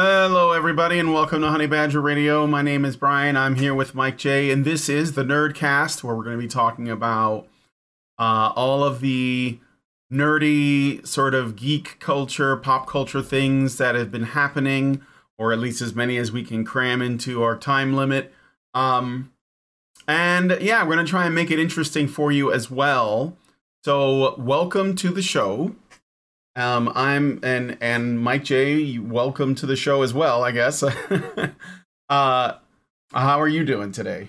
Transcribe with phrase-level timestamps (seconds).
[0.00, 2.46] Hello, everybody, and welcome to Honey Badger Radio.
[2.46, 3.36] My name is Brian.
[3.36, 6.46] I'm here with Mike J, and this is the Nerdcast, where we're going to be
[6.46, 7.48] talking about
[8.16, 9.58] uh, all of the
[10.12, 15.04] nerdy, sort of geek culture, pop culture things that have been happening,
[15.36, 18.32] or at least as many as we can cram into our time limit.
[18.74, 19.32] Um,
[20.06, 23.36] and yeah, we're going to try and make it interesting for you as well.
[23.84, 25.74] So, welcome to the show.
[26.58, 28.98] Um, I'm and and Mike J.
[28.98, 30.42] Welcome to the show as well.
[30.42, 30.82] I guess.
[32.08, 32.54] uh,
[33.12, 34.26] how are you doing today?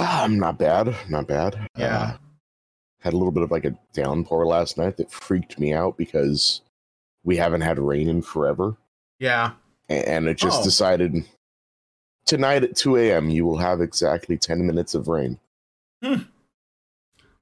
[0.00, 0.96] I'm not bad.
[1.08, 1.68] Not bad.
[1.78, 1.96] Yeah.
[1.96, 2.16] Uh,
[3.02, 6.60] had a little bit of like a downpour last night that freaked me out because
[7.22, 8.76] we haven't had rain in forever,
[9.20, 9.52] Yeah.
[9.88, 10.64] And it just Oh.
[10.64, 11.24] decided
[12.26, 13.28] tonight at 2 a.m.
[13.30, 15.38] you will have exactly 10 minutes of rain.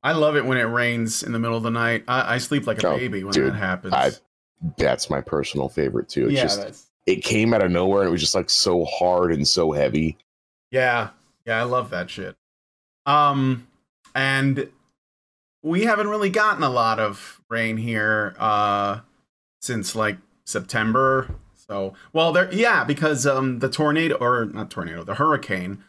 [0.03, 2.05] I love it when it rains in the middle of the night.
[2.07, 3.95] I, I sleep like a Oh, baby when dude, that happens.
[3.95, 4.13] I-
[4.77, 6.25] That's my personal favorite too.
[6.27, 8.85] It's yeah, just that's, it came out of nowhere and it was just like so
[8.85, 10.17] hard and so heavy.
[10.71, 11.11] yeah,
[11.47, 11.59] yeah.
[11.59, 12.37] I love that shit.
[13.07, 13.67] Um,
[14.15, 14.69] and
[15.63, 19.01] we haven't really gotten a lot of rain here uh
[19.61, 21.35] since like September.
[21.69, 25.83] So, well, there, yeah, because um the tornado or not tornado, the hurricane,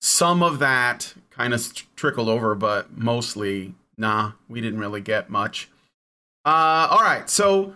[0.00, 5.68] some of that kind of trickled over, but mostly, nah, we didn't really get much.
[6.44, 7.74] Uh, all right, so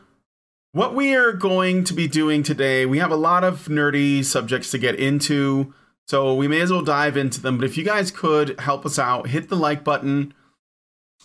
[0.72, 4.70] what we are going to be doing today, we have a lot of nerdy subjects
[4.72, 5.72] to get into,
[6.06, 7.56] so we may as well dive into them.
[7.58, 10.34] But if you guys could help us out, hit the like button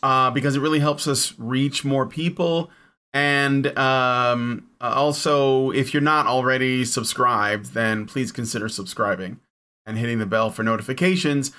[0.02, 2.72] uh, because it really helps us reach more people.
[3.14, 9.40] And um, uh, also, if you're not already subscribed, then please consider subscribing
[9.86, 11.52] and hitting the bell for notifications.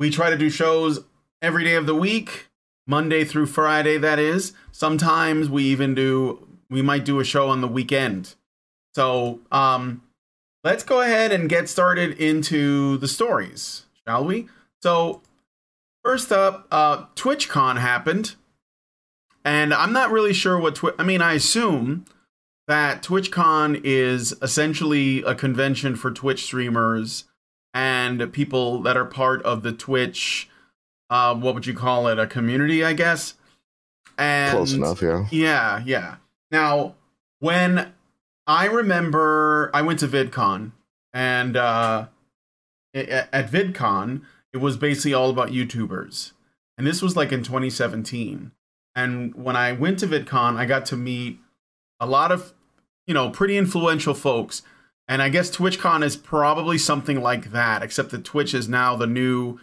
[0.00, 1.00] We try to do shows
[1.42, 2.46] every day of the week,
[2.86, 4.54] Monday through Friday, that is.
[4.72, 8.34] Sometimes we even do, we might do a show on the weekend.
[8.94, 10.02] So um,
[10.64, 14.48] let's go ahead and get started into the stories, shall we?
[14.82, 15.20] So,
[16.02, 18.36] first up, uh, TwitchCon happened.
[19.44, 22.06] And I'm not really sure what Twi- I mean, I assume
[22.66, 27.24] that TwitchCon is essentially a convention for Twitch streamers
[27.74, 30.48] and people that are part of the Twitch
[31.08, 32.18] uh what would you call it?
[32.18, 33.34] A community, I guess.
[34.18, 35.26] And Close enough, yeah.
[35.30, 36.16] yeah, yeah.
[36.50, 36.94] Now,
[37.38, 37.92] when
[38.46, 40.72] I remember I went to VidCon
[41.12, 42.06] and uh
[42.94, 44.22] at VidCon,
[44.52, 46.32] it was basically all about YouTubers.
[46.76, 48.52] And this was like in 2017.
[48.96, 51.38] And when I went to VidCon, I got to meet
[52.00, 52.52] a lot of,
[53.06, 54.62] you know, pretty influential folks.
[55.10, 59.08] And I guess TwitchCon is probably something like that, except that Twitch is now the
[59.08, 59.58] new,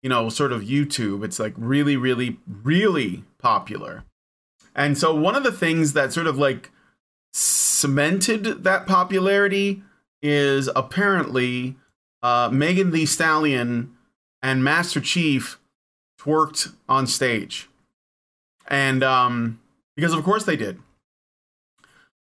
[0.00, 1.24] you know, sort of YouTube.
[1.24, 4.04] It's like really, really, really popular.
[4.76, 6.70] And so one of the things that sort of like
[7.32, 9.82] cemented that popularity
[10.22, 11.74] is apparently
[12.22, 13.96] uh, Megan Thee Stallion
[14.40, 15.58] and Master Chief
[16.16, 17.68] twerked on stage.
[18.68, 19.60] And um,
[19.96, 20.78] because of course they did.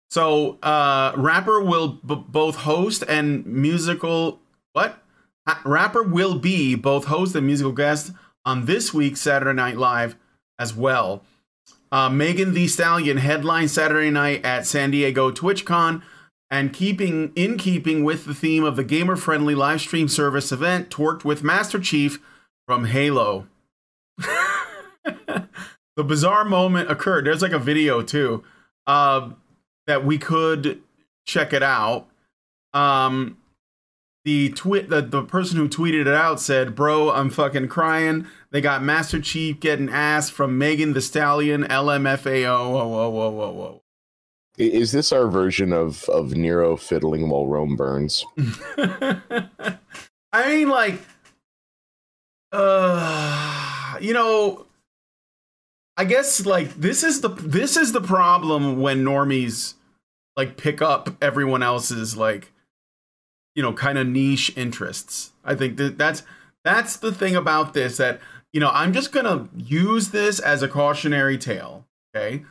[0.09, 4.39] So uh, rapper will b- both host and musical
[4.73, 5.01] what?
[5.47, 8.11] Ha- rapper will be both host and musical guest
[8.45, 10.15] on this week's Saturday Night Live
[10.57, 11.23] as well.
[11.91, 16.03] Uh, Megan Thee Stallion headlined Saturday night at San Diego TwitchCon,
[16.51, 21.23] and keeping in keeping with the theme of the gamer-friendly live stream service event, twerked
[21.23, 22.19] with Master Chief
[22.67, 23.47] from Halo.
[24.17, 27.25] the bizarre moment occurred.
[27.25, 28.43] There's like a video too
[28.89, 29.29] uh,
[29.89, 30.81] that we could
[31.25, 32.07] check it out.
[32.73, 33.37] Um,
[34.23, 38.27] the tweet the, the person who tweeted it out said, "Bro, I'm fucking crying.
[38.51, 42.71] They got Master Chief getting ass from Megan Thee Stallion, LMFAO.
[42.71, 43.81] Whoa, whoa, whoa, whoa, whoa."
[44.57, 48.23] Is this our version of of Nero fiddling while Rome burns?
[50.31, 51.01] I mean, like,
[52.51, 54.67] uh, you know,
[55.97, 59.73] I guess like this is the this is the problem when normies
[60.39, 62.53] like pick up everyone else's like,
[63.55, 65.33] you know, kind of niche interests.
[65.43, 66.23] I think that that's
[66.63, 68.21] that's the thing about this that
[68.53, 71.85] you know I'm just gonna use this as a cautionary tale.
[72.15, 72.45] Okay,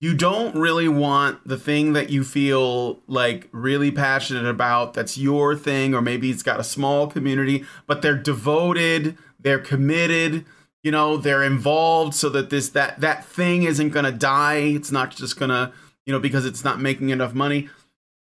[0.00, 5.54] you don't really want the thing that you feel like really passionate about that's your
[5.54, 10.46] thing or maybe it's got a small community but they're devoted they're committed
[10.82, 14.90] you know they're involved so that this that that thing isn't going to die it's
[14.90, 15.70] not just going to
[16.10, 17.68] you know because it's not making enough money.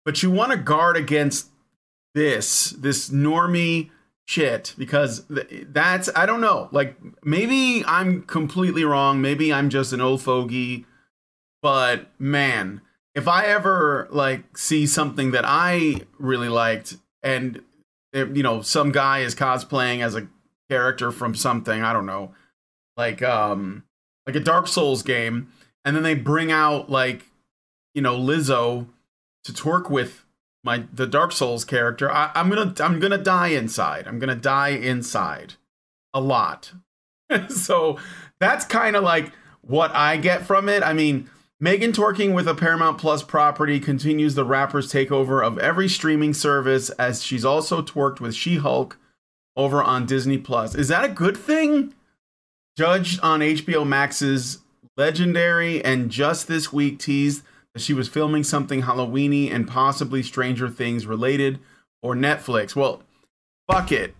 [0.05, 1.49] But you want to guard against
[2.13, 3.89] this this normie
[4.27, 6.69] shit because th- that's i don't know.
[6.71, 9.21] Like maybe i'm completely wrong.
[9.21, 10.85] Maybe i'm just an old fogey.
[11.63, 12.81] But man,
[13.15, 17.63] if I ever like see something that I really liked and
[18.13, 20.27] you know some guy is cosplaying as a
[20.69, 22.35] character from something, I don't know,
[22.95, 23.83] like um
[24.27, 25.51] like a Dark Souls game
[25.83, 27.25] and then they bring out like
[27.93, 28.87] you know Lizzo
[29.43, 30.25] to twerk with
[30.63, 34.07] my the Dark Souls character, I, I'm gonna I'm gonna die inside.
[34.07, 35.53] I'm gonna die inside
[36.13, 36.73] a lot.
[37.49, 37.97] so
[38.39, 39.31] that's kind of like
[39.61, 40.83] what I get from it.
[40.83, 45.87] I mean, Megan twerking with a Paramount Plus property continues the rapper's takeover of every
[45.87, 48.97] streaming service, as she's also twerked with She Hulk
[49.55, 50.75] over on Disney Plus.
[50.75, 51.93] Is that a good thing?
[52.77, 54.59] Judged on HBO Max's
[54.95, 57.43] Legendary and just this week teased
[57.77, 61.59] she was filming something Halloweeny and possibly Stranger Things related
[62.01, 62.75] or Netflix.
[62.75, 63.03] Well,
[63.69, 64.15] fuck it.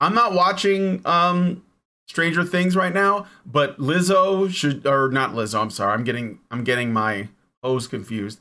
[0.00, 1.62] I'm not watching um
[2.08, 5.92] Stranger Things right now, but Lizzo should or not Lizzo, I'm sorry.
[5.92, 7.28] I'm getting I'm getting my
[7.62, 8.40] O's confused.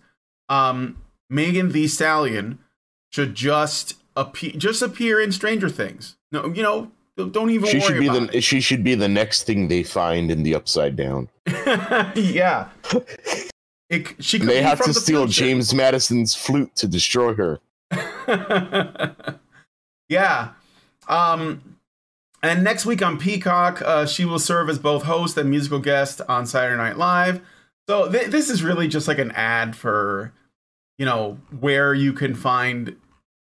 [0.50, 0.98] Um
[1.30, 2.60] Megan Thee Stallion
[3.12, 6.16] should just appear just appear in Stranger Things.
[6.32, 8.44] No, you know, don't even she should be the it.
[8.44, 11.30] she should be the next thing they find in the upside down.
[12.16, 12.70] yeah.
[13.94, 15.42] It, she they have to the steal future.
[15.42, 17.60] James Madison's flute to destroy her.
[20.10, 20.54] yeah.
[21.08, 21.78] Um,
[22.42, 26.22] and next week on Peacock, uh, she will serve as both host and musical guest
[26.28, 27.42] on Saturday Night Live.
[27.88, 30.34] So th- this is really just like an ad for,
[30.98, 32.96] you know, where you can find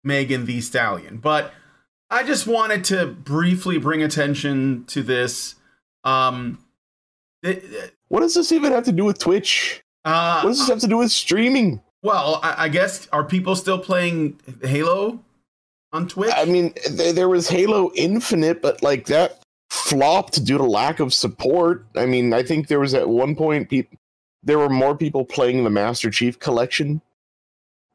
[0.06, 1.18] Megan Thee Stallion.
[1.18, 1.54] But
[2.10, 5.56] I just wanted to briefly bring attention to this.
[6.06, 6.64] Um,
[7.44, 9.84] it, what does this even have to do with Twitch?
[10.06, 11.82] Uh, what does this have to do with streaming?
[12.02, 15.20] Well, I, I guess are people still playing Halo
[15.92, 16.34] on Twitch?
[16.36, 21.14] I mean, th- there was Halo Infinite, but like that flopped due to lack of
[21.14, 21.86] support.
[21.96, 23.88] I mean, I think there was at one point pe-
[24.44, 27.02] there were more people playing the Master Chief Collection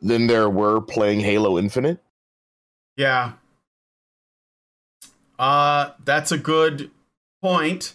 [0.01, 1.99] than there were playing Halo Infinite.
[2.97, 3.33] Yeah.
[5.39, 6.91] Uh, that's a good
[7.43, 7.95] point.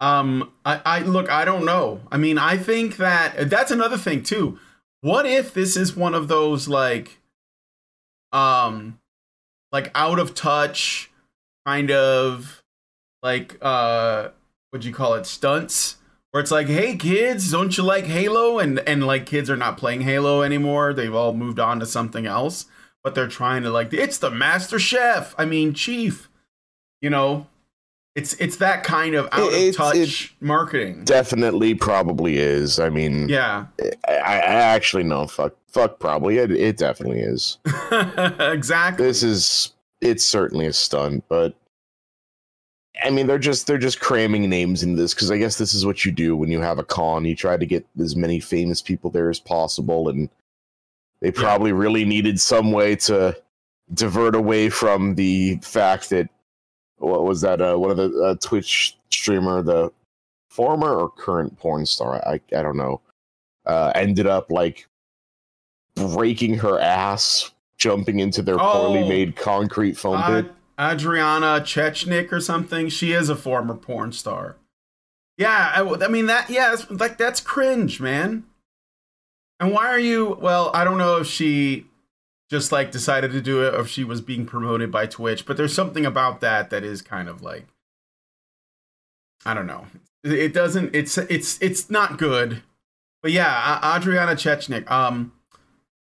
[0.00, 2.00] Um, I, I look, I don't know.
[2.12, 4.58] I mean, I think that that's another thing too.
[5.00, 7.18] What if this is one of those like,
[8.32, 9.00] um,
[9.72, 11.10] like out of touch,
[11.66, 12.62] kind of
[13.22, 14.28] like uh,
[14.70, 15.96] what do you call it, stunts?
[16.30, 18.58] Where it's like, hey kids, don't you like Halo?
[18.58, 20.92] And and like kids are not playing Halo anymore.
[20.92, 22.66] They've all moved on to something else.
[23.04, 25.34] But they're trying to like, it's the Master Chef.
[25.38, 26.28] I mean, Chief.
[27.00, 27.46] You know,
[28.18, 31.04] it's it's that kind of out of touch marketing.
[31.04, 32.80] Definitely, probably is.
[32.80, 33.66] I mean, yeah.
[34.08, 36.50] I, I actually no fuck fuck probably it.
[36.50, 37.58] It definitely is.
[38.40, 39.06] exactly.
[39.06, 41.54] This is it's certainly a stunt, but
[43.04, 45.86] I mean they're just they're just cramming names into this because I guess this is
[45.86, 47.24] what you do when you have a con.
[47.24, 50.28] You try to get as many famous people there as possible, and
[51.20, 51.76] they probably yeah.
[51.76, 53.36] really needed some way to
[53.94, 56.28] divert away from the fact that
[56.98, 57.60] what was that?
[57.60, 59.92] Uh, one of the uh, Twitch streamer, the
[60.48, 63.00] former or current porn star, I I don't know,
[63.66, 64.88] uh, ended up like
[65.94, 70.52] breaking her ass jumping into their oh, poorly made concrete foam pit.
[70.78, 72.88] Adriana Chechnik or something.
[72.88, 74.56] She is a former porn star.
[75.36, 76.50] Yeah, I, I mean that.
[76.50, 78.44] Yeah, like that's cringe, man.
[79.60, 80.36] And why are you?
[80.40, 81.86] Well, I don't know if she
[82.50, 85.44] just like decided to do it if she was being promoted by Twitch.
[85.44, 87.66] But there's something about that that is kind of like
[89.44, 89.86] I don't know.
[90.24, 90.94] It doesn't.
[90.94, 92.62] It's it's it's not good.
[93.22, 94.90] But yeah, Adriana Chechnik.
[94.90, 95.32] Um,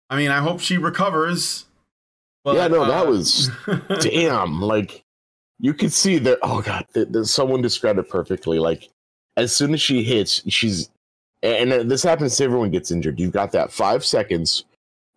[0.08, 1.66] I mean, I hope she recovers.
[2.44, 3.50] But, yeah, no, uh, that was
[4.00, 4.60] damn.
[4.60, 5.04] Like
[5.58, 6.38] you could see that.
[6.42, 6.86] Oh god,
[7.26, 8.58] someone described it perfectly.
[8.58, 8.88] Like
[9.36, 10.90] as soon as she hits, she's
[11.42, 13.20] and this happens to everyone gets injured.
[13.20, 14.64] You've got that five seconds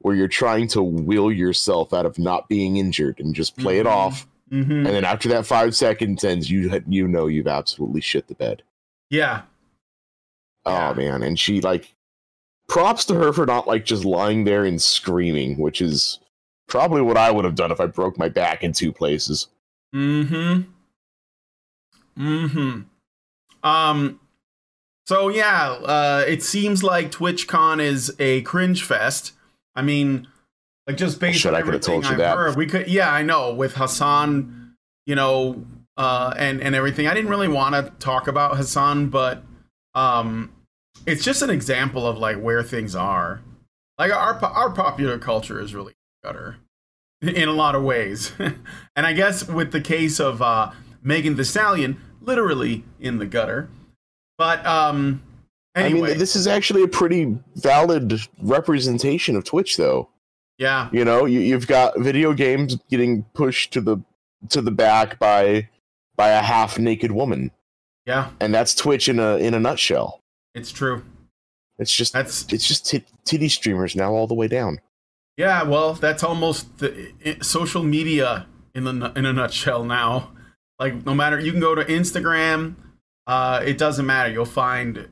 [0.04, 3.88] where you're trying to will yourself out of not being injured and just play mm-hmm.
[3.88, 4.28] it off.
[4.52, 4.72] Mm-hmm.
[4.72, 8.62] And then after that five seconds ends, you you know you've absolutely shit the bed.
[9.10, 9.44] Yeah.
[10.66, 10.94] Oh yeah.
[10.94, 11.96] man, and she like
[12.68, 16.20] props to her for not like just lying there and screaming, which is
[16.68, 19.48] probably what I would have done if I broke my back in two places.
[19.96, 20.64] Mm-hmm.
[22.22, 22.82] Mm-hmm.
[23.68, 24.20] Um
[25.06, 29.32] so yeah, uh it seems like TwitchCon is a cringe fest.
[29.76, 30.28] I mean,
[30.88, 32.38] like just based Shit, on I could have told you I've that.
[32.38, 34.76] Heard, we could, yeah, I know with Hasan,
[35.06, 35.66] you know,
[35.98, 37.08] uh, and and everything.
[37.08, 39.44] I didn't really want to talk about Hasan, but
[39.96, 40.52] um,
[41.06, 43.42] it's just an example of like where things are.
[43.98, 46.58] Like our our popular culture is really gutter
[47.22, 51.44] in a lot of ways, and I guess with the case of uh, Megan Thee
[51.44, 53.70] Stallion, literally in the gutter.
[54.38, 55.22] But um,
[55.76, 60.10] Anyway, I mean, this is actually a pretty valid representation of Twitch, though.
[60.60, 63.98] yeah, You know, you, you've got video games getting pushed to the
[64.50, 65.70] to the back by
[66.16, 67.50] by a half naked woman,
[68.06, 70.20] yeah, and that's Twitch in a in a nutshell.
[70.54, 71.04] it's true.
[71.80, 74.80] It's just That's it's just tit- titty streamers now all the way down.
[75.38, 75.64] yeah.
[75.64, 80.34] Well, that's almost the i social media in the in a nutshell now.
[80.78, 82.76] Like no matter you can go to Instagram,
[83.26, 84.32] uh, it doesn't matter.
[84.32, 85.08] You'll find,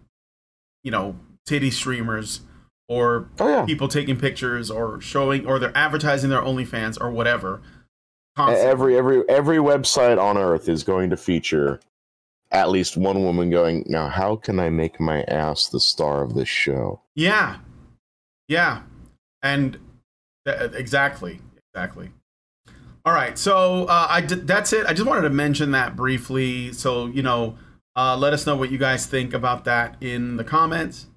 [0.83, 2.41] you know, titty streamers
[2.87, 3.65] or Oh yeah.
[3.65, 7.61] people taking pictures or showing or they're advertising their OnlyFans or whatever.
[8.35, 8.69] Constantly.
[8.69, 11.79] Every every every website on earth is going to feature
[12.51, 16.33] at least one woman going, "Now, how can I make my ass the star of
[16.33, 17.57] this show?" Yeah,
[18.47, 18.83] yeah,
[19.43, 19.77] and
[20.45, 21.39] th- exactly,
[21.73, 22.11] exactly.
[23.03, 24.85] All right, so uh, I did, that's it.
[24.85, 26.71] I just wanted to mention that briefly.
[26.71, 27.57] So you know,
[27.95, 31.07] uh, let us know what you guys think about that in the comments.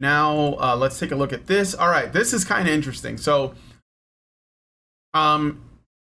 [0.00, 1.74] Now uh, let's take a look at this.
[1.74, 3.16] All right, this is kind of interesting.
[3.16, 3.54] So,
[5.14, 5.62] um,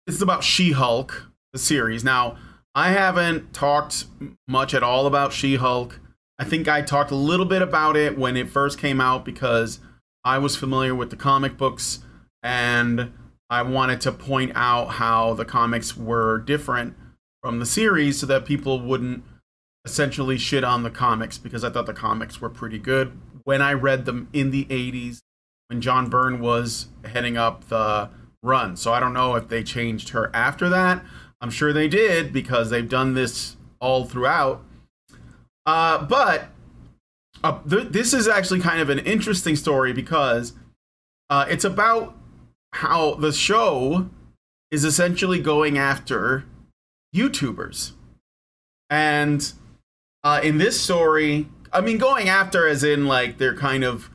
[0.06, 2.04] this is about She-Hulk, the series.
[2.04, 2.36] Now,
[2.74, 4.06] I haven't talked
[4.46, 6.00] much at all about She-Hulk.
[6.38, 9.80] I think I talked a little bit about it when it first came out because
[10.24, 12.00] I was familiar with the comic books
[12.42, 13.12] and
[13.50, 16.94] I wanted to point out how the comics were different
[17.42, 19.24] from the series so that people wouldn't
[19.90, 23.12] essentially shit on the comics because I thought the comics were pretty good
[23.44, 25.20] when I read them in the 80s
[25.68, 28.10] when John Byrne was heading up the
[28.42, 28.76] run.
[28.76, 31.04] So I don't know if they changed her after that.
[31.40, 34.64] I'm sure they did because they've done this all throughout.
[35.66, 36.48] Uh, but
[37.42, 40.52] uh, th- this is actually kind of an interesting story because
[41.28, 42.16] uh, it's about
[42.72, 44.08] how the show
[44.70, 46.44] is essentially going after
[47.14, 47.92] YouTubers.
[48.88, 49.52] And
[50.22, 54.10] uh, in this story, I mean, going after as in like they're kind of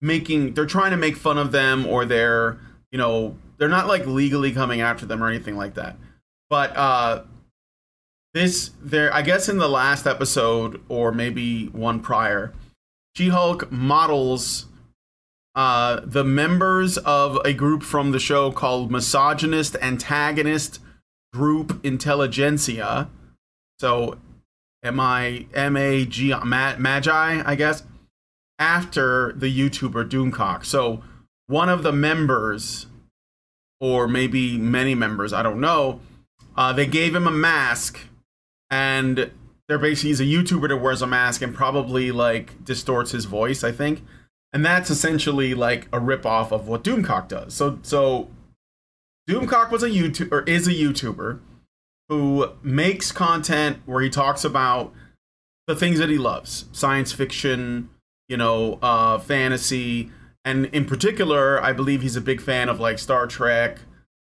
[0.00, 2.58] making, they're trying to make fun of them or they're,
[2.90, 5.96] you know, they're not like legally coming after them or anything like that.
[6.48, 7.24] But uh,
[8.34, 12.52] this, there, I guess in the last episode or maybe one prior,
[13.16, 14.66] She Hulk models
[15.58, 20.78] uh, the members of a group from the show called Misogynist Antagonist
[21.32, 23.10] Group Intelligentsia.
[23.80, 24.18] So,
[24.82, 27.82] M I M A G Ma- Magi, I guess,
[28.58, 30.64] after the YouTuber Doomcock.
[30.64, 31.02] So,
[31.46, 32.86] one of the members,
[33.80, 36.00] or maybe many members, I don't know,
[36.56, 38.00] uh, they gave him a mask,
[38.70, 39.30] and
[39.68, 43.64] they're basically he's a YouTuber that wears a mask and probably like distorts his voice,
[43.64, 44.02] I think
[44.52, 47.54] and that's essentially like a ripoff of what Doomcock does.
[47.54, 48.28] So so
[49.28, 51.40] Doomcock was a YouTube or is a YouTuber
[52.08, 54.92] who makes content where he talks about
[55.66, 57.90] the things that he loves, science fiction,
[58.28, 60.10] you know, uh, fantasy,
[60.44, 63.80] and in particular, I believe he's a big fan of like Star Trek,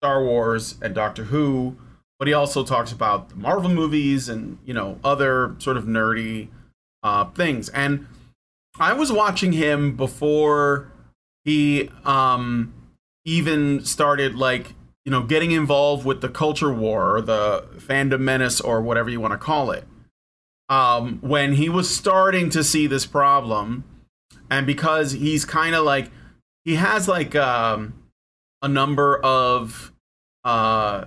[0.02, 1.76] Star Wars, and Doctor Who.
[2.18, 6.48] But he also talks about the Marvel movies and you know other sort of nerdy
[7.04, 8.06] uh, things and
[8.80, 10.90] I was watching him before
[11.44, 12.72] he um
[13.24, 14.74] even started like
[15.08, 19.18] you know getting involved with the culture war or the fandom menace or whatever you
[19.18, 19.84] want to call it.
[20.68, 23.84] Um when he was starting to see this problem
[24.50, 26.10] and because he's kind of like
[26.66, 27.94] he has like um
[28.60, 29.94] a number of
[30.44, 31.06] uh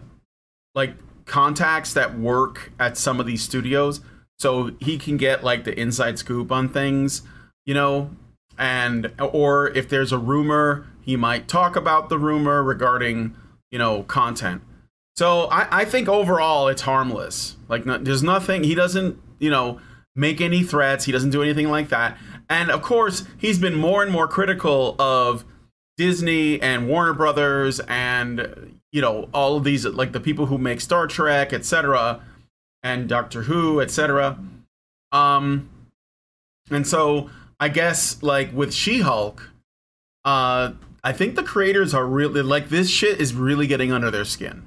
[0.73, 4.01] like contacts that work at some of these studios
[4.39, 7.21] so he can get like the inside scoop on things
[7.67, 8.09] you know
[8.57, 13.35] and or if there's a rumor he might talk about the rumor regarding
[13.71, 14.61] you know content.
[15.15, 17.57] So i, I think overall it's harmless.
[17.67, 19.79] Like no, there's nothing he doesn't you know
[20.15, 21.05] make any threats.
[21.05, 22.17] He doesn't do anything like that.
[22.49, 25.45] And of course he's been more and more critical of
[25.97, 30.81] disney and warner brothers and you know all of these like the people who make
[30.81, 32.21] star trek etc
[32.81, 34.39] and doctor who etc
[35.11, 35.69] um
[36.71, 37.29] and so
[37.61, 39.51] I guess like with She-Hulk,
[40.25, 40.71] uh,
[41.03, 44.65] I think the creators are really like this shit is really getting under their skin.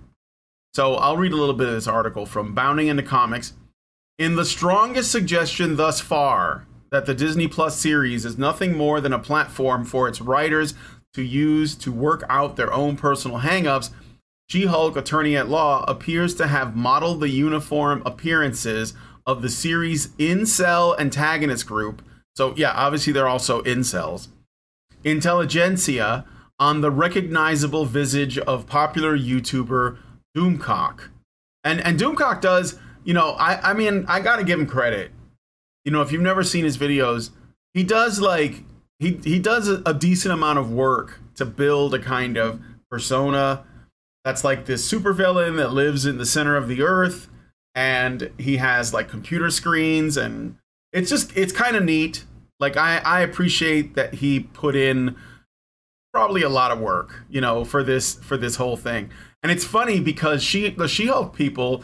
[0.75, 3.53] So I'll read a little bit of this article from Bounding into Comics.
[4.19, 9.13] In the strongest suggestion thus far that the Disney Plus series is nothing more than
[9.13, 10.75] a platform for its writers
[11.15, 13.91] to use to work out their own personal hangups,
[14.49, 18.95] She-Hulk Attorney at Law appears to have modeled the uniform appearances
[19.27, 22.03] of the series' incel antagonist group
[22.37, 24.29] so yeah, obviously they're also incels.
[25.05, 26.25] Intelligentsia
[26.59, 29.99] on the recognizable visage of popular YouTuber
[30.37, 31.09] Doomcock.
[31.63, 35.13] And and Doomcock does, you know, I I mean, I got to give him credit.
[35.85, 37.31] You know, if you've never seen his videos,
[37.73, 38.65] he does like
[38.99, 43.65] he he does a, a decent amount of work to build a kind of persona
[44.25, 47.29] that's like this supervillain that lives in the center of the earth
[47.75, 50.57] and he has like computer screens and
[50.93, 52.25] it's just it's kind of neat
[52.61, 55.17] like i i appreciate that he put in
[56.15, 59.11] probably a lot of work you know for this for this whole thing.
[59.43, 61.83] And it's funny because she the she-hulk people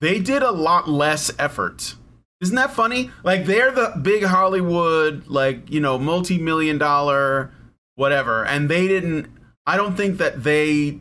[0.00, 1.94] they did a lot less effort.
[2.40, 3.10] Isn't that funny?
[3.22, 7.52] Like they're the big hollywood like you know multi-million dollar
[7.94, 8.44] whatever.
[8.44, 9.28] And they didn't
[9.64, 10.98] i don't think that they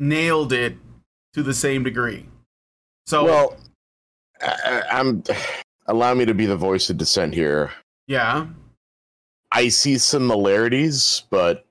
[0.00, 0.76] nailed it
[1.34, 2.26] to the same degree.
[3.06, 3.56] So Well,
[4.42, 5.22] I, I'm
[5.86, 7.70] allow me to be the voice of dissent here.
[8.06, 8.46] Yeah
[9.52, 11.66] I see similarities, but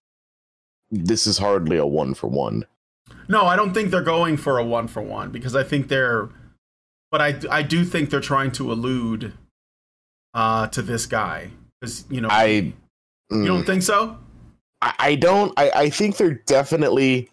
[0.90, 2.66] this is hardly a one for one.
[3.28, 6.30] No, I don't think they're going for a one for one because I think they're,
[7.12, 9.34] but I I do think they're trying to allude
[10.34, 12.74] uh, to this guy because you know I
[13.30, 14.18] you don't mm, think so?
[14.82, 15.54] I, I don't.
[15.58, 17.30] I, I think they're definitely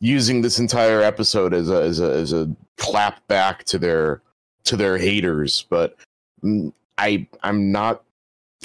[0.00, 4.22] using this entire episode as a as a as a clap back to their
[4.64, 5.96] to their haters, but
[6.42, 8.02] mm, I I'm not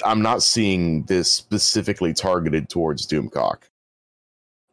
[0.04, 3.58] I'm not seeing this specifically targeted towards Doomcock.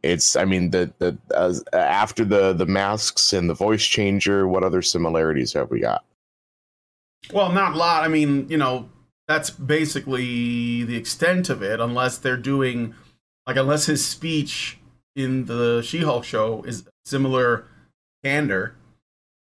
[0.03, 4.63] It's I mean the the as, after the the masks and the voice changer, what
[4.63, 6.03] other similarities have we got?
[7.31, 8.03] Well, not a lot.
[8.03, 8.89] I mean, you know,
[9.27, 12.95] that's basically the extent of it, unless they're doing
[13.45, 14.79] like unless his speech
[15.15, 17.67] in the She-Hulk show is similar
[18.23, 18.75] candor,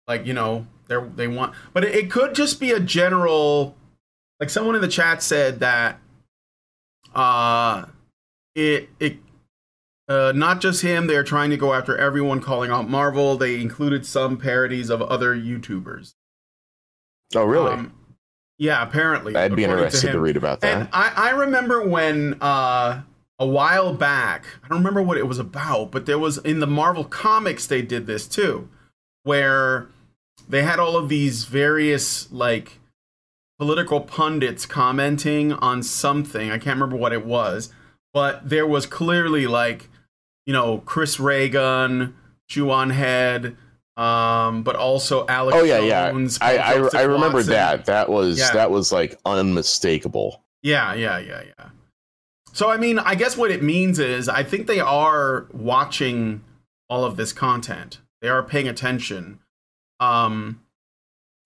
[0.08, 3.76] like you know they they want, but it, it could just be a general.
[4.40, 5.98] Like someone in the chat said that,
[7.14, 7.86] uh,
[8.54, 9.18] it it.
[10.08, 13.36] Uh, not just him, they're trying to go after everyone calling out Marvel.
[13.36, 16.14] They included some parodies of other YouTubers.
[17.34, 17.72] Oh, really?
[17.72, 17.92] Um,
[18.58, 19.34] yeah, apparently.
[19.34, 20.20] I'd be interested to, him.
[20.20, 20.76] read about that.
[20.76, 23.02] And I, I remember when uh,
[23.38, 26.66] a while back, I don't remember what it was about, but there was in the
[26.66, 28.68] Marvel comics they did this too,
[29.24, 29.88] where
[30.48, 32.78] they had all of these various like
[33.58, 36.50] political pundits commenting on something.
[36.50, 37.72] I can't remember what it was,
[38.12, 39.88] but there was clearly like,
[40.44, 42.14] you know, Chris Reagan,
[42.70, 43.56] on Head,
[43.96, 46.12] um, but also Alex oh yeah, yeah.
[46.40, 47.52] I I, I remember Watson.
[47.52, 47.86] that.
[47.86, 48.52] That was Yeah.
[48.52, 50.42] that was like unmistakable.
[50.62, 51.68] Yeah, yeah, yeah, yeah.
[52.52, 56.42] So I mean, I guess what it means is I think they are watching
[56.88, 58.00] all of this content.
[58.22, 59.40] They are paying attention.
[59.98, 60.60] Um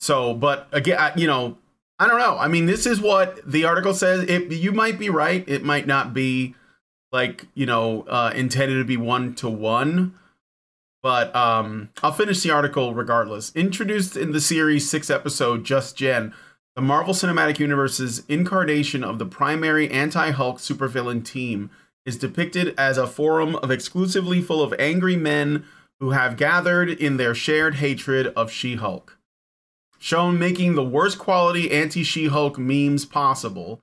[0.01, 1.57] so but again, you know,
[2.01, 2.39] I don't know.
[2.39, 4.25] I mean, this is what the article says.
[4.27, 5.45] It you might be right.
[5.47, 6.55] It might not be
[7.13, 10.15] like, you know, uh intended to be one to one.
[11.03, 13.55] But um I'll finish the article regardless.
[13.55, 16.33] Introduced in the series 6 episode Just Jen,
[16.75, 21.71] the Marvel Cinematic Universe's incarnation of the primary anti Hulk supervillain team
[22.07, 25.67] is depicted as a forum of exclusively full of angry men
[25.99, 29.19] who have gathered in their shared hatred of She Hulk.
[30.03, 33.81] Shown making the worst quality anti She Hulk memes possible,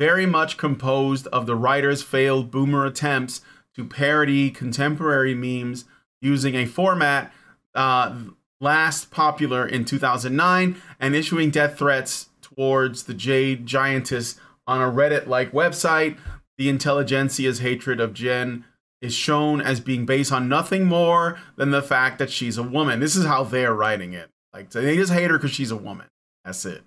[0.00, 3.40] very much composed of the writer's failed boomer attempts
[3.76, 5.84] to parody contemporary memes
[6.20, 7.32] using a format
[7.76, 8.18] uh,
[8.60, 15.28] last popular in 2009 and issuing death threats towards the Jade Giantess on a Reddit
[15.28, 16.18] like website.
[16.58, 18.64] The intelligentsia's hatred of Jen
[19.00, 22.98] is shown as being based on nothing more than the fact that she's a woman.
[22.98, 24.30] This is how they're writing it.
[24.52, 26.06] Like they just hate her because she's a woman.
[26.44, 26.82] That's it.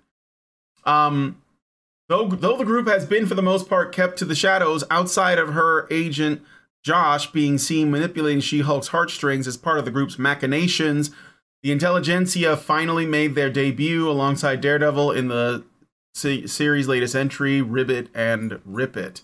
[0.84, 1.42] Um,
[2.08, 5.38] though though the group has been for the most part kept to the shadows, outside
[5.38, 6.42] of her agent
[6.84, 11.10] Josh being seen manipulating She-Hulk's heartstrings as part of the group's machinations,
[11.62, 15.64] the intelligentsia finally made their debut alongside Daredevil in the
[16.12, 19.22] se- series' latest entry, Ribbit and Rip It.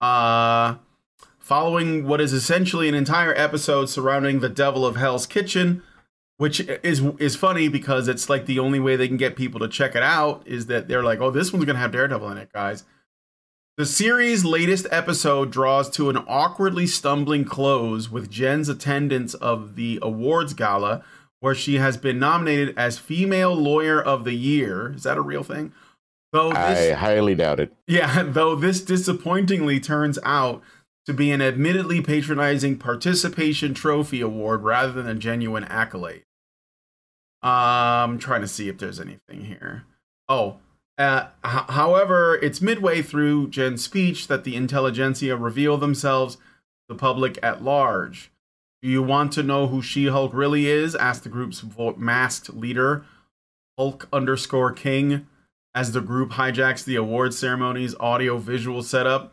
[0.00, 0.76] Uh,
[1.38, 5.82] following what is essentially an entire episode surrounding the Devil of Hell's Kitchen,
[6.40, 9.68] which is is funny because it's like the only way they can get people to
[9.68, 12.50] check it out is that they're like, "Oh, this one's gonna have Daredevil in it,
[12.50, 12.84] guys."
[13.76, 19.98] The series' latest episode draws to an awkwardly stumbling close with Jen's attendance of the
[20.00, 21.04] awards gala,
[21.40, 24.94] where she has been nominated as Female Lawyer of the Year.
[24.94, 25.74] Is that a real thing?
[26.32, 27.70] Though I highly doubt it.
[27.86, 30.62] yeah, though this disappointingly turns out
[31.04, 36.22] to be an admittedly patronizing participation trophy award rather than a genuine accolade.
[37.42, 39.84] I'm trying to see if there's anything here.
[40.28, 40.58] Oh,
[40.98, 46.42] uh, however, it's midway through Jen's speech that the intelligentsia reveal themselves to
[46.90, 48.30] the public at large.
[48.82, 50.94] Do you want to know who She Hulk really is?
[50.94, 51.64] asked the group's
[51.96, 53.04] masked leader,
[53.78, 55.26] Hulk underscore King.
[55.74, 59.32] as the group hijacks the award ceremony's audio visual setup.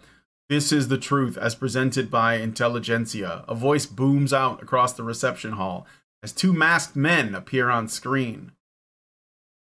[0.50, 3.44] This is the truth as presented by Intelligentsia.
[3.48, 5.86] A voice booms out across the reception hall
[6.24, 8.52] as two masked men appear on screen.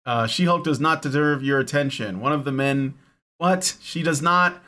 [0.06, 2.20] Uh, she Hulk does not deserve your attention.
[2.20, 2.96] One of the men.
[3.38, 3.78] What?
[3.82, 4.62] She does not.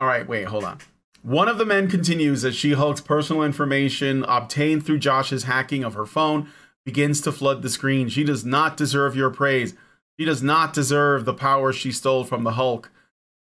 [0.00, 0.78] All right, wait, hold on.
[1.22, 5.94] One of the men continues as She Hulk's personal information obtained through Josh's hacking of
[5.94, 6.48] her phone
[6.84, 8.08] begins to flood the screen.
[8.08, 9.74] She does not deserve your praise.
[10.18, 12.90] She does not deserve the power she stole from the Hulk.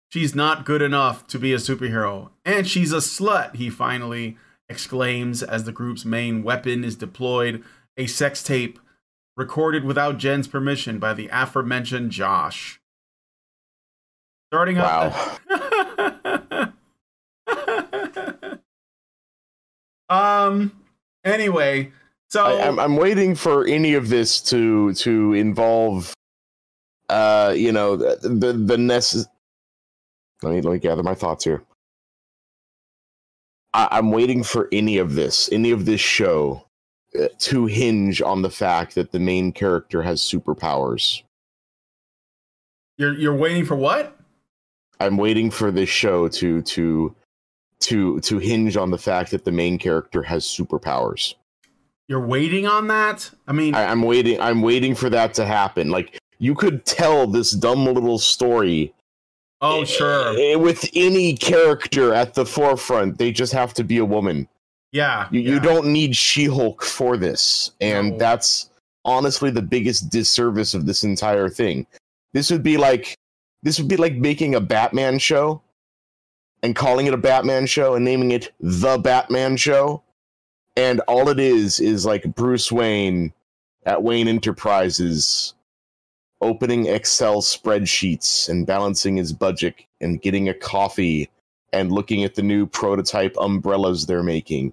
[0.09, 2.31] She's not good enough to be a superhero.
[2.44, 7.62] And she's a slut, he finally exclaims as the group's main weapon is deployed
[7.96, 8.79] a sex tape
[9.37, 12.81] recorded without Jen's permission by the aforementioned Josh.
[14.52, 15.37] Starting Wow.
[20.09, 20.72] um.
[21.24, 21.90] Anyway,
[22.29, 26.14] so I, I'm, I'm waiting for any of this to to involve,
[27.09, 29.26] uh, you know, the the, the necess-
[30.42, 31.64] Let me let me gather my thoughts here.
[33.74, 36.66] I, I'm waiting for any of this, any of this show,
[37.18, 41.22] uh, to hinge on the fact that the main character has superpowers.
[42.98, 44.16] you're you're waiting for what?
[45.00, 47.14] I'm waiting for this show to to
[47.81, 51.35] to to hinge on the fact that the main character has superpowers.
[52.09, 53.31] You're waiting on that?
[53.48, 54.40] I mean, I, I'm waiting.
[54.40, 55.90] I'm waiting for that to happen.
[55.90, 58.94] Like you could tell this dumb little story.
[59.61, 63.19] Oh sure, eh, with any character at the forefront.
[63.19, 64.49] They just have to be a woman.
[64.92, 65.29] yeah.
[65.31, 68.19] You, you don't need She-Hulk for this, and No.
[68.19, 68.71] that's
[69.05, 71.87] honestly the biggest disservice of this entire thing.
[72.33, 73.16] This would be like
[73.62, 75.61] this would be like making a Batman show
[76.62, 80.03] and calling it a Batman show and naming it the Batman show.
[80.77, 83.33] And all it is is like Bruce Wayne
[83.87, 85.55] at Wayne Enterprises
[86.40, 91.29] opening Excel spreadsheets and balancing his budget and getting a coffee
[91.72, 94.72] and looking at the new prototype umbrellas they're making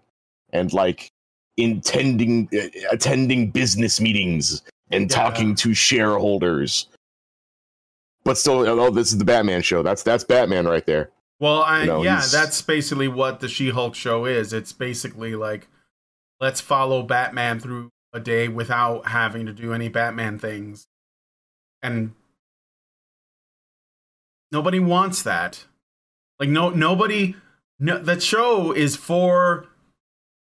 [0.51, 1.11] and like
[1.57, 5.15] intending uh, attending business meetings and Yeah.
[5.15, 6.87] talking to shareholders
[8.23, 11.81] but still oh this is the batman show that's that's batman right there Well, I,
[11.81, 14.53] You know, yeah, he's- that's basically what the She-Hulk show is.
[14.53, 15.67] It's basically like
[16.39, 20.85] let's follow Batman through a day without having to do any Batman things.
[21.83, 22.13] And
[24.51, 25.65] nobody wants that.
[26.39, 27.35] Like no nobody
[27.79, 29.67] no that show is for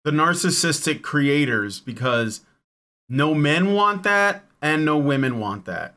[0.04, 2.42] the narcissistic creators because
[3.08, 5.96] no men want that and no women want that.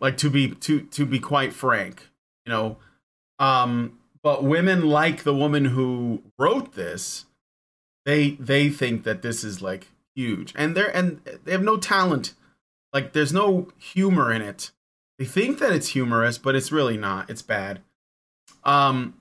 [0.00, 2.10] Like to be to to be quite frank,
[2.44, 2.76] you know,
[3.38, 7.26] um but women like the woman who wrote this
[8.04, 12.34] they they think that this is like huge and they're and they have no talent
[12.96, 14.70] like there's no humor in it.
[15.18, 17.28] They think that it's humorous but it's really not.
[17.28, 17.82] It's bad.
[18.64, 19.14] Um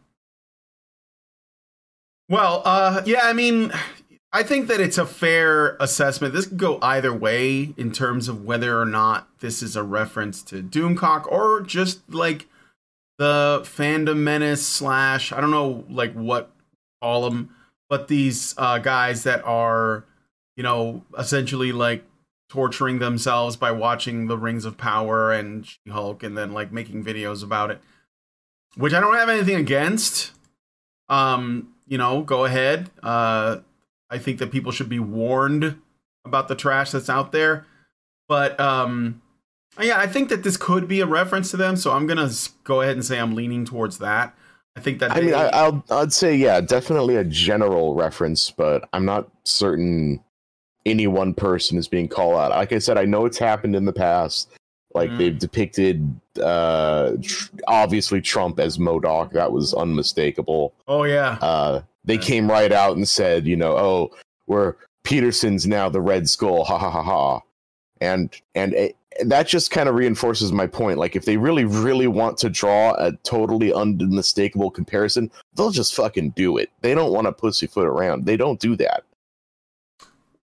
[2.30, 3.72] well uh yeah i mean
[4.34, 6.34] i think that it's a fair assessment.
[6.34, 10.42] This could go either way in terms of whether or not this is a reference
[10.44, 12.48] to doomcock or just like
[13.18, 16.50] the fandom menace slash I don't know like what
[17.02, 17.54] them,
[17.90, 20.06] but these uh, guys that are
[20.56, 22.04] you know essentially like
[22.50, 27.44] torturing themselves by watching the Rings of Power and Hulk and then like making videos
[27.44, 27.82] about it,
[28.76, 30.32] which I don't have anything against.
[31.10, 32.90] Um, you know, go ahead.
[33.02, 33.58] Uh,
[34.10, 35.80] I think that people should be warned
[36.26, 37.66] about the trash that's out there,
[38.28, 39.22] but um
[39.80, 42.30] yeah, I think that this could be a reference to them, so I'm gonna
[42.64, 44.34] go ahead and say I'm leaning towards that.
[44.76, 48.88] I think that i mean I, i'll i'd say yeah definitely a general reference but
[48.92, 50.22] i'm not certain
[50.86, 53.86] any one person is being called out like i said i know it's happened in
[53.86, 54.50] the past
[54.94, 55.18] like Mhm.
[55.18, 62.16] they've depicted uh tr- obviously trump as MODOK that was unmistakable oh yeah, uh, they
[62.16, 62.22] Yeah.
[62.22, 64.12] came right out and said, you know, oh,
[64.48, 67.40] we're Peterson's now the Red Skull, ha ha ha ha,
[68.00, 70.98] and and it, that just kind of reinforces my point.
[71.00, 76.32] Like, if they really, really want to draw a totally unmistakable comparison, they'll just fucking
[76.32, 76.70] do it.
[76.82, 78.26] They don't want to pussyfoot around.
[78.26, 79.04] They don't do that.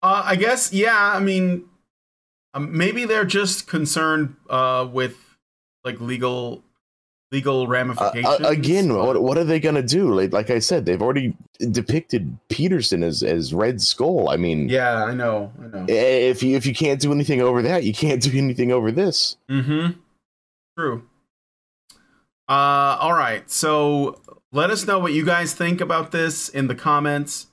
[0.07, 1.11] Uh, I guess yeah.
[1.15, 1.65] I mean,
[2.53, 5.15] um, maybe they're just concerned uh, with
[5.83, 6.63] like legal
[7.31, 8.25] legal Uh, ramifications.
[8.45, 10.13] uh, again, what what are they gonna do?
[10.13, 11.35] Like, like I said, they've already
[11.71, 14.29] depicted Peterson as as Red Skull.
[14.29, 15.85] I mean, yeah, I know, I know.
[15.89, 19.37] if you if you can't do anything over that, you can't do anything over this.
[19.51, 19.99] Mm-hmm.
[20.77, 21.03] True.
[22.49, 23.49] Uh, all right.
[23.51, 24.21] So
[24.53, 27.47] let us know what you guys think about this in the comments,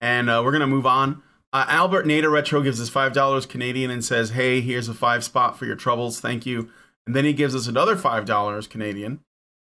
[0.00, 1.22] and uh, we're gonna move on.
[1.52, 5.24] Uh, Albert Nader Retro gives us five dollars Canadian and says, "Hey, here's a five
[5.24, 6.20] spot for your troubles.
[6.20, 6.70] Thank you."
[7.06, 9.18] And then he gives us another $5 Canadian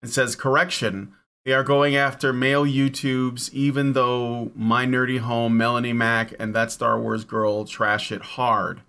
[0.03, 1.13] and says, Correction,
[1.43, 6.71] they are going after male YouTubes, even though My Nerdy Home, Melanie Mac, and That
[6.71, 8.81] Star Wars Girl trash it hard.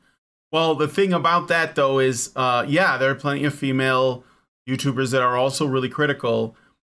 [0.50, 4.22] Well, the thing about that, though, is uh, yeah, there are plenty of female
[4.68, 6.54] YouTubers that are also really critical.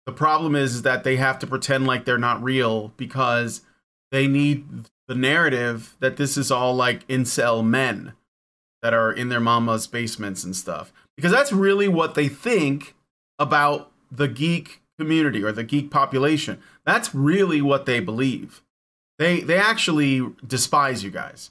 [0.06, 3.60] The problem is that they have to pretend like they're not real because
[4.10, 8.14] they need the narrative that this is all like incel men
[8.82, 10.92] that are in their mama's basements and stuff.
[11.16, 12.94] Because that's really what they think
[13.38, 16.60] about the geek community or the geek population.
[16.84, 18.62] That's really what they believe.
[19.18, 21.50] They they actually despise you guys.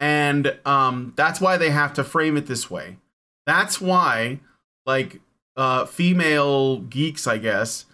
[0.00, 2.98] And um that's why they have to frame it this way.
[3.46, 4.40] That's why
[4.84, 5.20] like
[5.56, 7.86] uh female geeks, I guess,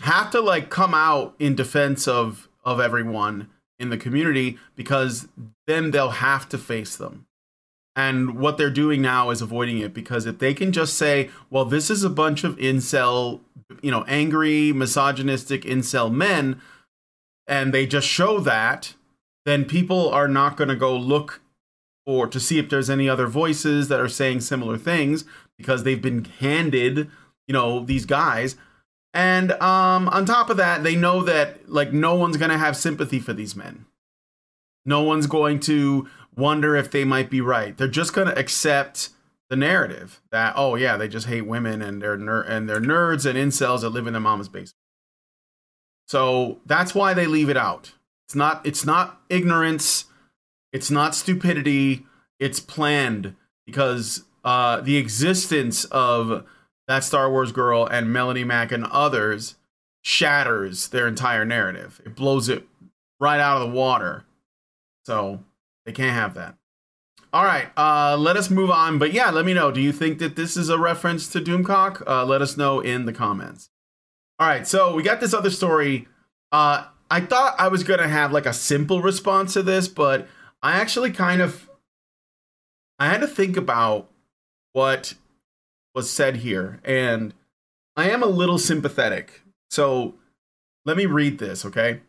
[0.00, 3.48] have to like come out in defense of of everyone
[3.78, 5.28] in the community because
[5.66, 7.26] then they'll have to face them.
[7.94, 11.64] And what they're doing now is avoiding it because if they can just say, well,
[11.64, 13.40] this is a bunch of incel,
[13.82, 16.60] you know, angry, misogynistic incel men,
[17.48, 18.94] and they just show that,
[19.44, 21.40] then people are not going to go look
[22.06, 25.24] or to see if there's any other voices that are saying similar things
[25.56, 27.10] because they've been handed,
[27.46, 28.56] you know, these guys.
[29.18, 32.76] And um, on top of that, they know that like no one's going to have
[32.76, 33.86] sympathy for these men.
[34.86, 37.76] No one's going to wonder if they might be right.
[37.76, 39.08] They're just going to accept
[39.50, 43.26] the narrative that oh yeah, they just hate women and they're ner- and they're nerds
[43.28, 44.76] and incels that live in their mama's basement.
[46.06, 47.94] So that's why they leave it out.
[48.28, 50.04] It's not it's not ignorance,
[50.72, 52.06] it's not stupidity,
[52.38, 53.34] it's planned
[53.66, 56.46] because uh, the existence of
[56.88, 59.56] that Star Wars girl and Melanie Mac and others
[60.02, 62.00] shatters their entire narrative.
[62.04, 62.66] It blows it
[63.20, 64.24] right out of the water.
[65.04, 65.44] So
[65.86, 66.56] they can't have that.
[67.32, 68.98] All right, uh, let us move on.
[68.98, 69.70] But yeah, let me know.
[69.70, 72.02] Do you think that this is a reference to Doomcock?
[72.06, 73.68] Uh, let us know in the comments.
[74.38, 76.08] All right, so we got this other story.
[76.52, 80.26] Uh, I thought I was gonna have like a simple response to this, but
[80.62, 81.68] I actually kind of
[82.98, 84.10] I had to think about
[84.72, 85.14] what
[85.98, 87.34] was said here, and
[87.96, 89.42] I am a little sympathetic.
[89.68, 90.14] So
[90.84, 92.02] let me read this, okay?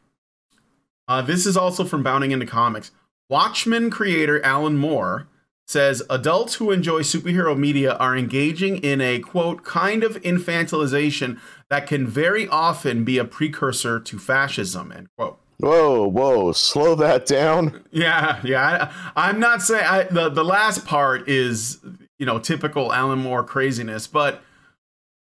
[1.07, 2.91] Uh, this is also from Bounding into Comics.
[3.31, 5.27] Watchmen creator Alan Moore
[5.67, 11.39] says adults who enjoy superhero media are engaging in a quote kind of infantilization
[11.71, 17.25] that can very often be a precursor to fascism end quote Whoa, whoa, slow that
[17.27, 17.83] down.
[17.91, 21.77] yeah yeah I, am not saying I, the the last part is
[22.19, 24.43] you know typical alan moore craziness but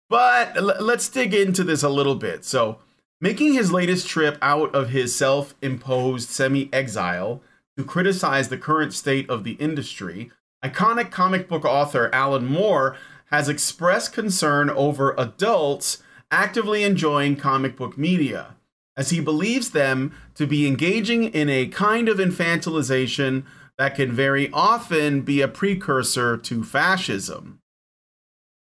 [0.09, 2.45] but let's dig into this a little bit.
[2.45, 2.79] So
[3.21, 7.43] making his latest trip out of his self-imposed semi-exile
[7.77, 10.31] to criticize the current state of the industry,
[10.65, 12.97] iconic comic book author Alan Moore
[13.33, 18.55] has expressed concern over adults actively enjoying comic book media,
[18.97, 23.45] as he believes them to be engaging in a kind of infantilization
[23.79, 27.61] that can very often be a precursor to fascism.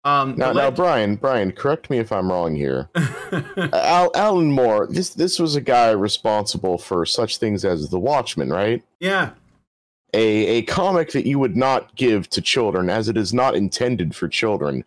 [0.06, 2.90] Um, now, now, Brian, Brian, correct me if I'm wrong here.
[3.74, 8.50] Al- Alan Moore, this this was a guy responsible for such things as The Watchmen,
[8.50, 8.82] right?
[9.02, 9.32] Yeah.
[10.14, 14.16] A a comic that you would not give to children, as it is not intended
[14.16, 14.86] for children.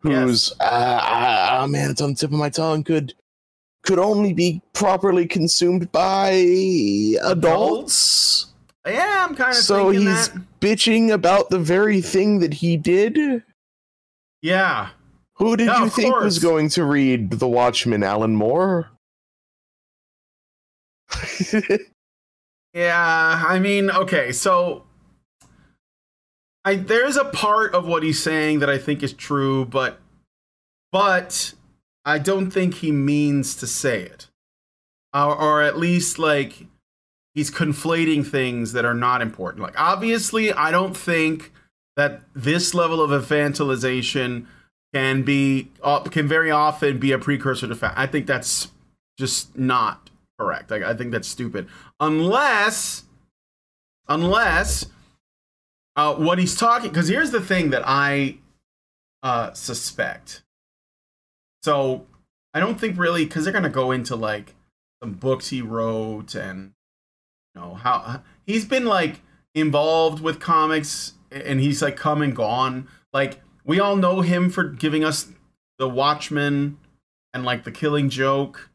[0.00, 0.72] Whose yes.
[0.72, 2.82] uh, oh man, it's on the tip of my tongue.
[2.82, 3.14] Could
[3.84, 6.30] could only be properly consumed by
[7.22, 7.30] adults.
[7.30, 8.51] adults?
[8.86, 10.42] Yeah, I'm kind of so he's that.
[10.60, 13.42] bitching about the very thing that he did.
[14.40, 14.88] Yeah.
[15.34, 16.24] Who did you think course.
[16.24, 18.90] was going to read The Watchmen, Alan Moore?
[22.74, 24.84] yeah, I mean, okay, so
[26.64, 30.00] I there's a part of what he's saying that I think is true, but
[30.90, 31.54] but
[32.04, 34.28] I don't think he means to say it.
[35.14, 36.66] Or, or at least like
[37.34, 39.62] he's conflating things that are not important.
[39.62, 41.52] Like obviously, I don't think
[41.96, 44.46] that this level of infantilization
[44.92, 45.70] can be
[46.10, 47.94] can very often be a precursor to fat.
[47.96, 48.68] I think that's
[49.18, 50.70] just not correct.
[50.70, 51.68] Like I think that's stupid.
[52.00, 53.04] Unless
[54.08, 54.86] unless
[55.96, 58.38] uh, what he's talking because here's the thing that I
[59.22, 60.42] uh, suspect.
[61.62, 62.06] So
[62.54, 64.54] I don't think really because they're gonna go into like
[65.02, 66.72] some books he wrote and
[67.54, 69.20] know how he's been like
[69.54, 72.88] involved with comics and he's like come and gone.
[73.12, 75.28] Like we all know him for giving us
[75.78, 76.78] the Watchmen
[77.34, 78.70] and like the Killing Joke,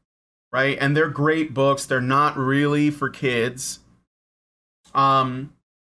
[0.52, 0.78] right?
[0.80, 1.86] And they're great books.
[1.86, 3.80] They're not really for kids.
[4.94, 5.54] Um,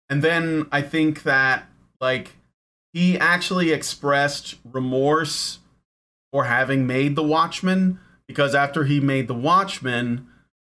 [0.09, 1.65] and then I think that
[2.01, 2.37] like
[2.93, 5.61] he actually expressed remorse
[6.33, 10.27] for having made The Watchmen because after he made The Watchmen,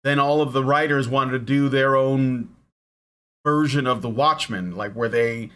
[0.05, 2.49] then all of the writers wanted to do their own
[3.43, 5.49] version of The Watchmen, like where they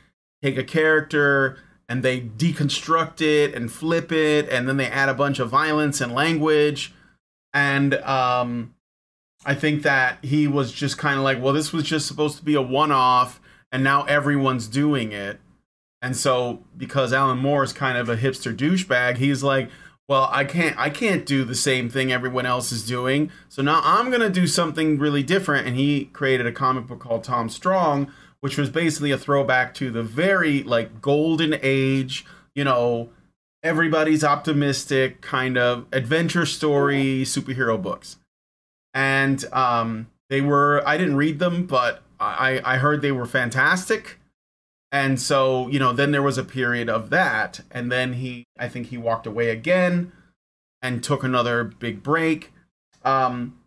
[0.44, 1.58] take a character
[1.88, 6.02] and they deconstruct it and flip it and then they add a bunch of violence
[6.02, 6.94] and language
[7.54, 8.74] and um
[9.46, 12.44] I think that he was just kind of like, well, this was just supposed to
[12.44, 13.40] be a one off,
[13.72, 15.40] and now everyone's doing it.
[16.02, 19.70] And so, because Alan Moore is kind of a hipster douchebag, he's like,
[20.10, 23.32] well, I can't, I can't do the same thing everyone else is doing.
[23.48, 25.66] So now I'm gonna do something really different.
[25.68, 29.92] And he created a comic book called Tom Strong, which was basically a throwback to
[29.92, 33.10] the very like golden age, you know,
[33.64, 38.18] everybody's optimistic kind of adventure story superhero books
[38.94, 44.19] and um, they were I didn't read them, but I I heard they were fantastic.
[44.92, 48.68] And so, you know, then there was a period of that, and then he I
[48.68, 50.12] think he walked away again
[50.82, 52.52] and took another big break.
[53.04, 53.60] Um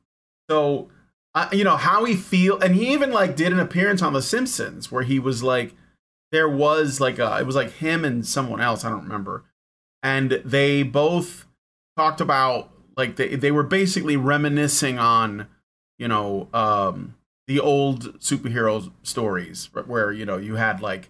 [0.50, 0.90] so
[1.34, 4.22] uh, you know how he feel and he even like did an appearance on the
[4.22, 5.74] simpsons where he was like
[6.30, 9.44] there was like a it was like him and someone else i don't remember
[10.02, 11.46] and they both
[11.96, 15.46] talked about like they they were basically reminiscing on
[15.98, 17.14] you know um
[17.46, 21.08] the old superhero stories where you know you had like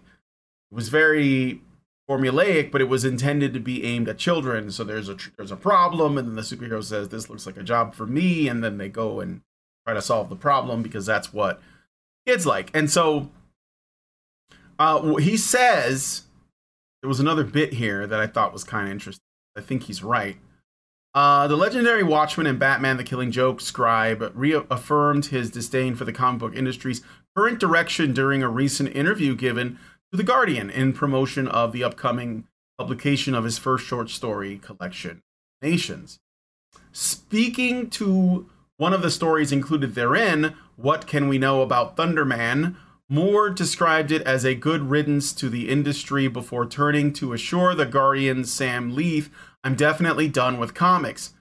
[0.73, 1.61] it was very
[2.09, 4.71] formulaic but it was intended to be aimed at children.
[4.71, 7.63] So there's a there's a problem and then the superhero says this looks like a
[7.63, 9.41] job for me and then they go and
[9.85, 11.61] try to solve the problem because that's what
[12.25, 12.71] kids like.
[12.73, 13.29] And so
[14.79, 16.23] uh he says
[17.03, 19.21] there was another bit here that i thought was kind of interesting.
[19.55, 20.37] I think he's right.
[21.13, 26.11] Uh, the legendary Watchmen and Batman the Killing Joke scribe reaffirmed his disdain for the
[26.11, 27.03] comic book industry's
[27.35, 29.77] current direction during a recent interview given
[30.13, 32.43] to The Guardian in promotion of the upcoming
[32.77, 35.23] publication of his first short story collection,
[35.59, 36.19] Illuminations.
[36.91, 38.47] Speaking to
[38.77, 42.75] one of the stories included therein, What Can We Know About Thunderman?
[43.09, 47.87] Moore described it as a good riddance to the industry before turning to assure The
[47.87, 49.31] Guardian Sam Leith
[49.63, 51.33] I'm definitely done with comics.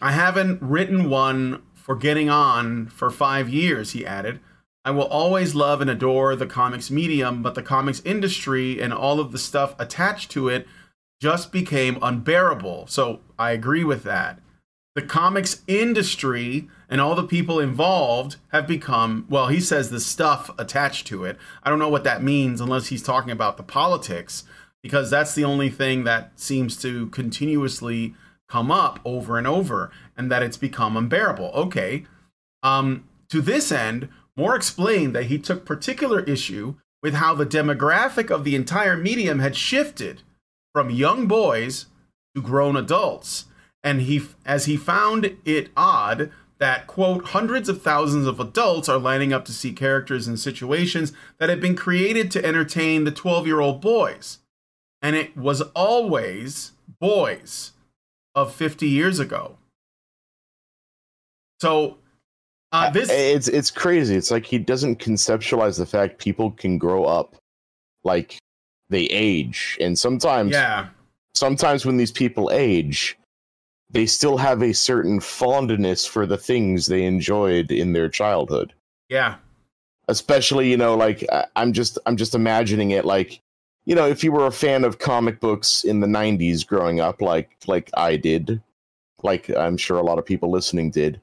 [0.00, 4.38] I haven't written one for getting on for five years, he added.
[4.84, 9.20] I will always love and adore the comics medium, but the comics industry and all
[9.20, 10.66] of the stuff attached to it
[11.20, 12.88] just became unbearable.
[12.88, 14.40] So I agree with that.
[14.94, 20.50] The comics industry and all the people involved have become, well, he says the stuff
[20.58, 21.38] attached to it.
[21.62, 24.44] I don't know what that means unless he's talking about the politics,
[24.82, 28.14] because that's the only thing that seems to continuously
[28.48, 31.52] come up over and over and that it's become unbearable.
[31.54, 32.04] Okay.
[32.62, 34.10] Um, to this end,
[34.42, 39.38] Moore explained that he took particular issue with how the demographic of the entire medium
[39.38, 40.22] had shifted
[40.72, 41.86] from young boys
[42.34, 43.44] to grown adults.
[43.84, 48.98] And he, as he found it odd that, quote, hundreds of thousands of adults are
[48.98, 53.46] lining up to see characters and situations that had been created to entertain the 12
[53.46, 54.40] year old boys
[55.00, 57.72] and it was always boys
[58.34, 59.56] of 50 years ago.
[61.60, 61.98] So
[62.72, 64.16] uh, this it's it's crazy.
[64.16, 67.36] It's like he doesn't conceptualize the fact people can grow up
[68.04, 68.38] like
[68.88, 70.88] they age and sometimes yeah.
[71.34, 73.18] Sometimes when these people age,
[73.90, 78.72] they still have a certain fondness for the things they enjoyed in their childhood.
[79.08, 79.36] Yeah.
[80.08, 83.40] Especially, you know, like I'm just I'm just imagining it like
[83.84, 87.20] you know, if you were a fan of comic books in the '90s growing up,
[87.20, 88.62] like like I did,
[89.22, 91.20] like I'm sure a lot of people listening did,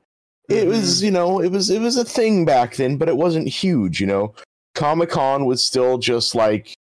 [0.49, 0.69] it mm-hmm.
[0.69, 4.01] was you know it was it was a thing back then, but it wasn't huge.
[4.01, 4.33] You know,
[4.75, 6.75] Comic Con was still just like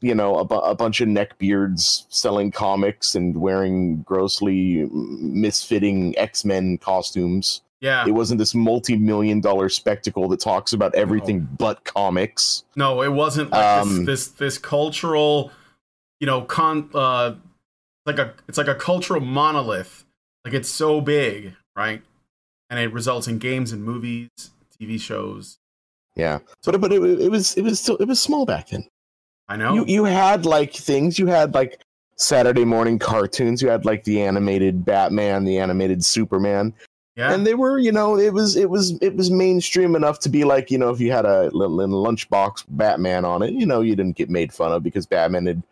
[0.00, 6.44] you know a, bu- a bunch of neckbeards selling comics and wearing grossly misfitting X
[6.44, 7.62] Men costumes.
[7.80, 8.06] Yeah.
[8.06, 11.48] It wasn't this multi million dollar spectacle that talks about everything no.
[11.58, 12.62] but comics.
[12.76, 15.50] No, it wasn't like um, this, this, this cultural,
[16.20, 17.34] you know, con uh
[18.06, 20.04] like a it's like a cultural monolith.
[20.44, 22.02] Like it's so big, right?
[22.72, 24.30] And it results in games and movies,
[24.80, 25.58] TV shows.
[26.16, 26.38] Yeah.
[26.64, 28.88] But but it, it was it was still it was small back then.
[29.48, 29.74] I know.
[29.74, 31.80] You you had like things, you had like
[32.16, 36.74] Saturday morning cartoons, you had like the animated Batman, the animated Superman
[37.16, 37.34] yeah.
[37.34, 40.44] And they were, you know, it was it was it was mainstream enough to be
[40.44, 43.94] like, you know, if you had a little lunchbox Batman on it, you know, you
[43.94, 45.62] didn't get made fun of because Batman had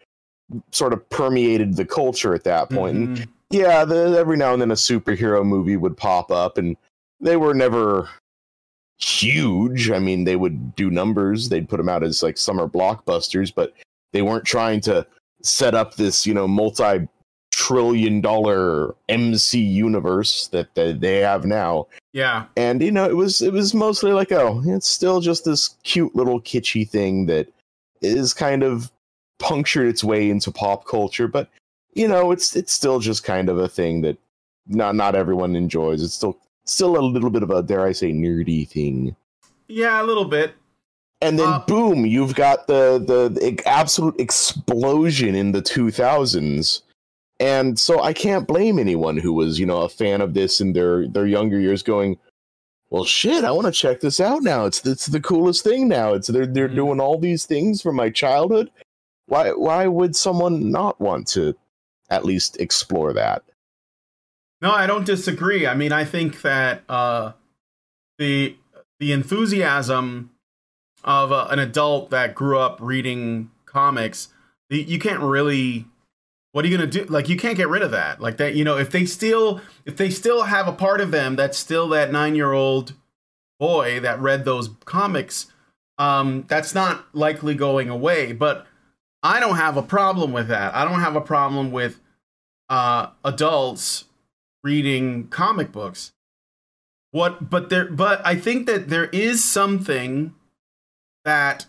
[0.71, 2.97] sort of permeated the culture at that point.
[2.97, 3.15] Mm-hmm.
[3.23, 6.77] And yeah, the, every now and then a superhero movie would pop up, and
[7.21, 8.09] they were never
[8.99, 9.91] huge.
[9.91, 13.75] I mean, they would do numbers; they'd put them out as like summer blockbusters, but
[14.13, 15.07] they weren't trying to
[15.43, 17.09] set up this, you know, multi
[17.51, 21.87] trillion dollar MC universe that, that they have now.
[22.13, 22.47] Yeah.
[22.57, 26.15] And you know, it was it was mostly like, oh, it's still just this cute
[26.15, 27.49] little kitschy thing that
[28.03, 28.91] is kind of
[29.39, 31.49] punctured its way into pop culture, but
[31.95, 34.17] you know, it's it's still just kind of a thing that
[34.67, 36.03] not not everyone enjoys.
[36.03, 36.39] It's still
[36.71, 39.17] still a little bit of a dare I say nerdy thing.
[39.69, 40.55] Yeah, a little bit.
[41.23, 46.83] And then Uh, boom, you've got the, the the absolute explosion in the 2000s.
[47.39, 50.73] And so I can't blame anyone who was, you know, a fan of this in
[50.75, 52.19] their their younger years going,
[52.91, 54.67] "Well, shit, I want to check this out now.
[54.67, 56.13] It's it's the coolest thing now.
[56.15, 56.75] It's they're they're Mhm.
[56.77, 58.71] doing all these things from my childhood.
[59.27, 61.55] Why why would someone not want to
[62.11, 63.43] at least explore that?"
[64.63, 65.67] No, I don't disagree.
[65.67, 67.33] I mean, I think that uh,
[68.19, 68.57] the
[68.99, 70.31] the enthusiasm
[71.03, 74.29] of uh, an adult that grew up reading comics,
[74.69, 75.87] you can't really.
[76.53, 77.05] What are you gonna do?
[77.05, 78.21] Like, you can't get rid of that.
[78.21, 81.37] Like that, you know, if they still if they still have a part of them
[81.37, 82.95] that's still that nine year old
[83.59, 85.47] boy that read those comics,
[85.97, 88.33] um, that's not likely going away.
[88.33, 88.67] But
[89.23, 90.75] I don't have a problem with that.
[90.75, 92.01] I don't have a problem with
[92.69, 94.07] uh, adults
[94.63, 96.13] reading comic books.
[97.13, 100.35] What but there but I think that there is something
[101.25, 101.67] that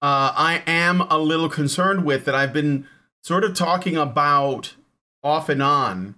[0.00, 2.86] uh, I am a little concerned with that I've been
[3.22, 4.74] sort of talking about
[5.22, 6.16] off and on,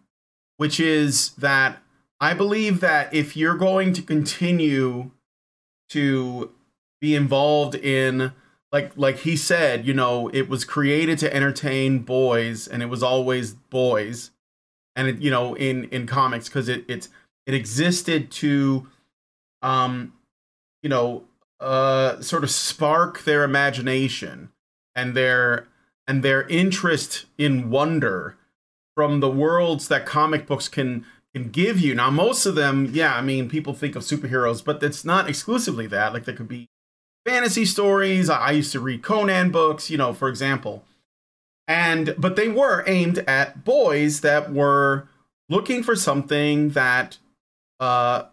[0.56, 1.78] which is that
[2.20, 5.10] I believe that if you're going to continue
[5.90, 6.52] to
[7.00, 8.32] be involved in
[8.72, 13.02] like like he said, you know, it was created to entertain boys and it was
[13.02, 14.30] always boys
[14.96, 17.08] and it, you know in in comics because it it's
[17.46, 18.86] it existed to
[19.62, 20.12] um
[20.82, 21.24] you know
[21.60, 24.50] uh sort of spark their imagination
[24.94, 25.66] and their
[26.06, 28.36] and their interest in wonder
[28.94, 31.94] from the worlds that comic books can can give you.
[31.94, 35.86] Now most of them yeah i mean people think of superheroes but it's not exclusively
[35.88, 36.12] that.
[36.12, 36.68] Like there could be
[37.26, 38.28] fantasy stories.
[38.30, 40.84] I I used to read conan books you know for example
[41.66, 45.08] and but they were aimed at boys that were
[45.48, 47.18] looking for something that
[47.80, 48.24] uh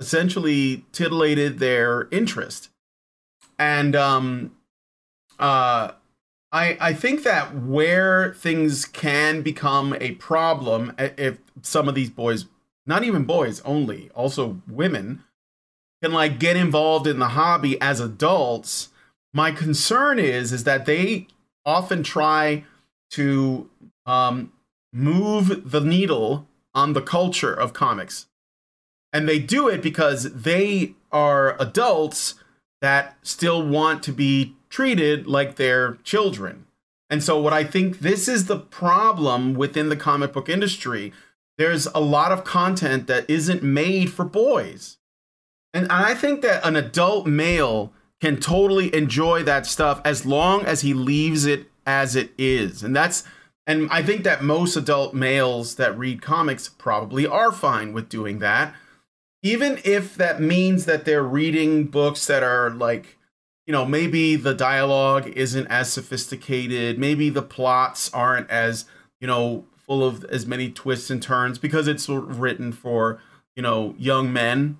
[0.00, 2.70] essentially titillated their interest.
[3.58, 4.52] And um
[5.38, 5.92] uh
[6.52, 12.46] i i think that where things can become a problem if some of these boys
[12.86, 15.22] not even boys only also women
[16.02, 18.88] can like get involved in the hobby as adults
[19.32, 21.26] my concern is is that they
[21.68, 22.64] often try
[23.10, 23.68] to
[24.06, 24.50] um,
[24.90, 28.26] move the needle on the culture of comics.
[29.12, 32.36] And they do it because they are adults
[32.80, 36.66] that still want to be treated like they're children.
[37.10, 41.12] And so, what I think this is the problem within the comic book industry,
[41.56, 44.98] there's a lot of content that isn't made for boys.
[45.74, 50.80] And I think that an adult male can totally enjoy that stuff as long as
[50.80, 52.82] he leaves it as it is.
[52.82, 53.24] And that's
[53.68, 58.38] and I think that most adult males that read comics probably are fine with doing
[58.38, 58.74] that.
[59.42, 63.18] Even if that means that they're reading books that are like,
[63.66, 68.86] you know, maybe the dialogue isn't as sophisticated, maybe the plots aren't as,
[69.20, 73.20] you know, full of as many twists and turns because it's written for,
[73.54, 74.78] you know, young men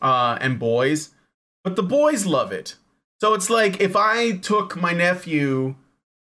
[0.00, 1.10] uh, and boys.
[1.68, 2.76] But the boys love it.
[3.20, 5.74] So it's like if I took my nephew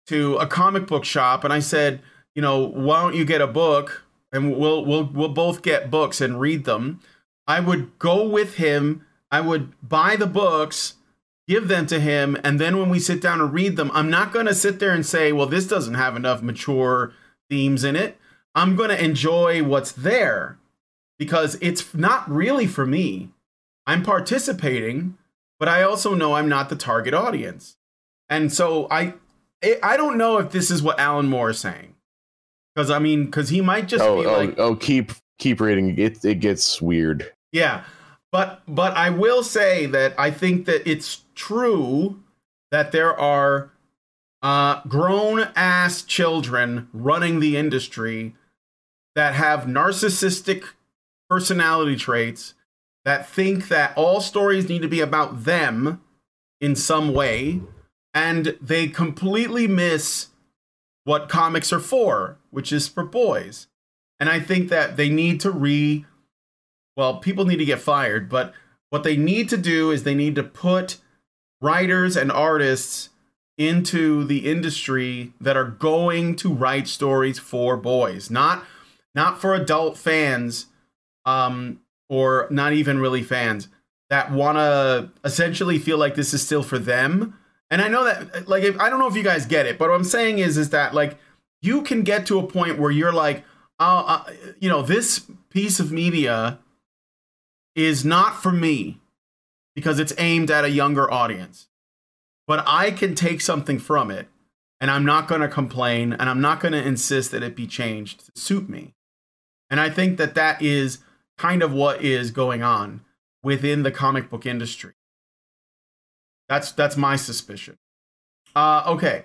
[0.06, 2.00] to a comic book shop and I said,
[2.34, 6.22] you know, why don't you get a book and we'll we'll we'll both get books
[6.22, 7.00] and read them.
[7.46, 9.04] I would go with him.
[9.30, 10.94] I would buy the books,
[11.46, 14.32] give them to him, and then when we sit down and read them, I'm not
[14.32, 17.12] going to sit there and say, "Well, this doesn't have enough mature
[17.50, 18.16] themes in it."
[18.54, 20.56] I'm going to enjoy what's there
[21.18, 23.32] because it's not really for me.
[23.86, 25.16] I'm participating,
[25.58, 27.76] but I also know I'm not the target audience.
[28.28, 29.14] And so I
[29.82, 31.94] I don't know if this is what Alan Moore is saying.
[32.76, 35.96] Cuz I mean cuz he might just Oh, be oh, like oh, keep keep reading.
[35.98, 37.32] It it gets weird.
[37.52, 37.84] yeah.
[38.32, 42.20] But but I will say that I think that it's true
[42.70, 43.70] that there are
[44.42, 48.34] uh grown ass children running the industry
[49.14, 50.64] that have narcissistic
[51.30, 52.52] personality traits
[53.06, 56.02] that think that all stories need to be about them
[56.60, 57.62] in some way
[58.12, 60.28] and they completely miss
[61.04, 63.68] what comics are for which is for boys.
[64.20, 66.04] And i think that they need to re
[66.98, 68.52] well people need to get fired but
[68.90, 70.98] what they need to do is they need to put
[71.60, 73.10] writers and artists
[73.58, 78.64] into the industry that are going to write stories for boys, not
[79.14, 80.66] not for adult fans,
[81.24, 83.68] um, or not even really fans
[84.10, 87.36] that want to essentially feel like this is still for them.
[87.70, 89.96] And I know that, like, I don't know if you guys get it, but what
[89.96, 91.18] I'm saying is, is that like
[91.62, 93.44] you can get to a point where you're like,
[93.80, 96.60] uh, uh, you know, this piece of media
[97.74, 99.00] is not for me
[99.74, 101.68] because it's aimed at a younger audience.
[102.46, 104.28] But I can take something from it
[104.80, 107.66] and I'm not going to complain and I'm not going to insist that it be
[107.66, 108.94] changed to suit me.
[109.68, 110.98] And I think that that is
[111.38, 113.02] kind of what is going on
[113.42, 114.92] within the comic book industry.
[116.48, 117.78] That's that's my suspicion.
[118.54, 119.24] Uh okay.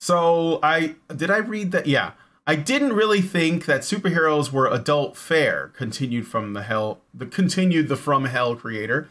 [0.00, 2.12] So I did I read that yeah.
[2.44, 7.88] I didn't really think that superheroes were adult fare, continued from the hell the continued
[7.88, 9.08] the from hell creator.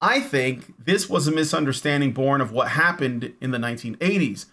[0.00, 4.46] I think this was a misunderstanding born of what happened in the 1980s,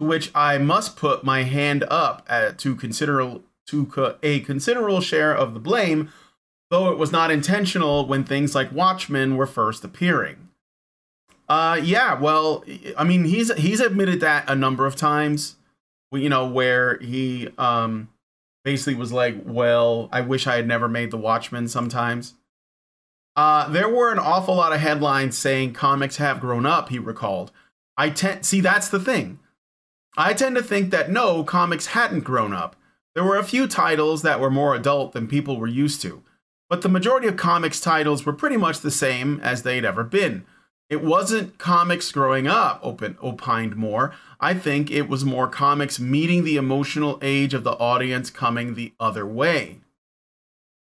[0.00, 5.00] to which I must put my hand up at, to consider to co- a considerable
[5.00, 6.10] share of the blame,
[6.70, 10.48] though it was not intentional when things like Watchmen were first appearing.
[11.48, 12.64] Uh, yeah, well,
[12.96, 15.56] I mean, he's he's admitted that a number of times
[16.18, 18.08] you know, where he um
[18.64, 22.34] basically was like, "Well, I wish I had never made The Watchmen." Sometimes,
[23.36, 26.88] uh, there were an awful lot of headlines saying comics have grown up.
[26.88, 27.52] He recalled.
[27.96, 29.38] I tend see that's the thing.
[30.16, 32.76] I tend to think that no, comics hadn't grown up.
[33.14, 36.22] There were a few titles that were more adult than people were used to,
[36.68, 40.44] but the majority of comics titles were pretty much the same as they'd ever been.
[40.90, 44.12] It wasn't comics growing up, open, opined Moore.
[44.40, 48.92] I think it was more comics meeting the emotional age of the audience coming the
[49.00, 49.80] other way.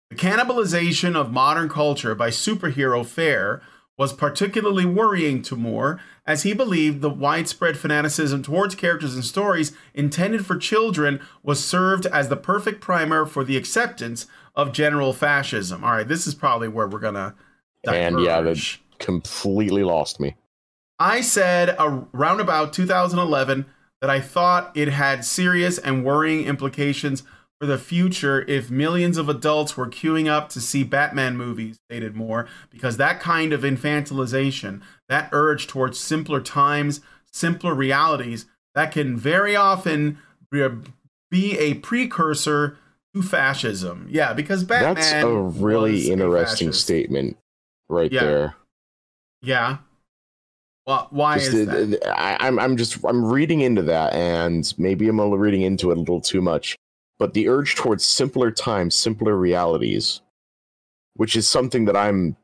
[0.10, 3.62] The cannibalization of modern culture by superhero fare
[4.00, 9.74] was particularly worrying to Moore, as he believed the widespread fanaticism towards characters and stories
[9.94, 14.26] intended for children was served as the perfect primer for the acceptance
[14.56, 15.84] of general fascism.
[15.84, 17.36] All right, this is probably where we're gonna.
[17.84, 18.14] Diverge.
[18.14, 20.36] And yeah, the completely lost me.
[20.98, 23.66] I said around about 2011
[24.00, 27.24] that I thought it had serious and worrying implications
[27.60, 32.16] for the future if millions of adults were queuing up to see Batman movies, stated
[32.16, 37.02] Moore, because that kind of infantilization, that urge towards simpler times,
[37.32, 38.46] simpler realities,
[38.76, 40.18] that can very often
[41.30, 42.78] be a precursor
[43.14, 44.08] to fascism.
[44.10, 44.96] Yeah, because Batman.
[44.96, 47.38] That's a really interesting a statement
[47.90, 48.24] right yeah.
[48.24, 48.56] there.
[49.42, 49.78] Yeah.
[50.86, 52.18] Well, why just, is that?
[52.18, 56.00] I, I'm I'm just I'm reading into that, and maybe I'm reading into it a
[56.00, 56.78] little too much.
[57.20, 60.22] But the urge towards simpler times, simpler realities,
[61.16, 62.38] which is something that I'm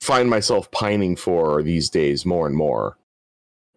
[0.00, 2.96] find myself pining for these days more and more,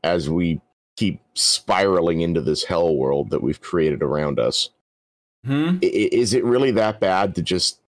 [0.04, 0.62] as we
[0.96, 4.70] keep spiraling into this hell world that we've created around us.
[5.44, 5.80] Hmm?
[5.82, 7.82] Is it really that bad to just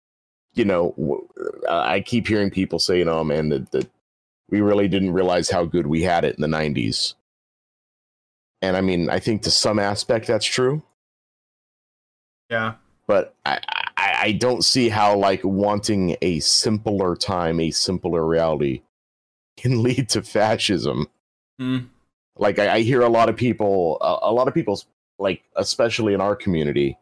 [0.53, 1.27] you know,
[1.69, 3.89] I keep hearing people say, you know, man, that, that
[4.49, 7.13] we really didn't realize how good we had it in the 90s.
[8.61, 10.83] And I mean, I think to some aspect that's true.
[12.51, 12.73] Yeah.
[13.07, 13.59] But I,
[13.97, 18.83] I, I don't see how, like, wanting a simpler time, a simpler reality
[19.57, 21.07] can lead to fascism.
[21.59, 21.87] Mm.
[22.37, 24.79] Like, I, I, hear a lot of people, a, a lot of people,
[25.17, 26.97] like, especially in our community,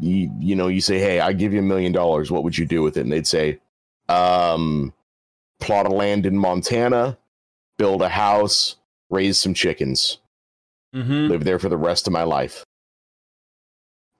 [0.00, 2.30] you, you know, you say, Hey, I give you a million dollars.
[2.30, 3.02] What would you do with it?
[3.02, 3.60] And they'd say,
[4.08, 4.92] um,
[5.60, 7.18] plot of land in Montana,
[7.76, 8.76] build a house,
[9.10, 10.18] raise some chickens,
[10.94, 11.28] mm-hmm.
[11.28, 12.64] live there for the rest of my life.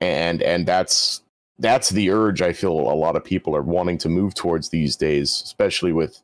[0.01, 1.23] And, and that's,
[1.59, 4.97] that's the urge I feel a lot of people are wanting to move towards these
[4.97, 6.23] days, especially with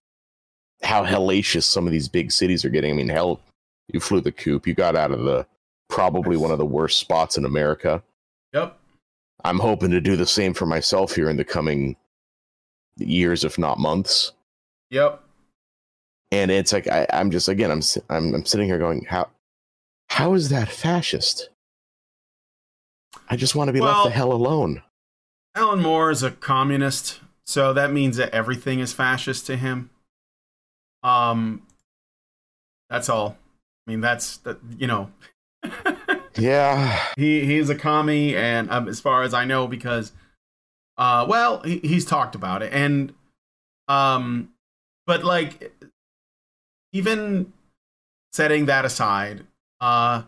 [0.82, 2.92] how hellacious some of these big cities are getting.
[2.92, 3.40] I mean, hell,
[3.92, 5.46] you flew the coop, you got out of the
[5.88, 8.02] probably one of the worst spots in America.
[8.52, 8.78] Yep.
[9.44, 11.96] I'm hoping to do the same for myself here in the coming
[12.96, 14.32] years, if not months.
[14.90, 15.22] Yep.
[16.30, 19.28] And it's like I, am just again, I'm, I'm I'm sitting here going, how
[20.08, 21.50] how is that fascist?
[23.28, 24.82] I just want to be well, left the hell alone.
[25.54, 29.90] Alan Moore is a communist, so that means that everything is fascist to him.
[31.02, 31.62] Um,
[32.90, 33.36] that's all.
[33.86, 34.58] I mean, that's that.
[34.78, 35.10] You know.
[36.36, 37.00] Yeah.
[37.16, 40.12] He he's a commie, and um, as far as I know, because,
[40.96, 43.14] uh, well, he, he's talked about it, and,
[43.88, 44.50] um,
[45.06, 45.72] but like,
[46.92, 47.52] even
[48.32, 49.46] setting that aside,
[49.80, 50.22] uh,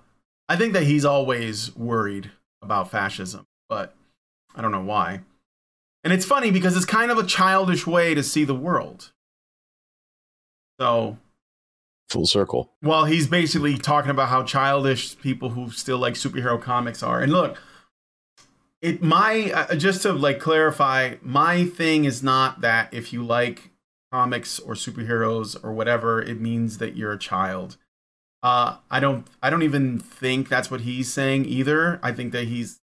[0.49, 2.30] I think that he's always worried
[2.66, 3.94] about fascism, but
[4.54, 5.20] I don't know why.
[6.02, 9.12] And it's funny because it's kind of a childish way to see the world.
[10.80, 11.18] So,
[12.08, 12.72] Full circle.
[12.82, 17.20] Well, he's basically talking about how childish people who still like superhero comics are.
[17.20, 17.58] And look,
[18.80, 23.70] it my uh, just to like clarify, my thing is not that if you like
[24.12, 27.76] comics or superheroes or whatever, it means that you're a child.
[28.43, 31.99] Uh, I don't I don't even think that's what he's saying either.
[32.03, 32.80] I think that he's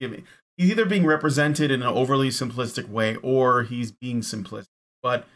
[0.00, 0.24] giving
[0.56, 4.66] he's either being represented in an overly simplistic way or he's being simplistic.
[5.02, 5.26] But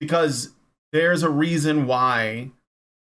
[0.00, 0.50] because
[0.92, 2.50] there's a reason why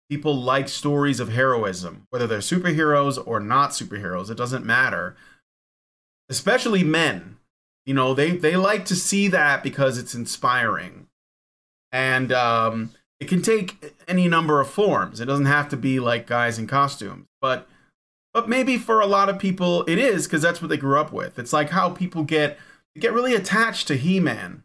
[0.10, 5.16] people like stories of heroism, whether they're superheroes or not superheroes, it doesn't matter.
[6.30, 7.38] Especially men.
[7.86, 11.08] You know, they, they like to see that because it's inspiring.
[11.92, 12.92] And um,
[13.22, 15.22] it can take any number of forms.
[15.22, 17.28] It doesn't have to be like guys in costumes.
[17.40, 17.70] But
[18.34, 21.14] but maybe for a lot of people it is because that's what they grew up
[21.14, 21.40] with.
[21.40, 22.58] It's like how people get
[23.00, 24.64] get really attached to He-Man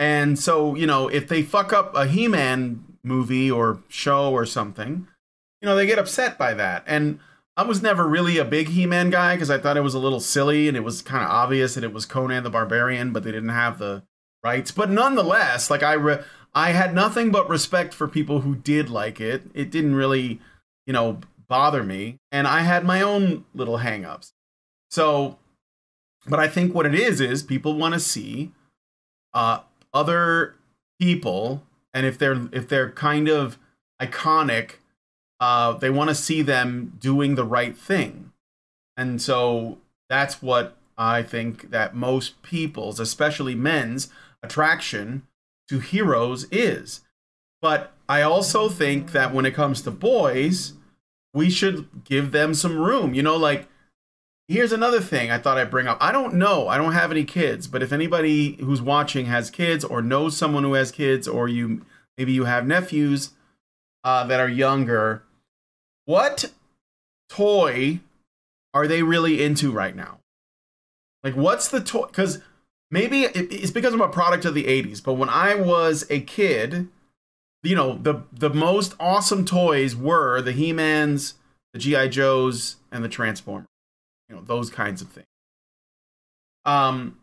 [0.00, 4.46] and so, you know, if they fuck up a He Man movie or show or
[4.46, 5.06] something,
[5.60, 6.84] you know, they get upset by that.
[6.86, 7.20] And
[7.54, 9.98] I was never really a big He Man guy because I thought it was a
[9.98, 13.24] little silly and it was kind of obvious that it was Conan the Barbarian, but
[13.24, 14.02] they didn't have the
[14.42, 14.70] rights.
[14.70, 16.22] But nonetheless, like I, re-
[16.54, 19.42] I had nothing but respect for people who did like it.
[19.54, 20.40] It didn't really,
[20.86, 22.16] you know, bother me.
[22.32, 24.32] And I had my own little hangups.
[24.90, 25.38] So,
[26.26, 28.52] but I think what it is is people want to see
[29.32, 29.60] uh,
[29.94, 30.56] other
[31.00, 31.62] people
[31.94, 33.58] and if they're if they're kind of
[34.00, 34.72] iconic
[35.40, 38.32] uh they want to see them doing the right thing
[38.96, 39.78] and so
[40.08, 44.08] that's what i think that most people's especially men's
[44.42, 45.22] attraction
[45.70, 47.00] to heroes is
[47.62, 50.74] but i also think that when it comes to boys
[51.32, 53.66] we should give them some room you know like
[54.50, 55.98] Here's another thing I thought I'd bring up.
[56.00, 56.66] I don't know.
[56.66, 60.64] I don't have any kids, but if anybody who's watching has kids or knows someone
[60.64, 61.86] who has kids, or you
[62.18, 63.30] maybe you have nephews
[64.02, 65.22] uh, that are younger,
[66.04, 66.50] what
[67.28, 68.00] toy
[68.74, 70.18] are they really into right now?
[71.22, 72.06] Like, what's the toy?
[72.06, 72.40] Because
[72.90, 76.88] maybe it's because I'm a product of the 80s, but when I was a kid,
[77.62, 81.34] you know, the the most awesome toys were the He-Mans,
[81.72, 83.66] the GI Joes, and the Transformers
[84.30, 85.26] you know those kinds of things.
[86.64, 87.18] Um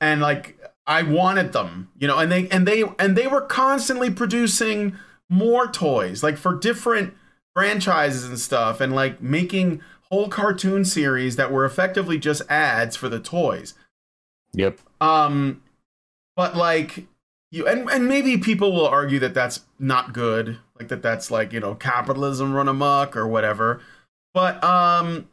[0.00, 4.10] and like i wanted them you know and they and they and they were constantly
[4.10, 4.96] producing
[5.28, 7.14] more toys like for different
[7.54, 13.08] franchises and stuff and like making whole cartoon series that were effectively just ads for
[13.08, 13.74] the toys
[14.52, 15.62] yep um
[16.36, 17.06] but like
[17.50, 21.52] you and and maybe people will argue that that's not good like that that's like
[21.52, 23.80] you know capitalism run amok or whatever
[24.34, 25.28] but um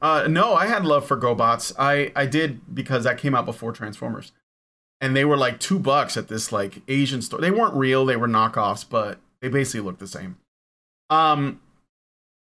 [0.00, 1.72] uh, no, I had love for GoBots.
[1.78, 4.32] I I did because that came out before Transformers,
[5.00, 7.40] and they were like two bucks at this like Asian store.
[7.40, 10.36] They weren't real; they were knockoffs, but they basically looked the same.
[11.08, 11.60] Um,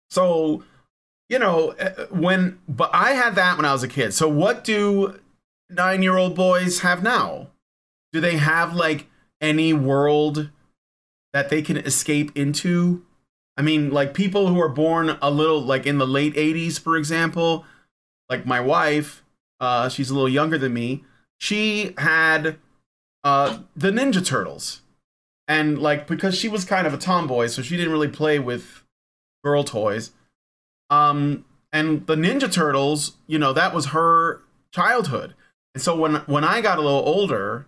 [0.09, 0.63] so
[1.29, 4.13] you know uh, when, but I had that when I was a kid.
[4.13, 5.19] So what do
[5.71, 7.47] nine year old boys have now?
[8.13, 9.07] Do they have like
[9.39, 10.49] any world
[11.33, 13.05] that they can escape into?
[13.57, 16.97] I mean, like people who are born a little like in the late 80s, for
[16.97, 17.65] example,
[18.29, 19.23] like my wife,
[19.59, 21.03] uh, she's a little younger than me.
[21.39, 22.57] She had
[23.23, 24.81] uh, the Ninja Turtles.
[25.47, 28.83] And like because she was kind of a tomboy, so she didn't really play with
[29.43, 30.11] girl toys.
[30.89, 34.41] Um, and the Ninja Turtles, you know, that was her
[34.73, 35.35] childhood.
[35.73, 37.65] And so when when I got a little older,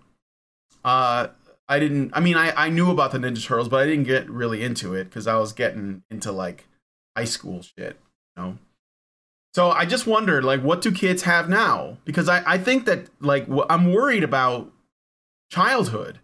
[0.83, 1.27] uh,
[1.67, 2.11] I didn't.
[2.13, 4.93] I mean, I I knew about the Ninja Turtles, but I didn't get really into
[4.93, 6.67] it because I was getting into like
[7.15, 7.99] high school shit,
[8.35, 8.57] you know.
[9.53, 11.97] So I just wondered, like, what do kids have now?
[12.05, 14.71] Because I I think that like I'm worried about
[15.51, 16.19] childhood.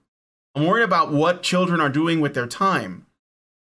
[0.56, 3.06] I'm worried about what children are doing with their time,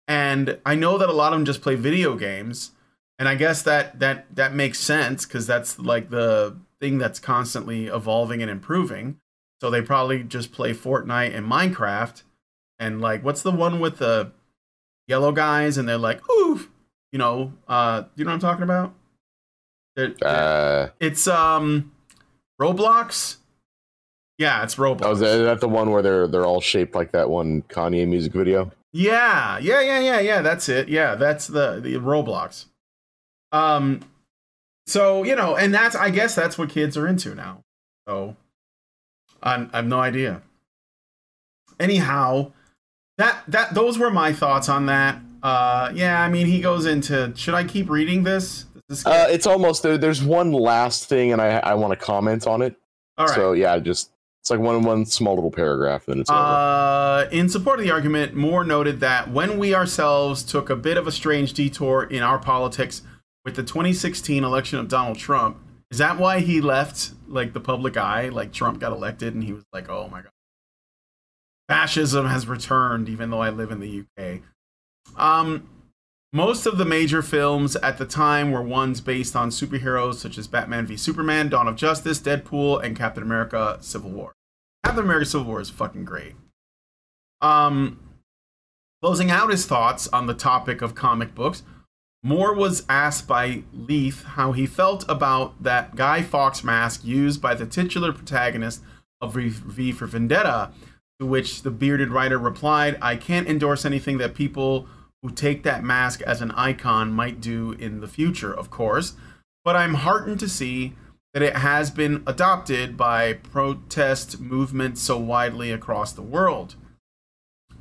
[0.08, 2.72] and I know that a lot of them just play video games,
[3.20, 7.88] and I guess that that that makes sense because that's like the thing that's constantly
[7.88, 9.20] evolving and improving.
[9.62, 12.24] So they probably just play Fortnite and Minecraft.
[12.80, 14.32] And like, what's the one with the
[15.08, 15.78] yellow guys?
[15.78, 16.70] And they're like, oof,
[17.12, 18.94] you know, uh, you know what I'm talking about?
[19.96, 21.92] They're, uh, it's um,
[22.62, 23.38] Roblox.
[24.38, 25.02] Yeah, it's Roblox.
[25.04, 27.64] Oh, is that, is that the one where they're they're all shaped like that one
[27.64, 28.72] Kanye music video?
[28.94, 30.42] Yeah, yeah, yeah, yeah, yeah.
[30.44, 30.90] That's it.
[30.90, 32.66] Yeah, that's the the Roblox.
[33.52, 34.02] Um,
[34.88, 37.62] so you know, and that's I guess that's what kids are into now.
[38.08, 38.36] So
[39.44, 40.42] I, I have no idea.
[41.80, 42.54] Anyhow,
[43.18, 45.20] that that those were my thoughts on that.
[45.44, 47.34] Uh, yeah, I mean, he goes into.
[47.36, 48.66] Should I keep reading this?
[48.88, 49.98] this uh, it's almost there.
[49.98, 52.76] There's one last thing, and I I want to comment on it.
[53.18, 53.36] All right.
[53.36, 54.12] So yeah, just
[54.48, 56.40] It's like one one small little paragraph, and it's over.
[56.40, 60.96] Uh, in support of the argument, Moore noted that when we ourselves took a bit
[60.96, 63.02] of a strange detour in our politics
[63.48, 65.58] with the 2016 election of Donald Trump,
[65.90, 68.28] is that why he left like the public eye?
[68.28, 70.32] Like Trump got elected, and he was like, "Oh my god,
[71.70, 74.42] fascism has returned," even though I live in the UK.
[75.16, 75.70] Um,
[76.34, 80.50] most of the major films at the time were ones based on superheroes such as
[80.50, 84.34] Batman v Superman, Dawn of Justice, Deadpool, and Captain America: Civil War.
[84.84, 86.36] Captain America Civil War is fucking great.
[87.40, 87.98] Um,
[89.02, 91.64] closing out his thoughts on the topic of comic books,
[92.24, 97.54] Moore was asked by Leith how he felt about that Guy Fawkes mask used by
[97.54, 98.82] the titular protagonist
[99.22, 100.72] of V for Vendetta,
[101.20, 104.88] to which the bearded writer replied, I can't endorse anything that people
[105.22, 109.14] who take that mask as an icon might do in the future, of course,
[109.64, 110.96] but I'm heartened to see
[111.34, 116.76] that it has been adopted by protest movements so widely across the world.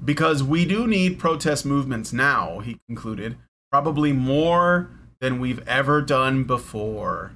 [0.05, 3.37] Because we do need protest movements now, he concluded,
[3.77, 4.89] probably more
[5.21, 7.33] than we've ever done before.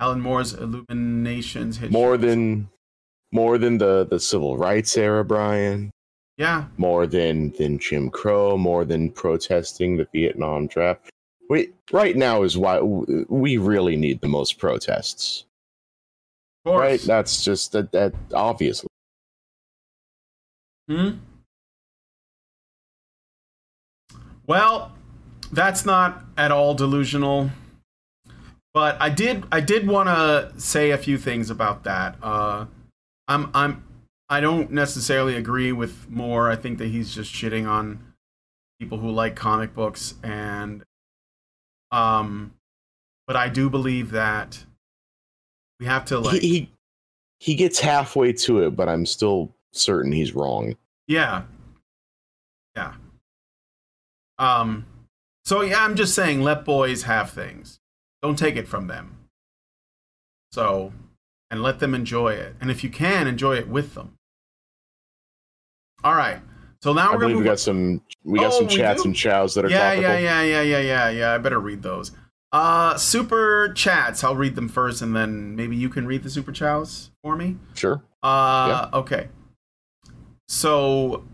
[0.00, 2.70] Alan Moore's Illuminations hit more than
[3.30, 5.90] more than the the civil rights era, Brian.
[6.38, 6.64] Yeah.
[6.78, 11.10] More than than Jim Crow, more than protesting the Vietnam draft.
[11.50, 15.44] We, right now is why we really need the most protests.
[16.64, 17.02] Right?
[17.02, 18.88] That's just that that obviously.
[20.88, 21.10] Hmm.
[24.46, 24.95] Well,
[25.52, 27.50] that's not at all delusional.
[28.74, 32.16] But I did I did want to say a few things about that.
[32.22, 32.66] Uh,
[33.26, 33.84] I'm I'm
[34.28, 36.50] I don't necessarily agree with Moore.
[36.50, 38.14] I think that he's just shitting on
[38.78, 40.84] people who like comic books and
[41.90, 42.52] um
[43.26, 44.62] but I do believe that
[45.80, 46.70] we have to like he, he
[47.38, 50.76] he gets halfway to it, but I'm still certain he's wrong.
[51.06, 51.42] Yeah.
[52.76, 52.94] Yeah.
[54.38, 54.84] Um
[55.46, 57.78] so yeah, I'm just saying let boys have things.
[58.20, 59.16] Don't take it from them.
[60.50, 60.92] So
[61.50, 62.56] and let them enjoy it.
[62.60, 64.14] And if you can, enjoy it with them.
[66.02, 66.40] All right.
[66.82, 69.54] So now we're believe gonna we got some we got Oh, some chats and chows
[69.54, 70.02] that are yeah, topical.
[70.02, 71.32] yeah, yeah, yeah, yeah, yeah, yeah.
[71.34, 72.10] I better read those.
[72.52, 74.24] Uh, super chats.
[74.24, 77.56] I'll read them first, and then maybe you can read the super chows for me.
[77.74, 78.02] Sure.
[78.22, 79.28] Uh, okay.
[80.48, 81.24] So,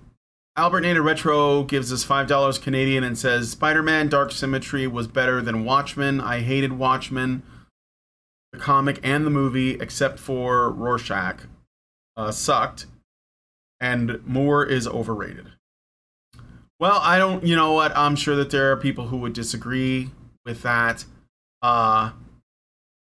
[0.55, 5.40] Albert Nader Retro gives us five dollars Canadian and says Spider-Man: Dark Symmetry was better
[5.40, 6.20] than Watchmen.
[6.20, 7.42] I hated Watchmen,
[8.53, 11.46] the comic and the movie, except for Rorschach,
[12.18, 12.84] uh, sucked,
[13.80, 15.46] and Moore is overrated.
[16.78, 17.44] Well, I don't.
[17.44, 17.96] You know what?
[17.96, 20.11] I'm sure that there are people who would disagree
[20.44, 21.07] with that.
[21.62, 22.12] Uh,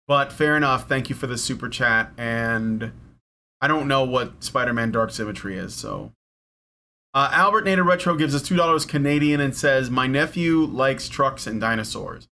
[0.07, 0.87] but fair enough.
[0.87, 2.93] Thank you for the super chat and.
[3.61, 6.13] I don't know what Spider-Man Dark Symmetry is, so.
[7.19, 11.49] Uh, Albert Nader Retro gives us two dollars Canadian and says, "My nephew likes trucks
[11.49, 12.29] and dinosaurs."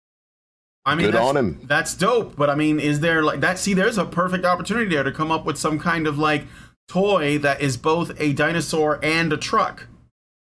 [0.86, 1.60] I mean, Good that's, on him.
[1.64, 3.58] That's dope, but I mean, is there like that?
[3.58, 6.46] See, there's a perfect opportunity there to come up with some kind of like
[6.88, 9.88] toy that is both a dinosaur and a truck.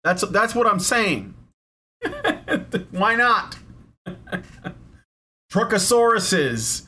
[0.02, 1.34] That's that's what I'm saying.
[2.90, 3.58] Why not?
[5.52, 6.85] Truckosauruses.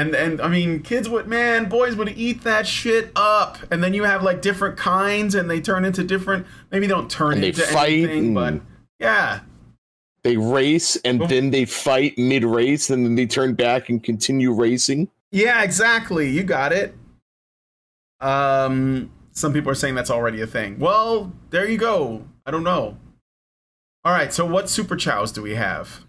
[0.00, 3.58] And and I mean, kids would man, boys would eat that shit up.
[3.70, 6.46] And then you have like different kinds, and they turn into different.
[6.70, 8.60] Maybe they don't turn And into fight anything, but
[8.98, 9.40] yeah,
[10.22, 11.26] They race and Oh.
[11.26, 15.08] then they fight mid race, and then they turn back and continue racing.
[15.32, 16.28] yeah, exactly.
[16.30, 16.94] You got it.
[18.20, 20.78] Um, some people are saying that's already a thing.
[20.78, 22.24] Well, there you go.
[22.46, 22.96] I don't know.
[24.04, 26.04] All right, so what super chows do we have?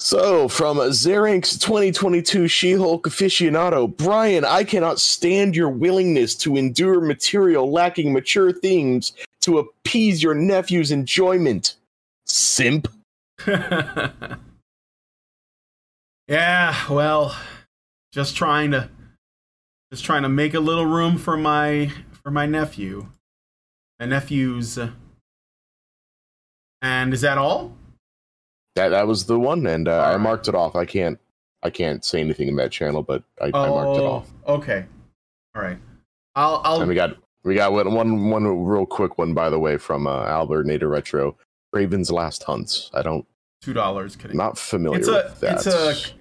[0.00, 7.00] So, from Xerinx 2022 She Hulk aficionado, Brian, I cannot stand your willingness to endure
[7.00, 11.74] material lacking mature themes to appease your nephew's enjoyment.
[12.26, 12.86] Simp.
[16.28, 17.36] yeah, well,
[18.12, 18.88] just trying to
[19.92, 21.90] just trying to make a little room for my
[22.22, 23.08] for my nephew.
[23.98, 24.78] My nephews.
[26.80, 27.77] And is that all?
[28.78, 30.76] That that was the one, and uh, I marked it off.
[30.76, 31.18] I can't
[31.64, 34.30] I can't say anything in that channel, but I, I marked it off.
[34.46, 34.86] Oh, Okay.
[35.56, 35.78] All right.
[36.36, 39.58] I'll I'll And we got we got one one one real quick one by the
[39.58, 41.36] way from uh, Albert Nader Retro.
[41.74, 42.90] Kraven's Last Hunts.
[42.94, 43.26] I don't
[43.60, 44.14] two dollars.
[44.14, 44.36] Kidding.
[44.36, 45.54] not familiar It's a- with that.
[45.56, 46.12] it's a-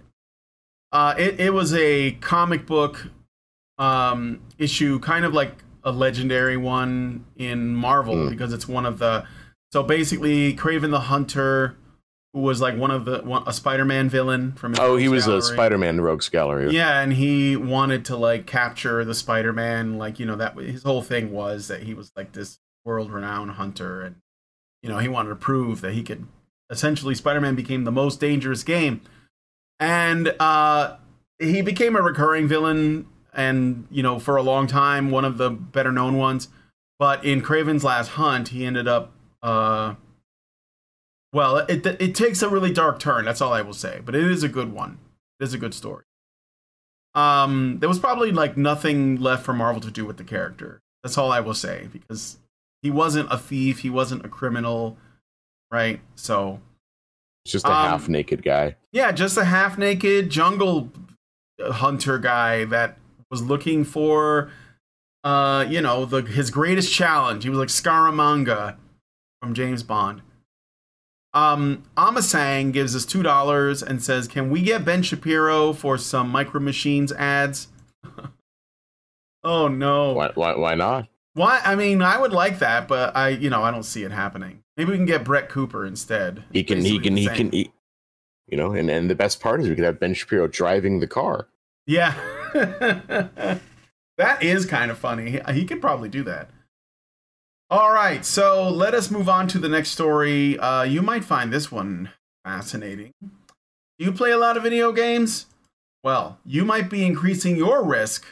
[0.92, 3.08] Uh, it it was a comic book
[3.78, 8.30] um, issue, kind of like a legendary one in Marvel Hmm.
[8.30, 9.26] because it's one of the.
[9.72, 11.76] So basically, Kraven the Hunter,
[12.38, 14.74] who was like one of the one, a Spider-Man villain from.
[14.74, 15.42] his Oh, he was a.
[15.42, 16.72] Spider-Man Rogues Gallery.
[16.72, 19.98] Yeah, and he wanted to like capture the Spider-Man.
[19.98, 24.04] Like you know that his whole thing was that he was like this world-renowned hunter,
[24.04, 24.18] and
[24.84, 26.28] you know he wanted to prove that he could.
[26.70, 29.02] Essentially, Spider-Man became the most dangerous game,
[29.80, 30.98] and uh,
[31.40, 35.50] he became a recurring villain, and you know for a long time one of the
[35.50, 36.50] better-known ones.
[37.00, 39.14] But in Kraven's Last Hunt, he ended up.
[39.42, 39.96] Uh,
[41.38, 43.26] well, it it takes a really dark turn.
[43.26, 44.02] That's all I will say.
[44.04, 44.98] But it is a good one.
[45.40, 46.04] It is a good story.
[47.16, 50.82] Um, there was probably like nothing left for Marvel to do with the character.
[51.04, 52.38] That's all I will say because
[52.82, 53.80] he wasn't a thief.
[53.80, 54.98] He wasn't a criminal,
[55.72, 56.00] right?
[56.16, 56.60] So
[57.46, 58.76] It's just a Um, half-naked guy.
[58.92, 60.92] yeah, just a half-naked jungle
[61.62, 62.98] hunter guy that
[63.32, 64.52] was looking for,
[65.24, 67.44] uh, you know, the his greatest challenge.
[67.44, 68.76] He was like Scaramanga
[69.42, 70.22] from James Bond.
[71.38, 76.30] Um, Amasang gives us two dollars and says, "Can we get Ben Shapiro for some
[76.30, 77.68] Micro Machines ads?"
[79.44, 80.14] oh no!
[80.14, 81.08] Why, why, why not?
[81.34, 81.62] Why?
[81.64, 84.64] I mean, I would like that, but I, you know, I don't see it happening.
[84.78, 86.44] Maybe we can get Brett Cooper instead.
[86.52, 87.72] He can, he can, he can eat.
[88.48, 91.08] You know, and, and the best part is we could have Ben Shapiro driving the
[91.08, 91.50] car.
[91.86, 92.16] Yeah.
[92.54, 93.62] that
[94.42, 95.32] is kind of funny.
[95.32, 96.50] He, he could probably do that.
[97.70, 100.58] All right, so let us move on to the next story.
[100.58, 102.12] Uh, you might find this one
[102.46, 103.12] fascinating.
[103.22, 105.48] Do you play a lot of video games?
[106.02, 108.26] Well, you might be increasing your risk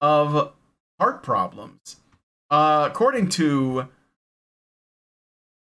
[0.00, 0.54] of
[0.98, 1.96] heart problems.
[2.50, 3.88] Uh, according to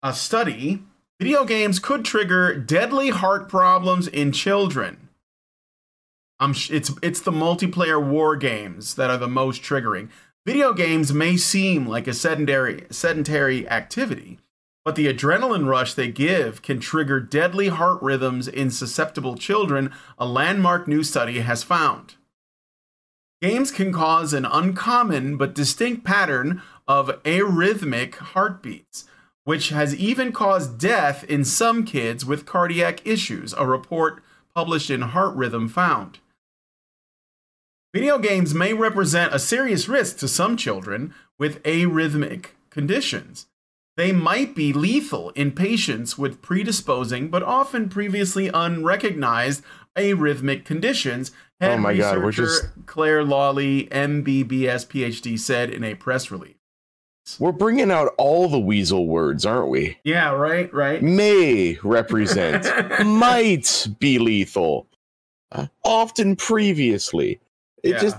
[0.03, 0.83] a study,
[1.17, 5.07] video games could trigger deadly heart problems in children.
[6.41, 10.09] It's it's the multiplayer war games that are the most triggering.
[10.43, 14.39] Video games may seem like a sedentary sedentary activity,
[14.83, 20.25] but the adrenaline rush they give can trigger deadly heart rhythms in susceptible children, a
[20.25, 22.15] landmark new study has found.
[23.39, 29.05] Games can cause an uncommon but distinct pattern of arrhythmic heartbeats,
[29.43, 34.23] which has even caused death in some kids with cardiac issues, a report
[34.55, 36.17] published in Heart Rhythm found.
[37.93, 43.47] Video games may represent a serious risk to some children with arrhythmic conditions.
[43.97, 49.61] They might be lethal in patients with predisposing but often previously unrecognized
[49.97, 51.31] arrhythmic conditions.
[51.59, 56.31] Head Oh my God, we're researcher just- Claire Lawley, MBBS PhD, said in a press
[56.31, 56.55] release.
[57.39, 59.97] We're bringing out all the weasel words, aren't we?
[60.03, 61.03] Yeah, right, right.
[61.03, 62.65] May represent,
[63.05, 64.87] might be lethal,
[65.51, 67.39] uh, often previously.
[67.83, 67.99] It Yeah.
[67.99, 68.17] just,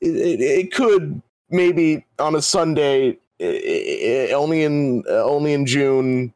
[0.00, 5.52] it, it, it could maybe on a Sunday, i- i- i- only in uh, only
[5.52, 6.32] in June,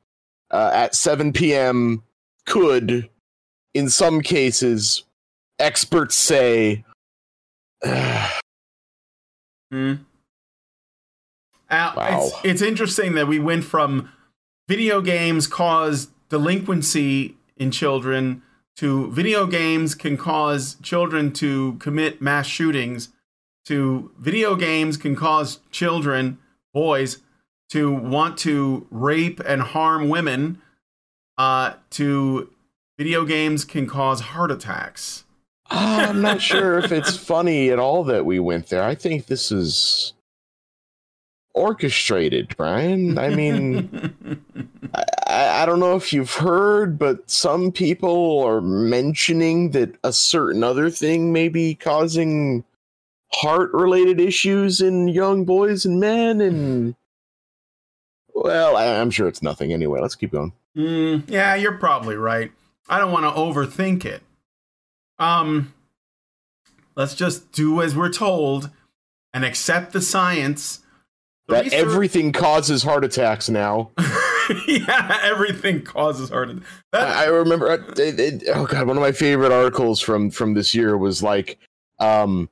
[0.51, 2.03] uh, at 7 p.m.
[2.47, 3.09] Could,
[3.75, 5.05] in some cases,
[5.59, 6.85] experts say.
[9.71, 9.95] Hmm.
[11.71, 12.21] Uh, Wow.
[12.27, 14.11] it's, it's interesting that we went from
[14.69, 18.43] video games cause delinquency in children
[18.77, 23.11] to video games can cause children to commit mass shootings
[23.65, 26.39] to video games can cause children,
[26.73, 27.19] boys,
[27.71, 30.61] to want to rape and harm women
[31.39, 32.51] uh, to
[32.99, 35.25] video games can cause heart attacks.
[35.71, 38.83] I'm not sure if it's funny at all that we went there.
[38.83, 40.13] I think this is
[41.55, 43.19] orchestrated, Brian.
[43.19, 43.89] I mean,
[45.27, 50.63] I, I don't know if you've heard, but some people are mentioning that a certain
[50.63, 52.65] other thing may be causing
[53.33, 56.41] heart related issues in young boys and men.
[56.41, 56.95] And,
[58.35, 60.01] well, I, I'm sure it's nothing anyway.
[60.01, 60.53] Let's keep going.
[60.77, 62.53] Mm, yeah, you're probably right.
[62.89, 64.23] I don't want to overthink it.
[65.19, 65.73] Um,
[66.97, 68.71] let's just do as we're told
[69.33, 70.81] and accept the science.
[71.49, 73.91] The That research- everything causes heart attacks now.
[74.67, 76.67] yeah, everything causes heart attacks.
[76.93, 77.69] That- I I remember.
[77.71, 81.23] uh, It, it, oh god, one of my favorite articles from from this year was
[81.23, 81.59] like,
[81.99, 82.49] um,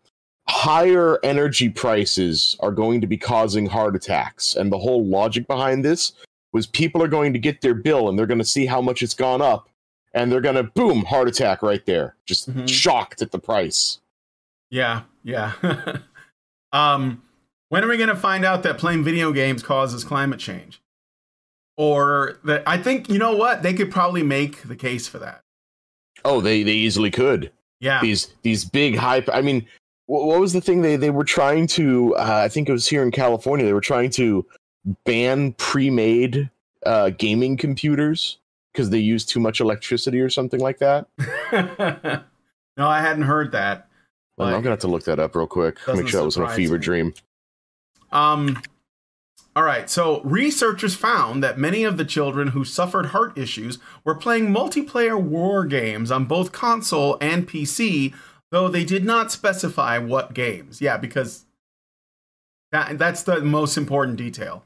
[0.49, 5.85] higher energy prices are going to be causing heart attacks, and the whole logic behind
[5.85, 6.13] this
[6.53, 9.03] was people are going to get their bill and they're going to see how much
[9.03, 9.71] it's gone up,
[10.13, 12.69] and they're going to boom heart attack right there, just Mhm.
[12.69, 14.01] shocked at the price.
[14.71, 15.53] yeah, yeah.
[16.73, 17.23] um,
[17.73, 20.83] when are we going to find out that playing video games causes climate change?
[21.79, 25.41] Or that I think you know what they could probably make the case for that.
[26.23, 27.51] Oh, they they easily could.
[27.81, 29.27] Yeah, these these big hype.
[29.33, 29.67] I mean,
[30.05, 32.15] what, was the thing they they were trying to?
[32.17, 33.65] Uh, I think it was here in California.
[33.65, 34.45] They were trying to
[35.07, 36.51] ban pre-made
[36.85, 38.37] uh, gaming computers
[38.75, 41.07] because they use too much electricity or something like that.
[42.77, 43.89] no, I hadn't heard that.
[44.39, 45.79] I'm gonna have to look that up real quick.
[45.89, 46.85] Make sure that wasn't a fever me.
[46.85, 47.15] dream.
[48.13, 48.61] Um,
[49.55, 49.91] all right.
[49.91, 55.21] So researchers found that many of the children who suffered heart issues were playing multiplayer
[55.21, 58.15] war games on both console and PC,
[58.51, 60.81] though they did not specify what games.
[60.81, 61.45] Yeah, because
[62.71, 64.65] that, that's the most important detail.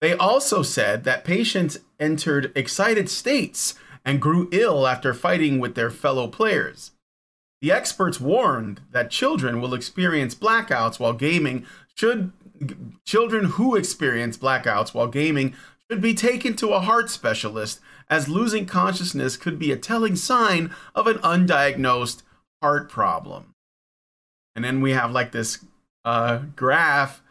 [0.00, 3.74] They also said that patients entered excited states
[4.04, 6.92] and grew ill after fighting with their fellow players.
[7.60, 12.32] The experts warned that children will experience blackouts while gaming should
[13.04, 15.54] children who experience blackouts while gaming
[15.90, 20.74] should be taken to a heart specialist as losing consciousness could be a telling sign
[20.94, 22.22] of an undiagnosed
[22.62, 23.54] heart problem.
[24.54, 25.64] And then we have like this
[26.04, 27.22] uh, graph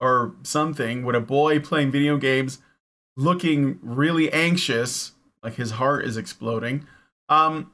[0.00, 2.58] or something with a boy playing video games
[3.16, 5.12] looking really anxious,
[5.42, 6.86] like his heart is exploding.
[7.28, 7.72] Um,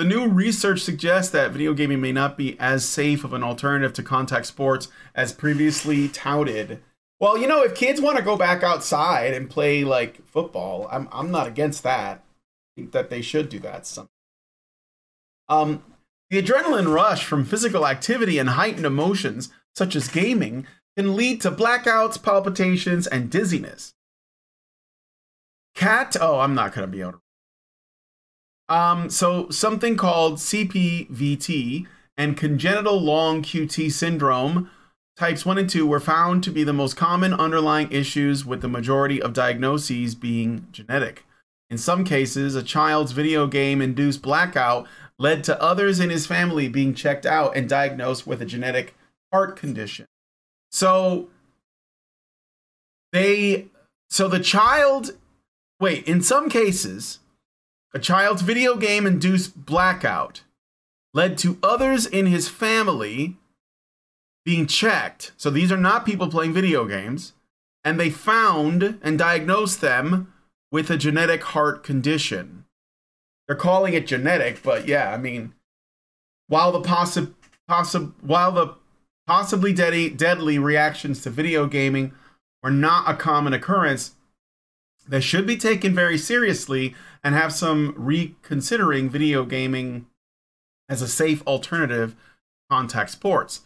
[0.00, 3.92] the new research suggests that video gaming may not be as safe of an alternative
[3.92, 6.80] to contact sports as previously touted.
[7.18, 11.06] Well, you know, if kids want to go back outside and play like football, I'm
[11.12, 12.24] I'm not against that.
[12.24, 13.86] I think that they should do that.
[13.86, 14.08] Some.
[15.50, 15.82] Um,
[16.30, 21.50] the adrenaline rush from physical activity and heightened emotions, such as gaming, can lead to
[21.50, 23.92] blackouts, palpitations, and dizziness.
[25.74, 27.20] Cat, oh, I'm not to be able to.
[28.70, 34.70] Um, so something called CPVT and congenital long QT syndrome
[35.16, 38.68] types 1 and 2 were found to be the most common underlying issues with the
[38.68, 41.24] majority of diagnoses being genetic.
[41.68, 44.86] In some cases, a child's video game induced blackout
[45.18, 48.94] led to others in his family being checked out and diagnosed with a genetic
[49.32, 50.06] heart condition.
[50.70, 51.28] So
[53.12, 53.66] they
[54.08, 55.16] so the child
[55.80, 57.18] wait, in some cases
[57.92, 60.42] a child's video game induced blackout
[61.12, 63.36] led to others in his family
[64.44, 65.32] being checked.
[65.36, 67.32] So these are not people playing video games.
[67.82, 70.32] And they found and diagnosed them
[70.70, 72.66] with a genetic heart condition.
[73.46, 75.54] They're calling it genetic, but yeah, I mean,
[76.46, 77.34] while the possi-
[77.68, 78.74] possi- while the
[79.26, 82.12] possibly deadly, deadly reactions to video gaming
[82.62, 84.14] are not a common occurrence,
[85.08, 90.06] they should be taken very seriously and have some reconsidering video gaming
[90.88, 93.60] as a safe alternative to contact sports.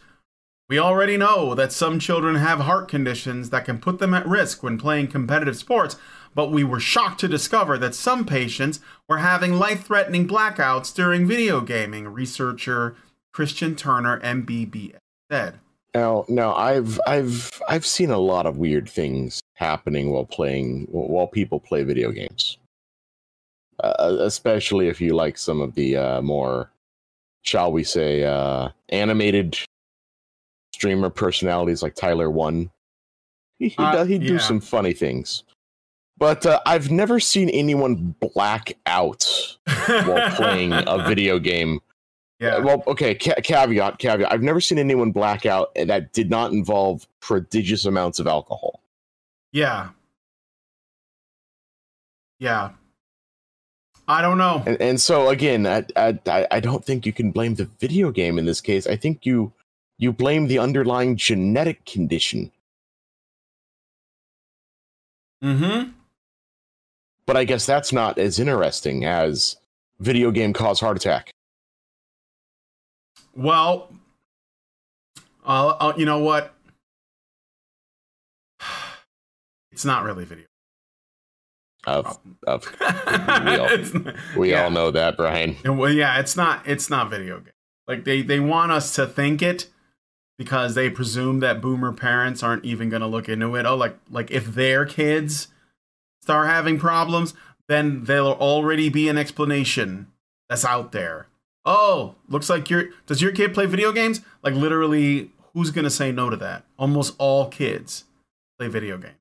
[0.67, 4.63] We already know that some children have heart conditions that can put them at risk
[4.63, 5.95] when playing competitive sports,
[6.33, 11.27] but we were shocked to discover that some patients were having life threatening blackouts during
[11.27, 12.95] video gaming, researcher
[13.31, 14.97] Christian Turner, MBBS,
[15.29, 15.59] said.
[15.93, 21.27] Now, now I've I've I've seen a lot of weird things happening while playing while
[21.27, 22.57] people play video games.
[23.83, 26.71] Uh, especially if you like some of the uh, more,
[27.41, 29.57] shall we say, uh, animated
[30.73, 32.69] streamer personalities like Tyler1.
[33.59, 34.39] He he, Uh, does, he do yeah.
[34.39, 35.43] some funny things,
[36.17, 39.25] but uh, I've never seen anyone black out
[39.87, 41.79] while playing a video game.
[42.39, 42.59] yeah.
[42.59, 44.31] Well, okay, ca- caveat, caveat.
[44.31, 48.81] I've never seen anyone black out that did not involve prodigious amounts of alcohol.
[49.53, 49.89] Yeah.
[52.39, 52.71] Yeah.
[54.07, 54.63] I don't know.
[54.65, 58.37] And, and so again, I, I I- don't think you can blame the video game
[58.37, 58.85] in this case.
[58.87, 59.51] I think you
[59.97, 62.51] you blame the underlying genetic condition.
[65.43, 65.91] Mm-hmm.
[67.25, 69.57] But I guess that's not as interesting as
[69.99, 71.31] video game cause heart attack.
[73.35, 73.91] Well,
[75.45, 76.53] uh, uh, you know what?
[79.71, 80.45] It's not really video.
[81.85, 84.63] Of of we all, not- we yeah.
[84.63, 85.55] all know that, Brian.
[85.63, 86.67] And, well, yeah, it's not.
[86.67, 87.53] It's not video game.
[87.87, 89.67] Like they they want us to think it
[90.37, 93.65] because they presume that boomer parents aren't even going to look into it.
[93.65, 95.47] Oh, like like if their kids
[96.21, 97.33] start having problems,
[97.67, 100.07] then there'll already be an explanation
[100.49, 101.27] that's out there.
[101.65, 104.21] Oh, looks like your does your kid play video games?
[104.43, 106.63] Like literally, who's going to say no to that?
[106.77, 108.05] Almost all kids
[108.59, 109.15] play video games,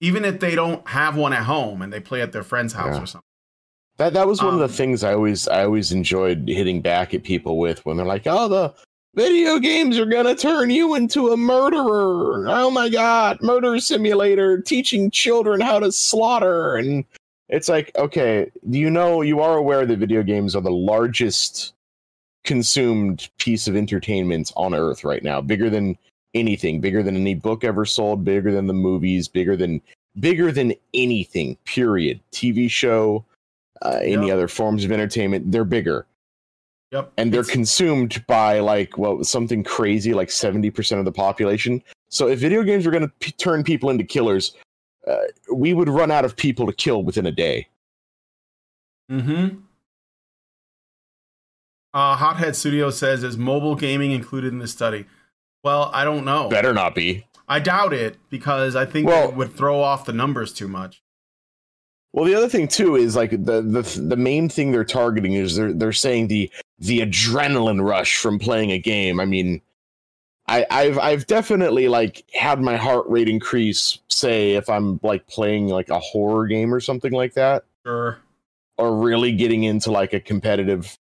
[0.00, 2.96] even if they don't have one at home and they play at their friend's house
[2.96, 3.02] Yeah.
[3.02, 3.22] or something.
[3.96, 7.14] That that was one of Um, the things I always I always enjoyed hitting back
[7.14, 8.72] at people with when they're like, "Oh, the
[9.16, 15.10] video games are gonna turn you into a murderer." Oh my god, murder simulator teaching
[15.10, 17.04] children how to slaughter, and
[17.48, 21.72] it's like, okay, do you know you are aware that video games are the largest
[22.44, 25.98] consumed piece of entertainment on Earth right now, bigger than
[26.38, 29.80] anything, bigger than any book ever sold, bigger than the movies, bigger than
[30.20, 31.56] bigger than anything.
[31.64, 32.20] Period.
[32.32, 33.24] TV show
[33.82, 36.06] uh, any other forms of entertainment, they're bigger
[36.90, 37.12] Yep.
[37.18, 41.82] and they're It's- consumed by like well something crazy like 70% of the population.
[42.08, 44.54] So if video games were going to p- turn people into killers,
[45.06, 45.16] uh,
[45.52, 47.68] we would run out of people to kill within a day.
[49.12, 49.58] Mm-hmm.
[51.94, 55.06] Uh, Hothead Studio says, is mobile gaming included in this study?
[55.64, 56.48] Well, I don't know.
[56.48, 57.26] Better not be.
[57.48, 61.02] I doubt it because I think Well- it would throw off the numbers too much.
[62.12, 65.56] Well, the other thing too is like the the the main thing they're targeting is
[65.56, 69.20] they're they're saying the the adrenaline rush from playing a game.
[69.20, 69.60] I mean,
[70.46, 73.98] I I've I've definitely like had my heart rate increase.
[74.08, 78.18] Say if I'm like playing like a horror game or something like that, Sure.
[78.78, 80.98] or really getting into like a competitive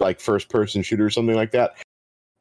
[0.00, 1.76] like first person shooter or something like that.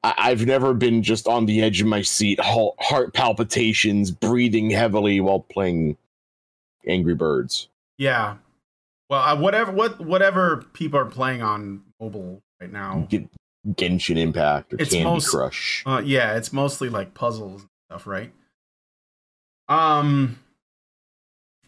[0.03, 5.19] I- I've never been just on the edge of my seat, heart palpitations, breathing heavily
[5.21, 5.97] while playing
[6.87, 7.67] Angry Birds.
[7.97, 8.37] Yeah.
[9.09, 13.05] Well, uh, whatever what whatever people are playing on mobile right now.
[13.09, 13.27] Get
[13.67, 15.83] Genshin Impact or It's Candy most- Crush.
[15.85, 18.31] Uh, yeah, it's mostly like puzzles and stuff, right?
[19.69, 20.39] Um,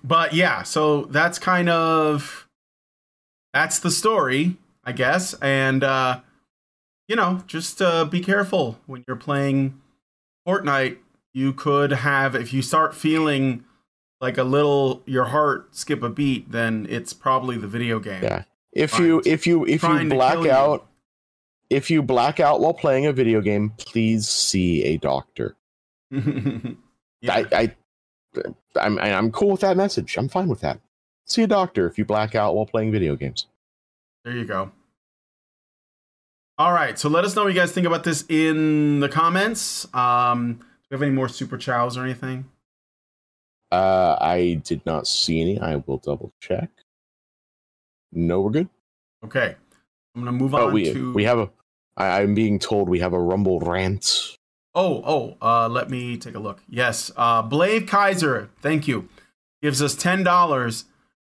[0.04, 2.48] but yeah, so that's kind of
[3.54, 6.22] that's the story, I guess, and uh,
[7.08, 9.82] you know, just uh, be careful when you're playing
[10.48, 10.98] Fortnite.
[11.34, 13.64] You could have if you start feeling
[14.22, 18.24] like a little your heart skip a beat, then it's probably the video game.
[18.24, 18.44] Yeah.
[18.72, 20.52] If you if you if you black kill you.
[20.52, 20.88] out
[21.70, 25.56] if you black out while playing a video game, please see a doctor.
[26.12, 26.22] yeah.
[27.28, 27.76] I, I
[28.80, 30.18] I'm I'm cool with that message.
[30.18, 30.80] I'm fine with that.
[31.26, 33.48] See a doctor if you black out while playing video games.
[34.24, 34.72] There you go.
[36.64, 39.86] All right, so let us know what you guys think about this in the comments.
[39.94, 42.46] Um, do we have any more super chats or anything?
[43.70, 45.60] Uh, I did not see any.
[45.60, 46.70] I will double check.
[48.14, 48.70] No, we're good.
[49.26, 49.58] Okay,
[50.16, 51.12] I'm gonna move Oh, on we to.
[51.14, 51.50] we have a.
[51.98, 54.38] I, I'm being told we have a Rumble rant.
[54.74, 56.64] Oh, oh, uh, let me take a look.
[56.70, 59.10] Yes, uh, Blade Kaiser, thank you,
[59.62, 60.86] gives us ten dollars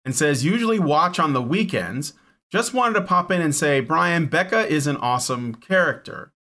[0.06, 2.14] and says usually watch on the weekends.
[2.50, 6.32] Just wanted to pop in and say, Brian, Becca is an awesome character.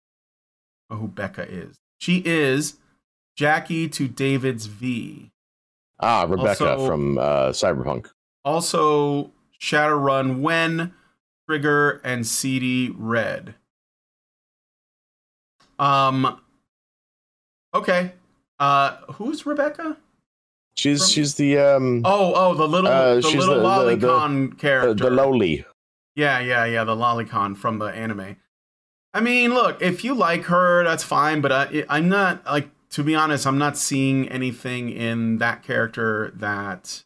[0.88, 1.76] Oh, who Becca is?
[1.98, 2.76] She is
[3.36, 5.30] Jackie to David's V.
[6.00, 8.08] Ah, Rebecca Also- from uh, Cyberpunk.
[8.44, 10.94] Also, Shadowrun When,
[11.48, 13.54] Trigger, and CD Red.
[15.78, 16.40] Um.
[17.74, 18.12] Okay.
[18.58, 19.96] Uh, who's Rebecca?
[20.76, 23.96] She's From- she's the um Oh, oh, the little, Uh, the she's little the- the-
[23.96, 24.94] the- lolicon character.
[24.94, 25.64] the, the lowly.
[26.16, 28.36] Yeah, yeah, yeah, the lolicon from the anime.
[29.12, 31.40] I mean, look, if you like her, that's fine.
[31.40, 36.32] But I, I'm not like to be honest, I'm not seeing anything in that character
[36.36, 37.04] that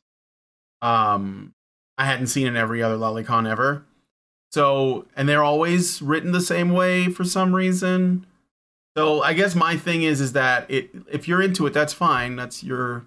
[0.80, 1.52] um
[1.98, 3.84] I hadn't seen in every other lolicon ever.
[4.52, 8.26] So, and they're always written the same way for some reason.
[8.96, 12.36] So, I guess my thing is is that it if you're into it, that's fine.
[12.36, 13.06] That's your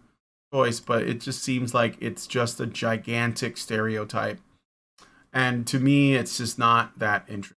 [0.53, 4.39] choice, but it just seems like it's just a gigantic stereotype.
[5.33, 7.57] And to me, it's just not that interesting.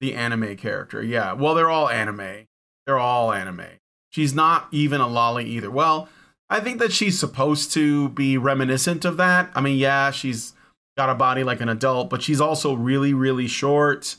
[0.00, 1.32] The anime character, yeah.
[1.32, 2.46] Well, they're all anime.
[2.86, 3.66] They're all anime.
[4.10, 5.70] She's not even a lolly either.
[5.70, 6.08] Well,
[6.48, 9.50] I think that she's supposed to be reminiscent of that.
[9.54, 10.54] I mean, yeah, she's
[10.96, 14.16] got a body like an adult, but she's also really, really short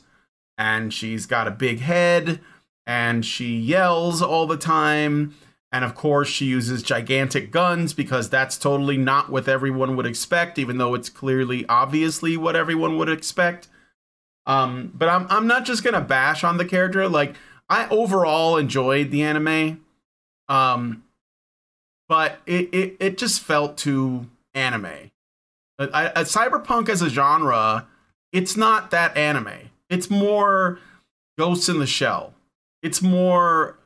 [0.56, 2.40] and she's got a big head
[2.86, 5.34] and she yells all the time.
[5.70, 10.58] And of course, she uses gigantic guns because that's totally not what everyone would expect,
[10.58, 13.68] even though it's clearly, obviously, what everyone would expect.
[14.46, 17.06] Um, but I'm I'm not just gonna bash on the character.
[17.06, 17.34] Like
[17.68, 19.84] I overall enjoyed the anime,
[20.48, 21.04] um,
[22.08, 25.10] but it it, it just felt too anime.
[25.78, 27.86] I, cyberpunk as a genre,
[28.32, 29.70] it's not that anime.
[29.88, 30.80] It's more
[31.38, 32.34] Ghosts in the Shell.
[32.82, 33.77] It's more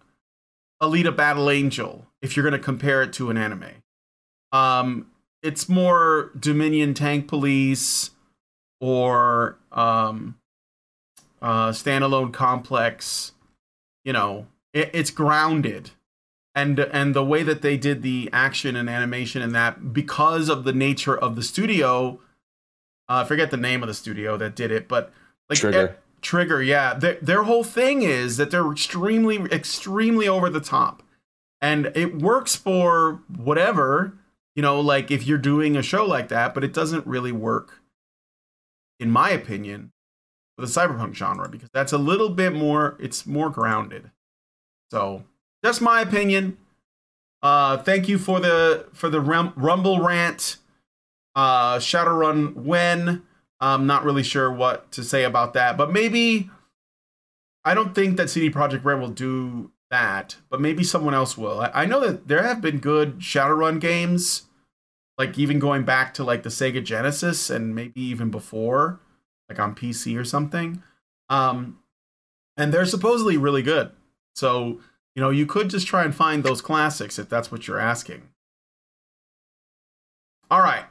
[0.83, 3.83] Alita Battle Angel if you're going to compare it to an anime.
[4.51, 5.07] Um,
[5.43, 8.11] it's more Dominion Tank Police
[8.81, 10.39] or um,
[11.41, 13.33] uh, Standalone Complex.
[14.05, 15.91] You know, it, it's grounded,
[16.55, 20.65] and and the way that they did the action and animation and that because of
[20.65, 22.21] the nature of the studio,
[23.09, 25.13] uh, I forget the name of the studio that did it, but
[25.49, 25.97] like Trigger.
[26.23, 26.95] Trigger, yeah.
[26.95, 31.03] Their, their whole thing is that they're extremely, extremely over the top.
[31.61, 34.15] And it works for whatever,
[34.55, 37.81] you know, like if you're doing a show like that, but it doesn't really work,
[38.99, 39.93] in my opinion,
[40.57, 44.11] for the cyberpunk genre because that's a little bit more, it's more grounded.
[44.91, 45.25] So,
[45.65, 46.59] just my opinion.
[47.43, 50.59] Uh, thank you for the for the rum, rumble rant.
[51.35, 53.23] Uh, Shadowrun when
[53.63, 56.51] I'm not really sure what to say about that, but maybe
[57.65, 61.61] I don't think that CD Projekt Red will do that, but maybe someone else will.
[61.61, 64.43] I, I know that there have been good Shadowrun games,
[65.17, 68.99] like even going back to like the Sega Genesis and maybe even before,
[69.49, 70.83] like on PC or something.
[71.31, 71.79] Um,
[72.57, 73.93] and they're supposedly really good.
[74.35, 74.81] So
[75.15, 78.29] you know you could just try and find those classics if that's what you're asking.
[80.51, 80.85] All right.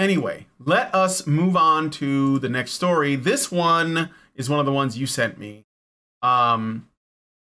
[0.00, 3.16] Anyway, let us move on to the next story.
[3.16, 5.66] This one is one of the ones you sent me.
[6.22, 6.88] Um,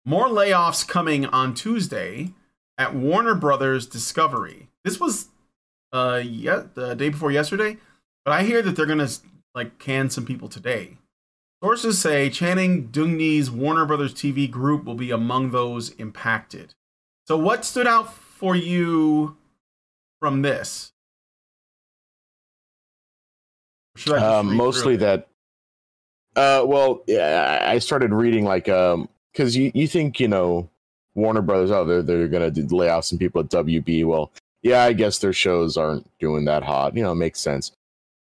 [0.04, 2.34] more layoffs coming on Tuesday
[2.76, 4.70] at Warner Brothers Discovery.
[4.84, 5.28] This was
[5.94, 7.78] uh yeah the day before yesterday,
[8.26, 9.10] but I hear that they're gonna
[9.54, 10.98] like can some people today.
[11.64, 16.74] Sources say Channing Dungey's Warner Brothers TV group will be among those impacted.
[17.28, 19.38] So, what stood out for you
[20.20, 20.94] from this?
[24.08, 25.28] Um, mostly that.
[26.36, 30.70] Uh, well, yeah, I started reading like um, because you you think you know
[31.16, 34.06] Warner Brothers, oh, they're they're gonna lay off some people at WB.
[34.06, 36.96] Well, yeah, I guess their shows aren't doing that hot.
[36.96, 37.72] You know, it makes sense.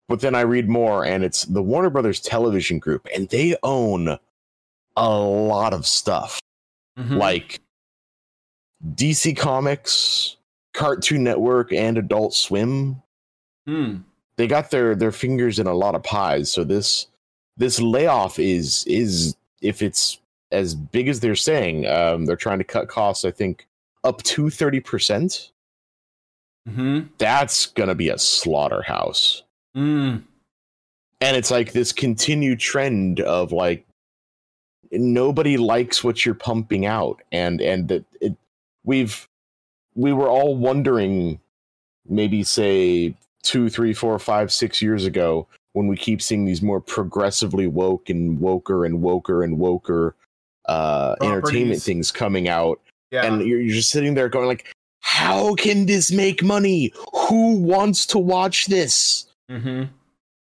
[0.08, 4.18] But then I read more, and it's the Warner Brothers Television Group, and they own
[4.96, 6.40] a lot of stuff,
[6.98, 7.18] mm-hmm.
[7.18, 7.60] like
[8.96, 10.38] DC Comics,
[10.74, 13.02] Cartoon Network, and Adult Swim.
[13.68, 14.04] Mm
[14.38, 16.52] they got their their fingers in a lot of pies.
[16.52, 17.08] So this
[17.58, 20.20] this layoff is is if it's
[20.52, 23.26] as big as they're saying, um, they're trying to cut costs.
[23.26, 23.68] I think
[24.04, 25.52] up to thirty percent.
[26.70, 27.08] Mm-hmm.
[27.18, 29.44] That's gonna be a slaughterhouse.
[29.76, 30.24] Mm.
[31.20, 33.86] And it's like this continued trend of like
[34.92, 38.36] nobody likes what you're pumping out, and and that it,
[38.84, 39.28] we've
[39.96, 41.40] we were all wondering
[42.08, 43.16] maybe say
[43.48, 48.10] two, three, four, five, six years ago when we keep seeing these more progressively woke
[48.10, 50.14] and woker and woker and woker
[50.66, 52.82] uh, entertainment things coming out.
[53.12, 53.26] Yeah.
[53.26, 56.92] And you're, you're just sitting there going like, how can this make money?
[57.30, 59.28] Who wants to watch this?
[59.50, 59.84] Mm-hmm.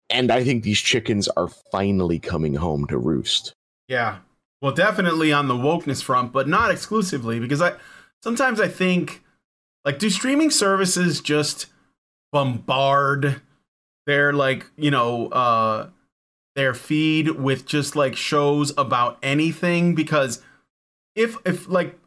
[0.08, 3.52] And I think these chickens are finally coming home to roost.
[3.86, 4.18] Yeah.
[4.60, 7.74] Well, definitely on the wokeness front, but not exclusively because I
[8.22, 9.22] sometimes I think
[9.84, 11.66] like do streaming services just
[12.32, 13.42] bombard
[14.06, 15.88] their like you know uh
[16.56, 20.42] their feed with just like shows about anything because
[21.14, 21.98] if if like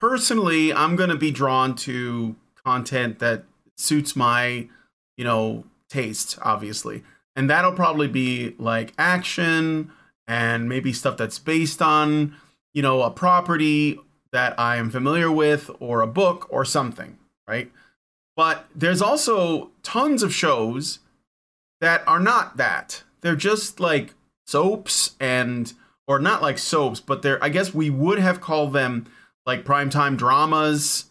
[0.00, 3.44] personally i'm to be drawn to content that
[3.76, 4.68] suits my
[5.16, 7.02] you know taste obviously.
[7.34, 9.92] And that'll probably be like action
[10.26, 12.34] and maybe stuff that's based on
[12.72, 13.98] you know a property
[14.32, 17.18] that i am familiar with or a book or something
[17.48, 17.70] right
[18.36, 21.00] but there's also tons of shows
[21.80, 23.02] that are not that.
[23.22, 24.14] They're just like
[24.46, 25.72] soaps and
[26.06, 29.06] or not like soaps, but they're I guess we would have called them
[29.46, 31.06] like primetime dramas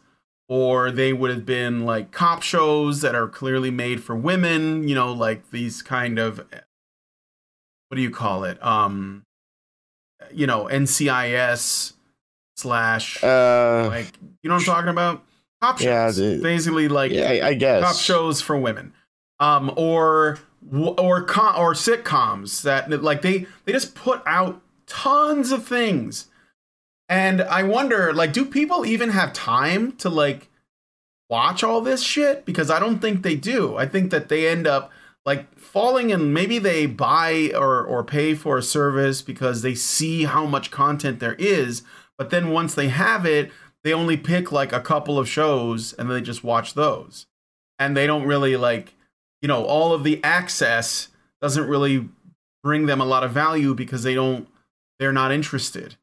[0.48, 4.94] or they would have been like cop shows that are clearly made for women, you
[4.96, 8.64] know, like these kind of what do you call it?
[8.64, 9.24] Um
[10.32, 11.94] you know, NCIS
[12.56, 14.12] slash uh, like
[14.42, 15.24] you know what I'm talking about?
[15.66, 16.20] Cop shows.
[16.20, 18.94] Yeah, the, basically like yeah, I, I, guess cop shows for women,
[19.40, 20.40] um, or
[20.72, 26.28] or com- or sitcoms that like they they just put out tons of things,
[27.10, 30.50] and I wonder like do people even have time to like
[31.30, 32.46] watch all this shit?
[32.46, 33.76] Because I don't think they do.
[33.76, 34.92] I think that they end up
[35.26, 40.26] like falling and maybe they buy or or pay for a service because they see
[40.26, 41.82] how much content there is
[42.18, 43.52] but then once they have it
[43.86, 47.28] they only pick like a couple of shows and they just watch those.
[47.78, 48.96] And they don't really like,
[49.44, 51.10] you know, all of the access
[51.40, 52.10] doesn't really
[52.64, 54.48] bring them a lot of value because they don't
[54.98, 55.98] they're not interested.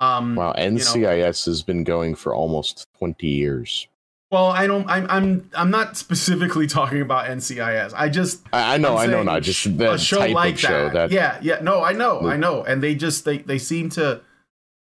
[0.00, 3.86] Um Wow, NCIS you know, has been going for almost 20 years.
[4.30, 4.86] Well, I don't.
[4.90, 5.06] I'm.
[5.08, 5.50] I'm.
[5.54, 7.94] I'm not specifically talking about NCIS.
[7.96, 8.42] I just.
[8.52, 8.98] I, know.
[8.98, 9.22] I know.
[9.22, 10.84] Not just that a show type like of show.
[10.90, 10.92] That.
[10.92, 11.10] that.
[11.12, 11.38] Yeah.
[11.40, 11.60] Yeah.
[11.62, 11.82] No.
[11.82, 12.28] I know.
[12.28, 12.62] I know.
[12.62, 13.24] And they just.
[13.24, 13.38] They.
[13.38, 14.20] They seem to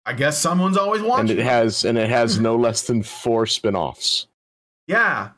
[0.09, 1.31] I guess someone's always watching.
[1.31, 4.27] And it has and it has no less than four spin-offs.
[4.87, 5.31] Yeah.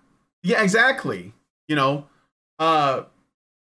[0.45, 1.33] Yeah, exactly.
[1.67, 2.07] You know.
[2.59, 3.03] Uh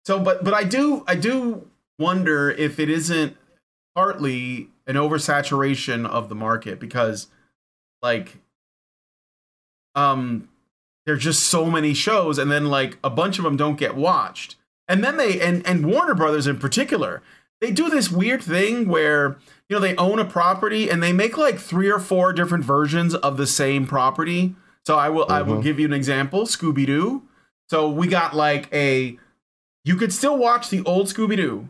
[0.06, 1.68] so but but I do I do
[1.98, 3.38] wonder if it isn't
[3.96, 7.28] partly an oversaturation of the market because
[8.02, 8.38] like
[9.96, 10.50] um
[11.06, 14.58] there's just so many shows and then like a bunch of them don't get watched.
[14.88, 17.22] And then they and and Warner Brothers in particular,
[17.62, 19.38] they do this weird thing where
[19.70, 23.16] you know they own a property and they make like three or four different versions
[23.16, 24.56] of the same property
[24.86, 25.32] so i will mm-hmm.
[25.32, 25.64] i will mm-hmm.
[25.64, 27.24] give you an example scooby-doo
[27.70, 29.18] so we got like a
[29.84, 31.68] you could still watch the old Scooby Doo.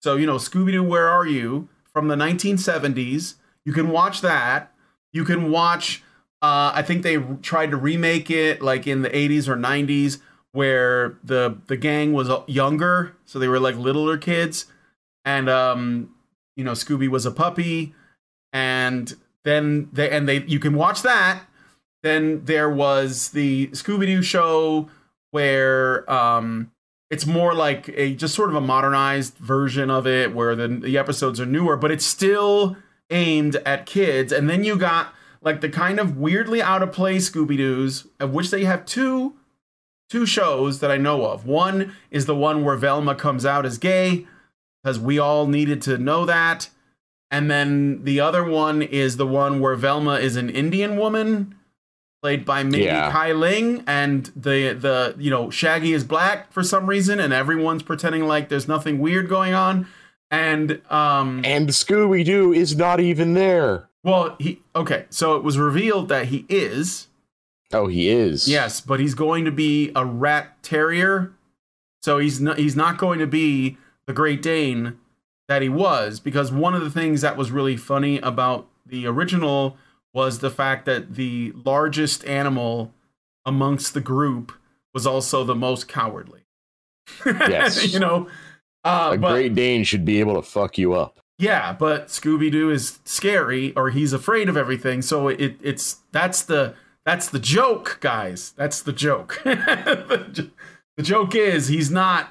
[0.00, 3.34] So, you know, Scooby Doo, Where Are You from the 1970s.
[3.64, 4.72] You can watch that.
[5.12, 6.02] You can watch,
[6.42, 10.20] uh, I think they tried to remake it like in the 80s or 90s
[10.52, 14.64] where the the gang was younger, so they were like littler kids,
[15.24, 16.14] and um,
[16.58, 17.94] you know, Scooby was a puppy,
[18.52, 19.14] and
[19.44, 21.44] then they and they you can watch that.
[22.02, 24.90] Then there was the Scooby Doo show
[25.30, 26.72] where um,
[27.10, 30.98] it's more like a just sort of a modernized version of it, where the the
[30.98, 32.76] episodes are newer, but it's still
[33.08, 34.32] aimed at kids.
[34.32, 38.34] And then you got like the kind of weirdly out of place Scooby Doo's, of
[38.34, 39.34] which they have two
[40.10, 41.46] two shows that I know of.
[41.46, 44.26] One is the one where Velma comes out as gay,
[44.82, 46.68] because we all needed to know that.
[47.30, 51.54] And then the other one is the one where Velma is an Indian woman,
[52.22, 53.12] played by Mindy Yeah.
[53.12, 58.26] Kaling, and the the you know Shaggy is black for some reason, and everyone's pretending
[58.26, 59.86] like there's nothing weird going on.
[60.30, 63.88] And um, And Scooby Doo is not even there.
[64.04, 65.04] well, he okay.
[65.10, 67.08] So it was revealed that he is.
[67.72, 68.48] Oh, he is.
[68.48, 71.32] Yes, but he's going to be a rat terrier.
[72.02, 73.76] So he's not he's not going to be
[74.08, 74.98] the Great Dane
[75.48, 79.76] that he was because one of the things that was really funny about the original
[80.14, 82.92] was the fact that the largest animal
[83.44, 84.50] amongst the group
[84.94, 86.40] was also the most cowardly.
[87.26, 87.92] Yes.
[87.92, 88.28] you know.
[88.84, 91.20] Uh, A but, Great Dane should be able to fuck you up.
[91.38, 95.02] yeah, but Scooby Doo is scary, or he's afraid of everything.
[95.02, 96.74] So it it's that's the
[97.04, 98.52] that's the joke, guys.
[98.56, 99.40] That's the joke.
[99.44, 100.50] the,
[100.96, 102.30] the joke is he's not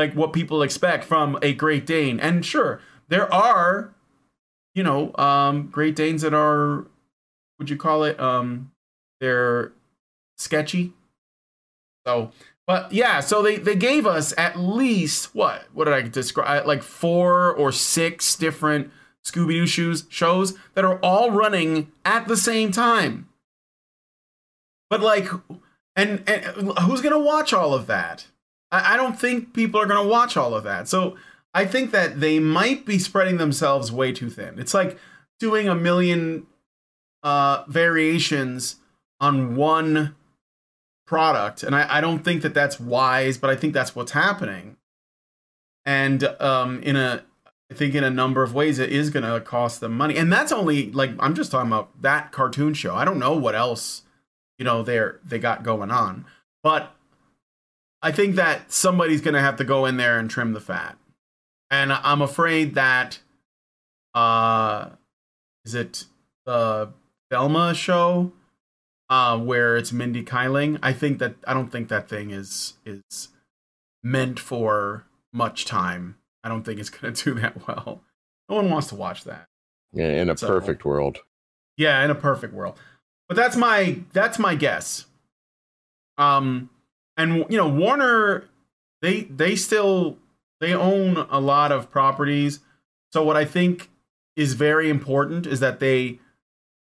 [0.00, 2.18] like what people expect from a Great Dane.
[2.18, 3.94] And sure, there are,
[4.74, 6.86] you know, um, Great Danes that are,
[7.58, 8.18] would you call it?
[8.18, 8.72] Um,
[9.20, 9.72] they're
[10.38, 10.94] sketchy.
[12.06, 12.32] So,
[12.66, 16.82] but yeah, so they they gave us at least what what did I describe like
[16.82, 18.90] four or six different
[19.24, 23.28] Scooby Doo shoes shows that are all running at the same time.
[24.88, 25.28] But like,
[25.94, 28.26] and, and who's gonna watch all of that?
[28.70, 30.88] I, I don't think people are gonna watch all of that.
[30.88, 31.16] So
[31.54, 34.58] I think that they might be spreading themselves way too thin.
[34.58, 34.98] It's like
[35.38, 36.46] doing a million
[37.22, 38.76] uh, variations
[39.20, 40.14] on one
[41.06, 43.36] product, and I, I don't think that that's wise.
[43.38, 44.76] But I think that's what's happening.
[45.84, 47.24] And um, in a
[47.70, 50.16] I think in a number of ways it is going to cost them money.
[50.16, 52.94] And that's only like I'm just talking about that cartoon show.
[52.94, 54.02] I don't know what else,
[54.58, 56.26] you know, they're they got going on.
[56.62, 56.94] But
[58.02, 60.96] I think that somebody's going to have to go in there and trim the fat.
[61.70, 63.20] And I'm afraid that
[64.14, 64.90] uh
[65.64, 66.06] is it
[66.46, 66.92] the
[67.30, 68.32] Velma show
[69.08, 70.78] uh where it's Mindy Kaling?
[70.82, 73.28] I think that I don't think that thing is is
[74.02, 76.16] meant for much time.
[76.42, 78.02] I don't think it's going to do that well.
[78.48, 79.46] No one wants to watch that.
[79.92, 81.18] Yeah, in a So- perfect world.
[81.76, 82.78] Yeah, in a perfect world.
[83.28, 85.06] But that's my that's my guess.
[86.18, 86.68] Um
[87.16, 88.48] and you know Warner
[89.02, 90.18] they they still
[90.60, 92.60] they own a lot of properties.
[93.12, 93.90] So what I think
[94.36, 96.18] is very important is that they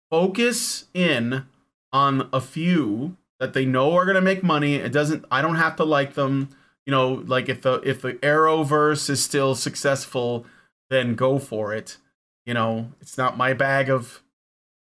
[0.10, 1.46] focus in
[1.94, 4.76] on a few that they know are going to make money.
[4.76, 6.50] It doesn't I don't have to like them.
[6.86, 10.46] You know, like if the if the Arrowverse is still successful,
[10.90, 11.98] then go for it.
[12.46, 14.24] You know, it's not my bag of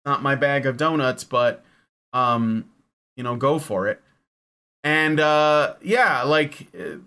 [0.05, 1.63] not my bag of donuts, but
[2.13, 2.69] um,
[3.17, 4.01] you know, go for it.
[4.85, 6.99] And uh yeah, like uh,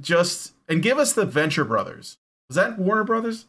[0.00, 2.18] just and give us the Venture Brothers.
[2.48, 3.46] Was that Warner Brothers?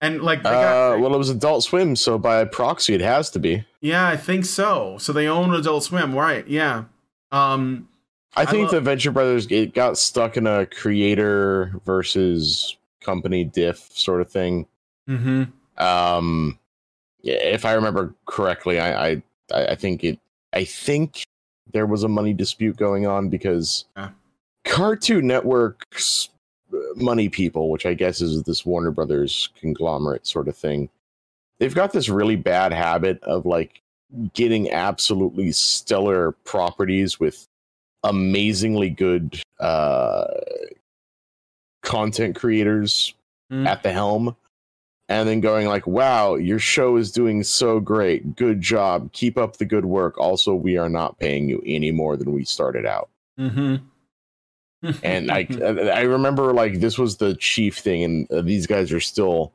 [0.00, 3.30] And like they got, Uh, well, it was Adult Swim, so by proxy, it has
[3.32, 3.64] to be.
[3.80, 4.96] yeah, I think so.
[4.98, 6.46] So they own Adult Swim, right?
[6.46, 6.84] Yeah.
[7.32, 7.88] Um
[8.36, 13.88] I I think the Venture Brothers it got stuck in a creator versus company diff
[13.92, 14.66] sort of thing.
[15.08, 15.50] mhm.
[15.76, 16.58] Um,
[17.22, 19.22] yeah, if I remember correctly, I, I
[19.52, 20.18] I think it.
[20.52, 21.24] I think
[21.72, 24.10] there was a money dispute going on because Yeah.
[24.64, 26.28] Cartoon Network's
[26.72, 30.88] uh, money people, which I guess is this Warner Brothers conglomerate sort of thing,
[31.58, 33.80] they've got this really bad habit of like
[34.34, 37.46] getting absolutely stellar properties with
[38.04, 40.24] amazingly good uh
[41.82, 43.14] content creators
[43.50, 43.66] Mm.
[43.66, 44.36] at the helm
[45.08, 48.36] and then going like wow your show is doing so great.
[48.36, 49.12] Good job.
[49.12, 50.18] Keep up the good work.
[50.18, 53.08] Also we are not paying you any more than we started out.
[53.38, 53.82] Mhm.
[55.02, 55.44] and i
[55.92, 59.52] i remember like this was the chief thing and uh, these guys are still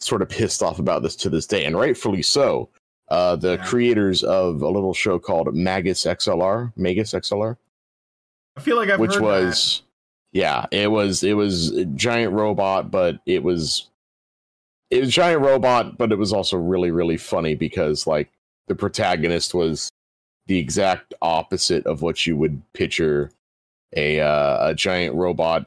[0.00, 2.68] sort of pissed off about this to this day and rightfully so.
[3.08, 3.64] Uh the Yeah.
[3.66, 7.56] creators of a little show called Megas XLR Megas XLR
[8.56, 9.82] I feel like I've which was
[10.32, 13.90] Yeah, it was it was a giant robot, but it was
[14.90, 18.30] it was giant robot, but it was also really really funny because like
[18.68, 19.90] the protagonist was
[20.46, 23.30] the exact opposite of what you would picture
[23.96, 25.66] a uh, a giant robot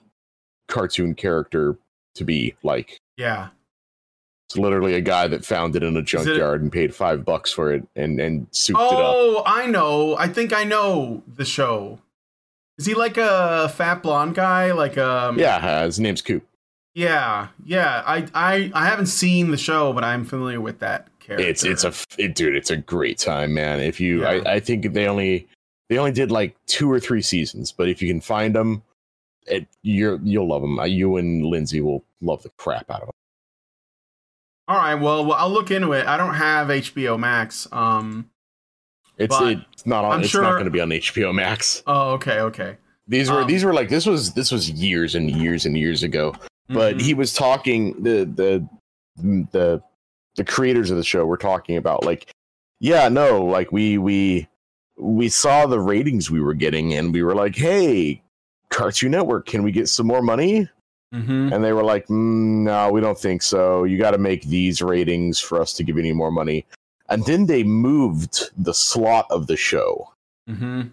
[0.67, 1.77] cartoon character
[2.15, 2.97] to be like.
[3.17, 3.49] Yeah.
[4.47, 7.73] It's literally a guy that found it in a junkyard and paid five bucks for
[7.73, 8.91] it and and souped it up.
[8.93, 10.15] Oh, I know.
[10.17, 11.99] I think I know the show.
[12.77, 14.71] Is he like a fat blonde guy?
[14.71, 16.46] Like um Yeah, uh, his name's Coop.
[16.97, 18.01] Yeah, yeah.
[18.07, 21.47] I I I haven't seen the show, but I'm familiar with that character.
[21.47, 22.55] It's it's a it, dude.
[22.55, 23.79] It's a great time, man.
[23.79, 24.29] If you, Yeah.
[24.29, 25.47] I, I think they only
[25.89, 28.81] they only did like two or three seasons, but if you can find them,
[29.45, 30.79] it you're you'll love them.
[30.87, 33.13] You and Lindsay will love the crap out of them.
[34.67, 36.07] All right, well, well, I'll look into it.
[36.07, 37.67] I don't have HBO Max.
[37.71, 38.31] Um
[39.19, 40.13] It's it's not on.
[40.13, 41.83] I'm it's sure- not going to be on HBO Max.
[41.85, 42.77] oh, okay, okay.
[43.07, 46.01] These were Um, these were like this was this was years and years and years
[46.01, 46.33] ago.
[46.69, 47.01] But Mhm.
[47.01, 48.67] he was talking the the
[49.17, 49.81] the
[50.35, 52.31] the creators of the show were talking about like
[52.79, 54.47] yeah no like we we
[54.97, 58.21] we saw the ratings we were getting and we were like hey
[58.69, 60.69] cartoon network can we get some more money
[61.15, 61.51] Mhm.
[61.51, 64.81] and they were like mm, no we don't think so you got to make these
[64.81, 66.65] ratings for us to give you any more money
[67.09, 70.11] and then they moved the slot of the show
[70.47, 70.91] Mhm.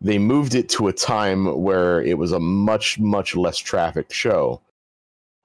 [0.00, 4.60] they moved it to a time where it was a much much less trafficked show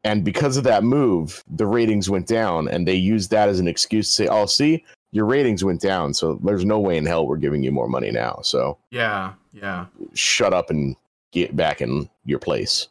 [0.04, 3.68] and because of that move the ratings went down and they used that as an
[3.68, 7.26] excuse to say oh see your ratings went down so there's no way in hell
[7.28, 9.88] we're giving you more money now so Yeah, yeah.
[10.14, 10.96] shut up and
[11.32, 12.88] get back in your place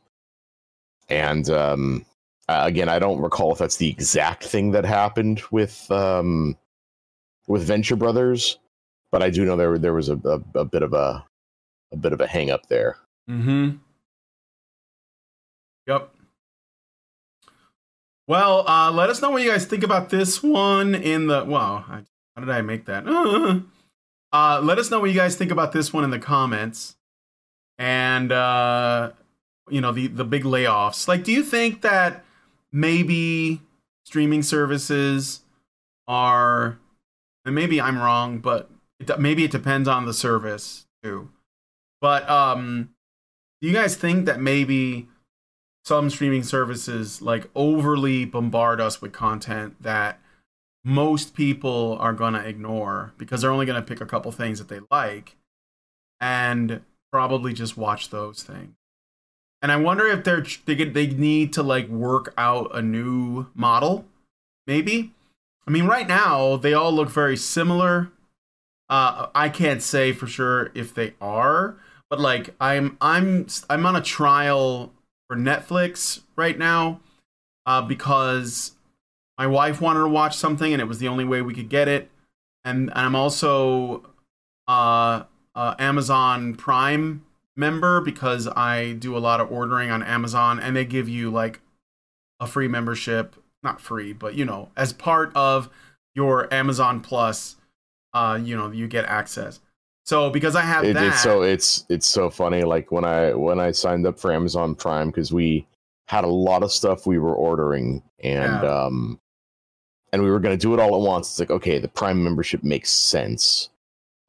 [1.08, 2.04] and um
[2.48, 6.56] uh, again i don't recall if that's the exact thing that happened with um
[7.46, 8.58] with venture brothers
[9.10, 11.24] but i do know there there was a, a, a bit of a
[11.92, 12.96] a bit of a hang up there
[13.30, 13.78] Mhm.
[18.28, 21.46] Well, uh, let us know what you guys think about this one in the.
[21.46, 22.02] Wow, I,
[22.36, 23.04] how did I make that?
[24.30, 26.98] Uh, let us know what you guys think about this one in the comments,
[27.78, 29.10] and uh,
[29.70, 31.08] you know the the big layoffs.
[31.08, 32.26] Like, do you think that
[32.70, 33.62] maybe
[34.04, 35.40] streaming services
[36.06, 36.78] are,
[37.46, 38.68] and maybe I'm wrong, but
[39.00, 41.30] it, maybe it depends on the service too.
[42.02, 42.90] But um,
[43.62, 45.08] do you guys think that maybe
[45.88, 50.20] some streaming services like overly bombard us with content that
[50.84, 54.80] most people are gonna ignore because they're only gonna pick a couple things that they
[54.90, 55.36] like
[56.20, 58.74] and probably just watch those things.
[59.62, 63.46] And I wonder if they're they get they need to like work out a new
[63.54, 64.04] model,
[64.66, 65.14] maybe.
[65.66, 68.10] I mean, right now they all look very similar.
[68.90, 71.76] Uh, I can't say for sure if they are,
[72.10, 74.92] but like I'm I'm I'm on a trial
[75.28, 77.00] for Netflix right now
[77.66, 78.72] uh, because
[79.36, 81.86] my wife wanted to watch something and it was the only way we could get
[81.86, 82.10] it,
[82.64, 84.04] and, and I'm also
[84.66, 85.24] uh,
[85.54, 87.24] uh, Amazon Prime
[87.56, 91.60] member because I do a lot of ordering on Amazon and they give you like
[92.40, 95.68] a free membership, not free, but you know, as part of
[96.14, 97.56] your Amazon Plus,
[98.14, 99.60] uh, you know, you get access.
[100.08, 103.34] So because I have it, that, it's so it's it's so funny like when i
[103.34, 105.66] when i signed up for amazon prime because we
[106.06, 108.84] had a lot of stuff we were ordering and Yeah.
[108.84, 109.20] um
[110.10, 111.28] and we were going to do it all at once.
[111.28, 113.68] It's like okay the prime membership makes sense.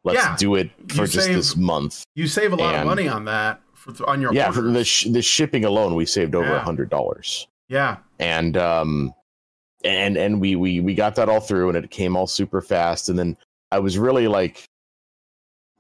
[0.04, 0.36] Let's Yeah.
[0.36, 2.04] do it for You just save- this month.
[2.14, 5.06] you save a lot of money on that for on your yeah for the sh-
[5.06, 6.60] the shipping alone we saved over a Yeah.
[6.60, 7.48] hundred dollars.
[7.70, 8.00] Yeah.
[8.20, 9.14] And um
[9.86, 13.08] and and we we we got that all through and it came all super fast.
[13.08, 13.38] And then
[13.72, 14.66] i was really like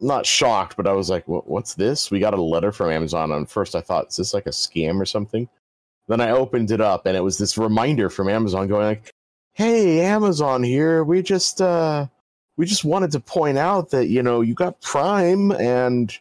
[0.02, 3.50] not shocked but i was like what's this we got a letter from amazon and
[3.50, 5.48] first i thought is this like a scam or something
[6.08, 9.14] then i opened it up and it was this reminder from amazon going like
[9.54, 12.06] hey amazon here we just uh
[12.58, 16.18] we just wanted to point out that you know you got prime and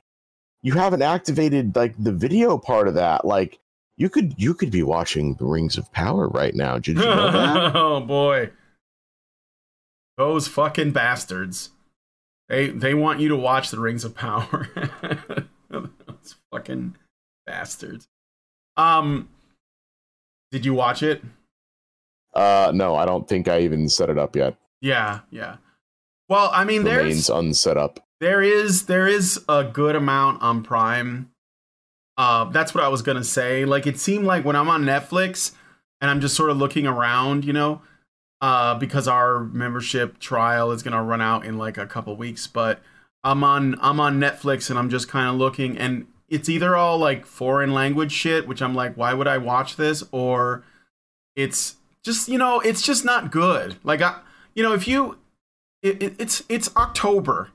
[0.62, 3.58] you haven't activated like the video part of that like
[3.98, 6.78] you could you could be watching the Rings of Power right now.
[6.78, 7.72] Did you know that?
[7.74, 8.50] oh boy.
[10.16, 11.70] Those fucking bastards.
[12.48, 14.68] They they want you to watch the Rings of Power.
[15.70, 16.96] Those fucking
[17.46, 18.08] bastards.
[18.76, 19.28] Um
[20.50, 21.22] Did you watch it?
[22.34, 24.56] uh, no, I don't think I even set it up yet.
[24.80, 25.56] Yeah, yeah.
[26.28, 28.00] Well, I mean Remains there's unset up.
[28.20, 31.30] there is there is a good amount on Prime.
[32.16, 33.64] Uh, that's what I was gonna say.
[33.64, 35.52] Like it seemed like when I'm on Netflix
[36.00, 37.82] and I'm just sort of looking around, you know,
[38.40, 42.46] uh, because our membership trial is gonna run out in like a couple weeks.
[42.46, 42.80] But
[43.24, 46.98] I'm on I'm on Netflix and I'm just kind of looking, and it's either all
[46.98, 50.04] like foreign language shit, which I'm like, why would I watch this?
[50.12, 50.64] Or
[51.34, 53.76] it's just, you know, it's just not good.
[53.82, 54.20] Like, I,
[54.54, 55.18] you know, if you,
[55.82, 57.50] it, it, it's it's October.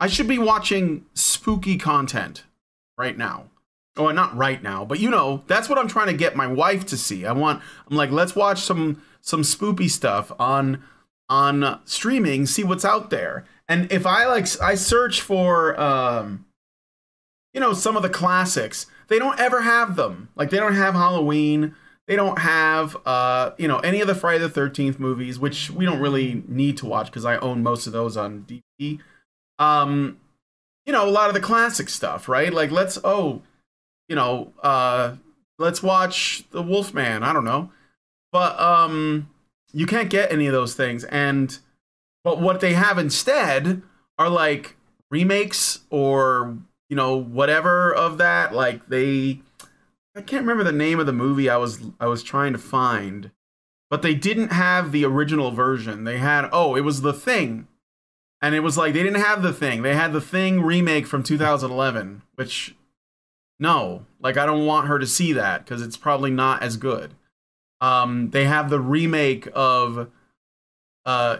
[0.00, 2.44] I should be watching spooky content
[2.96, 3.46] right now.
[3.96, 6.86] Oh, not right now, but you know, that's what I'm trying to get my wife
[6.86, 7.26] to see.
[7.26, 10.82] I want I'm like, let's watch some some spoopy stuff on
[11.28, 13.44] on streaming, see what's out there.
[13.68, 16.46] And if I like I search for um
[17.54, 20.28] you know, some of the classics, they don't ever have them.
[20.36, 21.74] Like they don't have Halloween,
[22.06, 25.84] they don't have uh, you know, any of the Friday the 13th movies, which we
[25.84, 28.46] don't really need to watch cuz I own most of those on
[28.80, 29.00] DVD.
[29.58, 30.18] Um
[30.88, 32.50] you know, a lot of the classic stuff, right?
[32.52, 33.42] Like let's oh,
[34.08, 35.16] you know, uh,
[35.58, 37.22] let's watch The Wolfman.
[37.22, 37.70] I don't know,
[38.32, 39.30] but um,
[39.72, 41.04] you can't get any of those things.
[41.04, 41.58] And
[42.24, 43.82] but what they have instead
[44.18, 44.76] are like
[45.10, 48.54] remakes or you know whatever of that.
[48.54, 49.40] Like they,
[50.14, 53.30] I can't remember the name of the movie I was I was trying to find,
[53.90, 56.04] but they didn't have the original version.
[56.04, 57.68] They had oh, it was The Thing.
[58.40, 59.82] And it was like they didn't have the thing.
[59.82, 62.76] They had the thing remake from 2011, which
[63.58, 67.14] no, like I don't want her to see that because it's probably not as good.
[67.80, 70.10] Um, they have the remake of,
[71.06, 71.38] uh,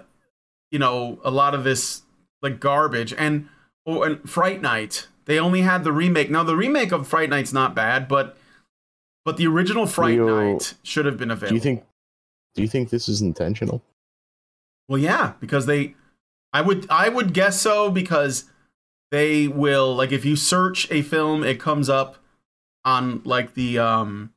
[0.71, 2.03] you know, a lot of this
[2.43, 3.49] like garbage and
[3.87, 5.09] oh, and Fright Night.
[5.25, 6.31] They only had the remake.
[6.31, 8.37] Now the remake of Fright Night's not bad, but
[9.25, 11.51] but the original Fright Night should have been available.
[11.51, 11.85] Do you think?
[12.55, 13.83] Do you think this is intentional?
[14.89, 15.95] Well, yeah, because they,
[16.53, 18.45] I would I would guess so because
[19.11, 22.17] they will like if you search a film it comes up
[22.85, 24.33] on like the um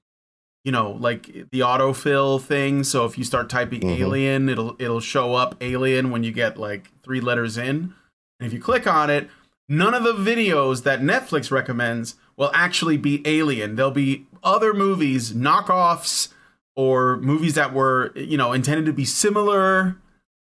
[0.64, 2.84] you know like the autofill thing.
[2.84, 4.00] So if you start typing Mhm.
[4.00, 7.94] alien it'll it'll show up alien when you get like three letters in.
[8.40, 9.30] And if you click on it
[9.70, 13.76] none of the videos that netflix recommends will actually be alien.
[13.76, 16.30] There'll be other movies knockoffs
[16.76, 19.96] or movies that were you know intended to be similar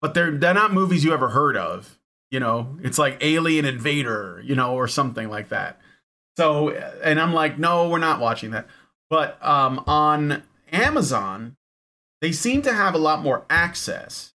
[0.00, 1.98] but they're they're not movies you ever heard of.
[2.30, 5.80] You know it's like alien invader you know or something like that.
[6.36, 6.70] So
[7.02, 8.66] and i'm like no we're not watching that
[9.12, 11.54] but um on amazon
[12.22, 14.32] they seem to have a lot more access.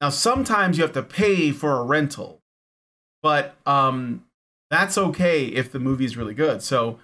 [0.00, 2.40] Now sometimes you have to pay for a rental
[3.22, 4.24] but um
[4.70, 6.62] that's okay if the movie is really good.
[6.62, 6.98] So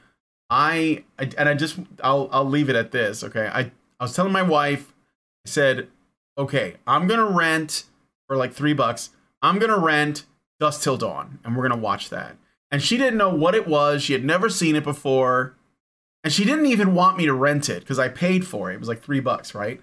[0.50, 3.46] i, I and i just i'll i'll leave it at this okay?
[3.52, 3.60] I
[4.00, 4.92] i was telling my wife
[5.46, 5.88] i said
[6.38, 7.84] okay i'm gonna rent
[8.28, 9.10] for like three bucks.
[9.42, 10.26] I'm gonna rent
[10.60, 12.36] Dusk Till Dawn, and we're gonna watch that.
[12.70, 14.02] And she didn't know what it was.
[14.02, 15.56] She had never seen it before,
[16.24, 18.74] and she didn't even want me to rent it because I paid for it.
[18.74, 19.80] It was like three bucks, right?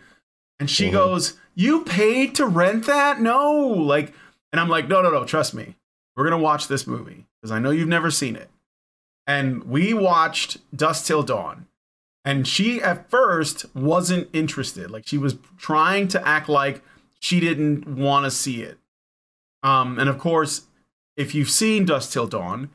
[0.60, 0.94] And she Mhm.
[0.94, 3.20] goes, "You paid to rent that?
[3.22, 4.14] No!" Like,
[4.52, 5.26] and I'm like, "No, no, no.
[5.26, 5.76] Trust me.
[6.16, 8.50] We're gonna watch this movie because I know you've never seen it."
[9.28, 11.68] And we watched Dusk Till Dawn.
[12.24, 14.90] And she at first wasn't interested.
[14.90, 16.84] Like she was trying to act like
[17.20, 18.80] she didn't want to see it.
[19.62, 20.64] Um, and of course,
[21.16, 22.70] if you've seen Dusk Till Dawn,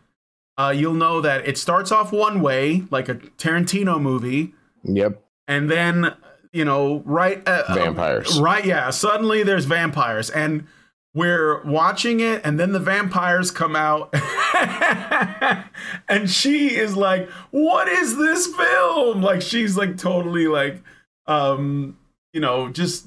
[0.66, 4.53] uh, you'll know that it starts off one way, like a Tarantino movie,
[4.85, 5.23] Yep.
[5.49, 6.15] and then
[6.53, 8.41] you know, right, uh, uh, Vampires.
[8.41, 8.91] right, yeah.
[8.91, 10.66] Suddenly, there's vampires, and
[11.15, 14.12] we're watching it, and then the vampires come out,
[16.09, 20.82] and she is like, "What is this film?" Like she's like totally like,
[21.27, 21.97] um,
[22.32, 23.07] you know, just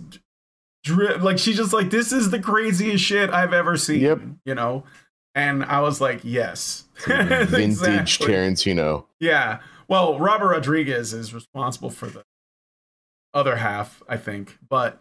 [0.84, 1.21] drip.
[1.21, 4.21] Like she's just like, "This is the craziest shit I've ever seen." Yep.
[4.45, 4.84] You know,
[5.35, 8.27] and I was like, "Yes." Vintage Exactly.
[8.27, 9.05] Tarantino.
[9.19, 9.60] Yeah.
[9.88, 12.23] Well, Robert Rodriguez is responsible for the
[13.34, 14.57] other half, I think.
[14.68, 14.99] But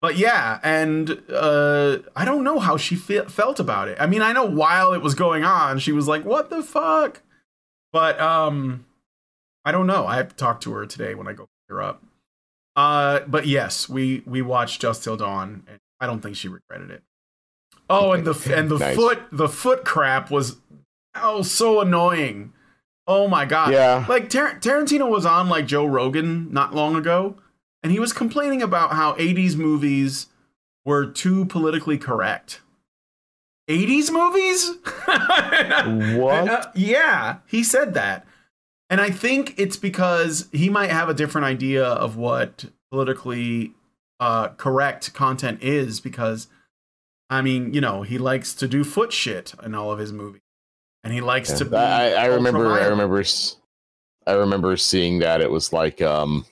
[0.00, 3.96] but yeah, and uh I don't know how she fe- felt about it.
[4.00, 7.22] I mean, I know while it was going on, she was like, "What the fuck?"
[7.92, 8.86] But um
[9.64, 10.06] I don't know.
[10.06, 12.02] I have to talk to her today when I go pick her up.
[12.76, 16.90] Uh but yes, we we watched Dusk Till Dawn and I don't think she regretted
[16.90, 17.02] it.
[17.90, 18.96] Oh, and the and the Nice.
[18.96, 20.56] foot the foot crap was
[21.14, 22.52] oh so annoying.
[23.06, 23.72] Oh my god.
[23.72, 24.06] Yeah.
[24.08, 27.36] Like Tar- Tarantino was on like Joe Rogan not long ago,
[27.82, 30.28] and he was complaining about how 80s movies
[30.84, 32.60] were too politically correct.
[33.68, 34.70] 80s movies?
[36.18, 36.48] What?
[36.48, 38.26] Uh, yeah, he said that.
[38.88, 43.72] And I think it's because he might have a different idea of what politically
[44.18, 46.48] uh, correct content is because
[47.30, 50.40] I mean, you know, he likes to do foot shit in all of his movies.
[51.04, 52.72] And he likes to be I, I remember.
[52.72, 53.22] I remember.
[54.26, 55.40] I remember seeing that.
[55.40, 56.44] It was like, um,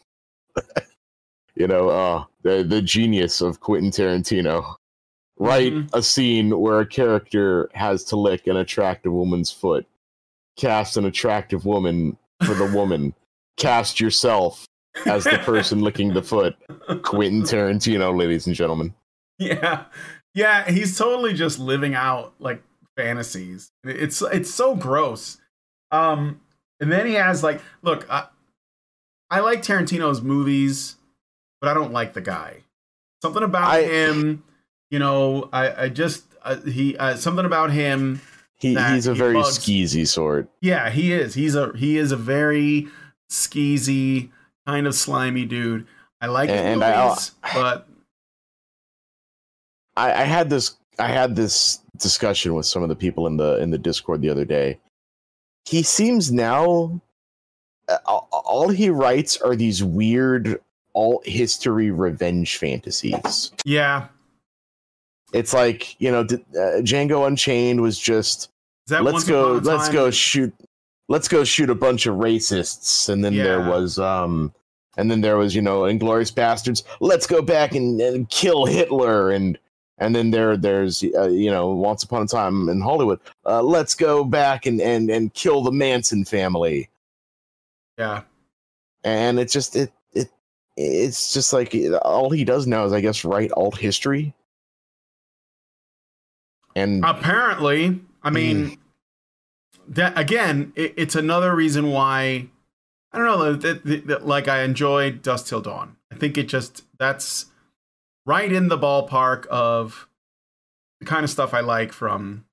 [1.55, 4.75] you know, uh, the the genius of Quentin Tarantino.
[5.41, 5.91] Write Mhm.
[5.95, 9.87] a scene where a character has to lick an attractive woman's foot.
[10.57, 13.15] cast an attractive woman for the woman.
[13.57, 14.67] cast yourself
[15.07, 16.57] as the person licking the foot.
[17.03, 18.93] Quentin Tarantino, ladies and gentlemen.
[19.39, 19.85] Yeah.
[20.39, 22.63] Yeah, he's totally just living out like
[22.97, 23.73] fantasies.
[23.85, 25.39] It's it's so gross.
[25.91, 26.41] Um
[26.81, 28.27] and then he has like look, I,
[29.31, 30.97] I like Tarantino's movies,
[31.61, 32.63] but I don't like the guy.
[33.23, 34.45] Something about I- him,
[34.91, 38.21] you know, I I just uh, he uh, something about him
[38.55, 40.49] He, he's a he very bugs- skeezy sort.
[40.61, 41.35] Yeah, he is.
[41.35, 42.87] He's a he is a very
[43.31, 44.31] skeezy
[44.67, 45.87] kind of slimy dude.
[46.21, 47.88] I like his And I- movies, but
[49.99, 53.59] I, I had this I had this discussion with some of the people in the
[53.59, 54.79] in the Discord the other day.
[55.65, 57.01] He seems now
[58.05, 60.61] all he writes are these weird
[60.95, 63.53] alt history revenge fantasies.
[63.65, 64.09] yeah,
[65.33, 68.51] It's like you know, uh, Django Unchained was just
[69.05, 70.55] let's go let's go shoot
[71.09, 74.53] let's go shoot a bunch of racists and then there was um
[74.97, 79.31] and then there was you know Inglourious Basterds let's go back and, and kill hitler
[79.31, 79.59] and
[79.99, 83.95] and then there there's uh, you know once upon a time in hollywood uh, let's
[83.95, 86.89] go back and and and kill the manson family
[87.99, 88.23] Yeah,
[89.05, 90.31] and it's just it it
[90.77, 94.35] it's just like all he does now is i guess write alt history
[96.79, 98.01] and apparently.
[98.23, 98.79] I mean,
[99.89, 102.49] that again, it, it's another reason why
[103.13, 103.53] I don't know.
[103.55, 105.97] That, that, that, like I enjoyed Dusk Till Dawn.
[106.13, 107.47] I think it just that's
[108.29, 110.07] right in the ballpark of
[111.01, 112.45] the kind of stuff I like from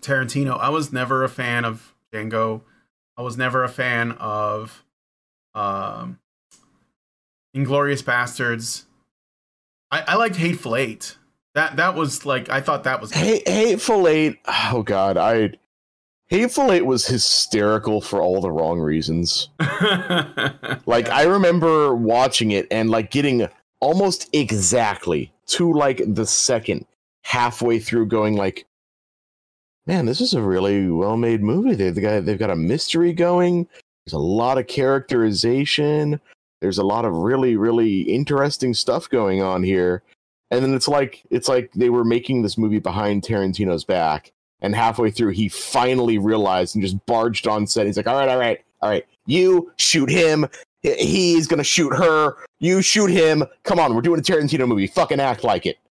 [0.00, 0.58] Tarantino.
[0.58, 2.62] I was never a fan of Django.
[3.16, 4.84] I was never a fan of
[5.56, 6.20] um,
[7.54, 8.84] Inglourious Basterds.
[9.90, 11.16] I, I liked Hateful Eight.
[11.54, 14.38] That that was like I thought that was Hateful Eight.
[14.46, 15.54] Oh God, I
[16.28, 19.48] Hateful Eight was hysterical for all the wrong reasons.
[20.88, 23.48] Like I remember watching it and like getting
[23.80, 26.86] almost exactly to like the second
[27.22, 28.66] halfway through, going like,
[29.86, 31.74] "Man, this is a really well-made movie.
[31.74, 33.68] They've got they've got a mystery going.
[34.04, 36.20] There's a lot of characterization.
[36.60, 40.02] There's a lot of really really interesting stuff going on here."
[40.50, 44.74] And then it's like it's like they were making this movie behind Tarantino's back, and
[44.74, 47.86] halfway through he finally realized and just barged on set.
[47.86, 50.46] He's like, "All right, all right, all right, you shoot him.
[50.94, 52.36] He- He's gonna shoot her.
[52.60, 53.44] You shoot him.
[53.64, 54.86] Come on, we're doing a Tarantino movie.
[54.86, 55.78] Fucking act like it."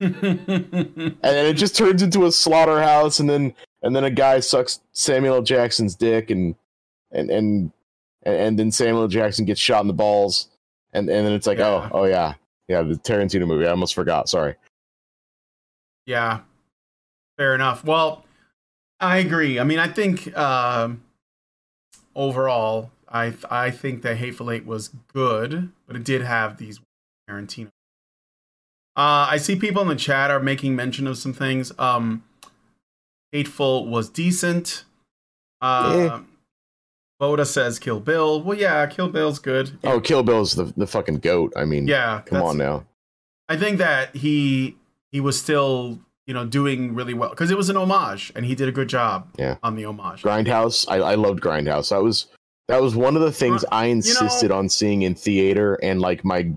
[0.00, 4.80] And then it just turns into a slaughterhouse, and then and then a guy sucks
[4.92, 5.42] Samuel L.
[5.42, 6.54] Jackson's dick, and
[7.12, 7.72] and and
[8.24, 9.08] and then Samuel L.
[9.08, 10.48] Jackson gets shot in the balls,
[10.92, 11.66] and and then it's like, Yeah.
[11.68, 12.34] oh, oh yeah,
[12.68, 13.66] yeah, the Tarantino movie.
[13.66, 14.28] I almost forgot.
[14.28, 14.54] Sorry.
[16.06, 16.40] Yeah,
[17.36, 17.84] fair enough.
[17.84, 18.24] Well,
[19.00, 19.60] I agree.
[19.60, 21.02] I mean, I think um,
[22.14, 26.80] overall, I I think that Hateful Eight was good, but it did have these
[27.28, 27.68] Tarantino.
[28.96, 31.72] Uh, I see people in the chat are making mention of some things.
[31.78, 32.24] Um,
[33.32, 34.84] Hateful was decent.
[35.60, 36.20] Uh, Yeah.
[37.20, 38.40] Boda says Kill Bill.
[38.42, 39.78] Well, yeah, Kill Bill's good.
[39.84, 41.52] Oh, Kill Bill's the the fucking goat.
[41.56, 42.22] I mean, yeah.
[42.24, 42.86] come on now.
[43.48, 44.76] I think that he
[45.12, 48.54] he was still you know doing really well because it was an homage and he
[48.54, 49.56] did a good job Yeah.
[49.62, 50.22] on the homage.
[50.22, 50.86] Grindhouse.
[50.88, 51.90] I, I loved Grindhouse.
[51.90, 52.26] That was
[52.70, 56.50] that was one of the things I insisted on seeing in theater, and like my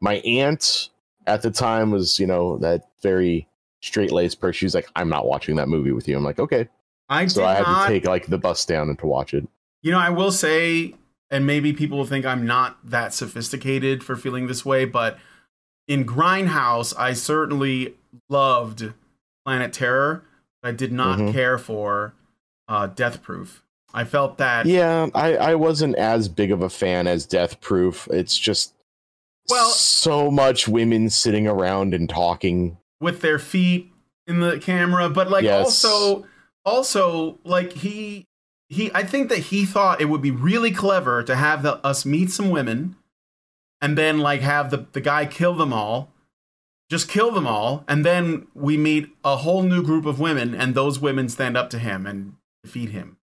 [0.00, 0.90] my aunt
[1.26, 3.46] at the time was you know that very
[3.82, 4.54] straight laced person.
[4.58, 6.16] She's like, I'm not watching that movie with you.
[6.16, 6.68] I'm like, okay.
[7.08, 7.86] I So I had not.
[7.86, 9.46] to take like the bus down and to watch it.
[9.82, 10.94] you know, I will say,
[11.30, 15.18] and maybe people will think I'm not that sophisticated for feeling this way, but
[15.86, 17.94] in Grindhouse, I certainly
[18.28, 18.92] loved
[19.44, 20.24] Planet Terror.
[20.62, 21.32] But I did not Mhm.
[21.32, 22.14] care for
[22.68, 23.62] uh, Death Proof.
[23.94, 28.08] I felt that Yeah, I I wasn't as big of a fan as Death Proof.
[28.10, 28.74] It's just
[29.48, 32.78] Well- so much women sitting around and talking.
[33.00, 33.92] with their feet
[34.26, 35.64] in the camera but like Yes.
[35.84, 36.26] also
[36.64, 38.24] also like he
[38.70, 42.04] he i think that he thought it would be really clever to have the, us
[42.06, 42.96] meet some women
[43.82, 46.10] and then like have the, the guy kill them all
[46.90, 50.74] just kill them all and then we meet a whole new group of women and
[50.74, 52.32] those women stand up to him and
[52.64, 53.18] defeat him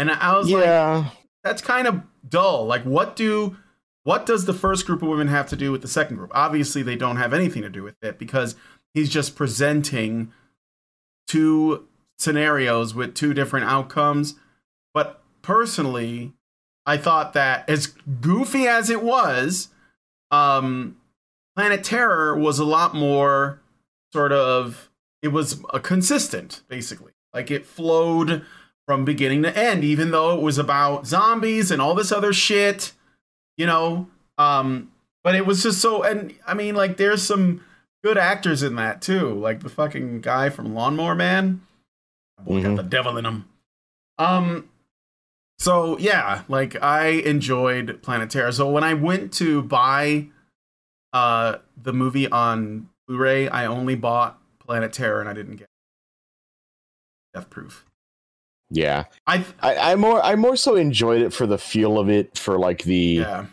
[0.00, 1.10] and i was like Yeah,
[1.42, 2.66] that's kind of dull.
[2.66, 3.56] Like, what do
[4.02, 6.30] what does the first group of women have to do with the second group?
[6.34, 8.56] Obviously, they don't have anything to do with it because
[8.94, 10.32] he's just presenting
[11.26, 11.86] two
[12.18, 14.36] scenarios with two different outcomes.
[14.94, 16.32] But personally,
[16.86, 17.88] I thought that as
[18.20, 19.68] goofy as it was,
[20.30, 20.96] um,
[21.56, 23.60] Planet Terror was a lot more
[24.12, 24.90] sort of
[25.22, 27.12] it was a consistent, basically.
[27.34, 28.44] Like it flowed
[28.90, 32.90] from beginning to end, even though it was about zombies and all this other shit,
[33.56, 34.08] you know.
[34.36, 34.90] Um,
[35.22, 37.62] but it was just so, and I mean, like, there's some
[38.02, 41.60] good actors in that too, like the fucking guy from Lawnmower Man.
[42.42, 42.76] Boy, got Mhm.
[42.78, 43.44] the devil in him.
[44.18, 44.68] Um,
[45.60, 48.50] so yeah, like I enjoyed Planet Terror.
[48.50, 50.26] So when I went to buy
[51.12, 55.68] uh the movie on Blu-ray, I only bought Planet Terror and I didn't get
[57.34, 57.84] Death Proof.
[58.70, 62.38] Yeah, I I, I more I more so enjoyed it for the feel of it,
[62.38, 63.46] for like the yeah.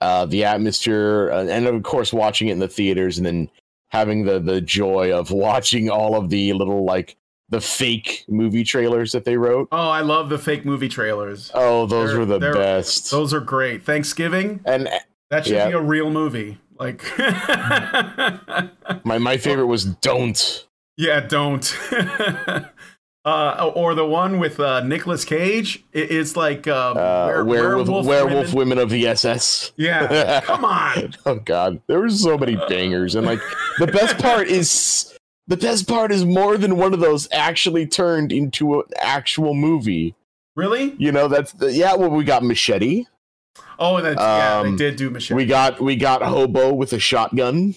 [0.00, 3.50] uh, the atmosphere, uh, and of course watching it in the theaters, and then
[3.88, 7.16] having the the joy of watching all of the little like
[7.50, 9.68] the fake movie trailers that they wrote.
[9.70, 11.50] Oh, I love the fake movie trailers.
[11.54, 13.10] Oh, those They're- were the best.
[13.10, 13.84] Those are great.
[13.84, 14.88] Thanksgiving, and
[15.30, 15.66] that should Yeah.
[15.68, 16.58] be a real movie.
[16.78, 17.04] Like
[19.04, 20.66] my my favorite was Don't.
[20.96, 21.76] Yeah, don't.
[23.24, 25.82] uh, or the one with uh, Nicolas Cage.
[25.92, 28.54] It, it's like uh, Uh, were- werewolf, werewolf, women.
[28.54, 28.78] women.
[28.78, 29.72] of the SS.
[29.76, 31.14] Yeah, come on.
[31.26, 33.40] Oh God, there were so many bangers, and like
[33.78, 38.32] the best part is the best part is more than one of those actually turned
[38.32, 40.14] into an actual movie.
[40.56, 40.94] Really?
[40.98, 41.94] You know, that's the, yeah.
[41.94, 43.06] Well, we got Machete.
[43.78, 44.62] Oh, that's yeah.
[44.62, 45.34] They Um, did do Machete.
[45.34, 47.74] We got we got Hobo with a shotgun.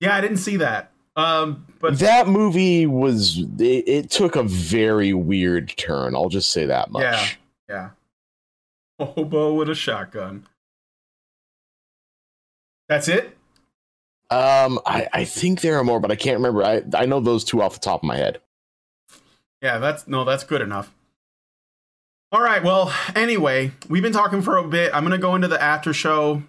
[0.00, 0.89] yeah, I didn't see that.
[1.20, 6.14] Um, but that movie was it, it took a very weird turn.
[6.14, 7.38] I'll just say that much.
[7.68, 7.90] Yeah.
[8.98, 10.46] yeah, hobo with a shotgun.
[12.88, 13.36] That's it.
[14.30, 16.64] Um, I, I think there are more, but I can't remember.
[16.64, 18.40] I I know those two off the top of my head.
[19.60, 20.92] Yeah, that's no, that's good enough.
[22.32, 22.62] All right.
[22.62, 24.94] Well, anyway, we've been talking for a bit.
[24.94, 26.44] I'm gonna go into the after show.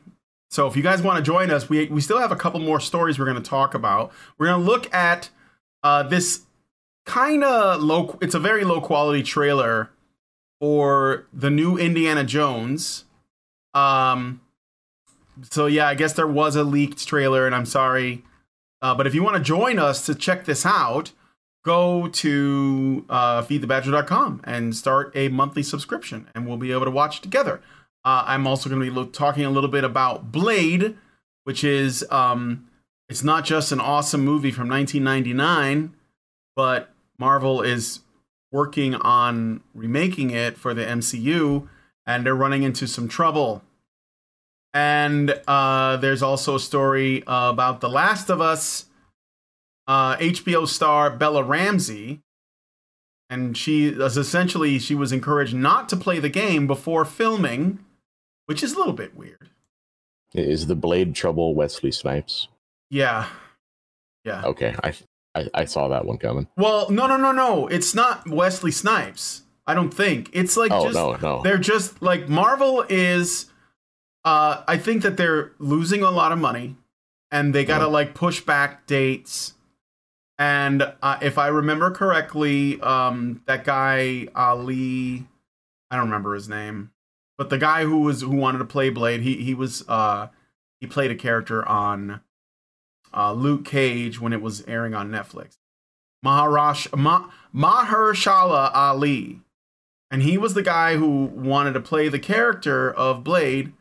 [0.51, 2.79] So if you guys want to join us, we we still have a couple more
[2.79, 4.11] stories we're gonna talk about.
[4.37, 5.29] We're gonna look at
[5.81, 6.41] uh, this
[7.05, 8.17] kind of low.
[8.21, 9.91] It's a very low quality trailer
[10.59, 13.05] for the new Indiana Jones.
[13.73, 14.41] Um.
[15.49, 18.23] So yeah, I guess there was a leaked trailer, and I'm sorry.
[18.81, 21.13] Uh, but if you want to join us to check this out,
[21.63, 27.21] go to uh, feedthebadger.com and start a monthly subscription, and we'll be able to watch
[27.21, 27.61] together.
[28.03, 30.97] Uh, I'm also going to be talking a little bit about Blade,
[31.43, 32.67] which is um,
[33.09, 35.93] it's not just an awesome movie from 1999,
[36.55, 37.99] but Marvel is
[38.51, 41.67] working on remaking it for the MCU,
[42.05, 43.63] and they're running into some trouble.
[44.73, 48.85] And uh, there's also a story uh, about The Last of Us
[49.87, 52.21] uh, HBO star Bella Ramsey,
[53.29, 57.79] and she essentially she was encouraged not to play the game before filming,
[58.51, 59.49] which is a little bit weird.
[60.33, 62.49] Is the Blade Trouble Wesley Snipes?
[62.89, 63.27] Yeah,
[64.25, 64.43] yeah.
[64.45, 64.93] Okay, I
[65.33, 66.47] I, I saw that one coming.
[66.57, 67.67] Well, no, no, no, no.
[67.67, 69.43] It's not Wesley Snipes.
[69.65, 71.41] I don't think it's like Oh just no no.
[71.43, 73.45] they're just like Marvel is.
[74.25, 76.75] Uh, I think that they're losing a lot of money,
[77.31, 77.91] and they gotta Mhm.
[77.91, 79.53] like push back dates.
[80.37, 85.27] And uh, if I remember correctly, um, that guy Ali,
[85.89, 86.91] I don't remember his name,
[87.41, 90.27] but the guy who was who wanted to play Blade, he he was uh
[90.79, 92.21] he played a character on
[93.15, 95.57] uh, Luke Cage when it was airing on Netflix.
[96.23, 99.39] Maharash Ma, Mahershala Ali,
[100.11, 103.73] and he was the guy who wanted to play the character of Blade,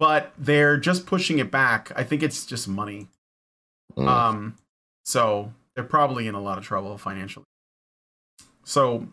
[0.00, 1.92] but they're just pushing it back.
[1.94, 3.06] I think it's just money.
[3.96, 4.08] Mm.
[4.08, 4.56] Um,
[5.04, 7.46] so they're probably in a lot of trouble financially.
[8.64, 9.06] So,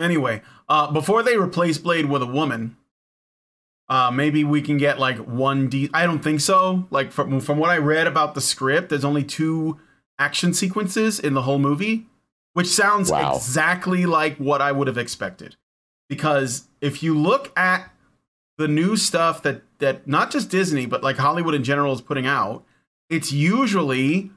[0.00, 2.78] anyway, uh, before they replace Blade with a woman,
[3.88, 5.90] uh, maybe we can get like one D.
[5.92, 6.86] I don't think so.
[6.90, 9.78] Like from from what I read about the script, there's only two
[10.18, 12.06] action sequences in the whole movie,
[12.54, 13.36] which sounds Wow.
[13.36, 15.56] exactly like what I would have expected.
[16.08, 17.90] Because if you look at
[18.58, 22.26] the new stuff that that not just Disney but like Hollywood in general is putting
[22.26, 22.64] out,
[23.10, 24.30] it's usually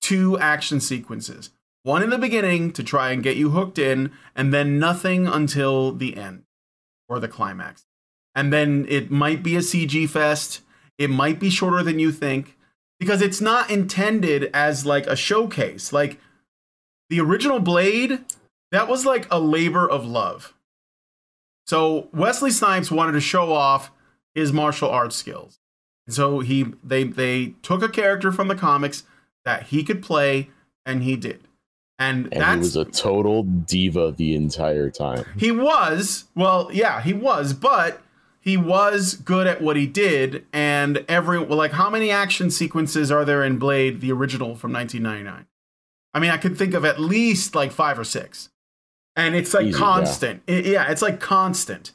[0.00, 1.50] two action sequences.
[1.84, 5.92] One in the beginning to try and get you hooked in, and then nothing until
[5.92, 6.44] the end
[7.08, 7.86] or the climax.
[8.34, 10.60] And then it might be a CG fest.
[10.98, 12.56] It might be shorter than you think
[12.98, 15.92] because it's not intended as like a showcase.
[15.92, 16.18] Like
[17.10, 18.20] the original Blade,
[18.70, 20.54] that was like a labor of love.
[21.66, 23.90] So Wesley Snipes wanted to show off
[24.34, 25.58] his martial arts skills.
[26.06, 29.04] And so he they they took a character from the comics
[29.44, 30.50] that he could play
[30.84, 31.42] and he did.
[31.98, 35.24] And, and that's he was a total diva the entire time.
[35.36, 38.01] he was, well, yeah, he was, but
[38.42, 40.44] he was good at what he did.
[40.52, 44.72] And every, well, like, how many action sequences are there in Blade, the original from
[44.72, 45.46] 1999?
[46.12, 48.50] I mean, I could think of at least like five or six.
[49.16, 50.42] and it's like Easy, constant.
[50.46, 50.60] Yeah, it's like constant.
[50.60, 50.74] Well, why is that?
[50.74, 50.84] Yeah.
[50.84, 51.92] yeah, it's like constant.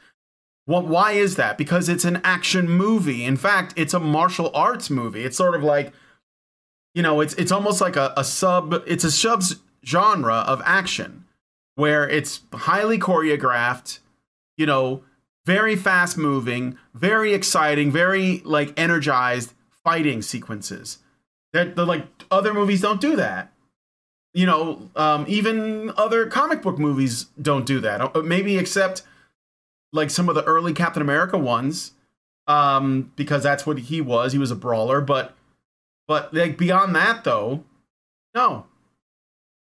[0.66, 1.58] Well, why is that?
[1.58, 3.24] Because it's an action movie.
[3.26, 5.24] In fact, it's a martial arts movie.
[5.24, 5.94] It's sort of like,
[6.96, 8.74] you know, it's it's almost like a, a sub.
[8.88, 9.44] It's a sub
[9.86, 11.26] genre of action
[11.76, 14.00] where it's highly choreographed.
[14.58, 15.04] You know,
[15.48, 20.98] very fast moving, very exciting, very like energized fighting sequences.
[21.54, 23.54] That the like other movies don't do that.
[24.34, 28.14] You know, um, even other comic book movies don't do that.
[28.14, 29.04] Uh, Maybe except
[29.94, 31.94] like some of the early Captain America ones,
[32.48, 34.34] um, because that's what he was.
[34.34, 35.34] He was a brawler, but
[36.10, 37.64] but like beyond that though,
[38.36, 38.66] no.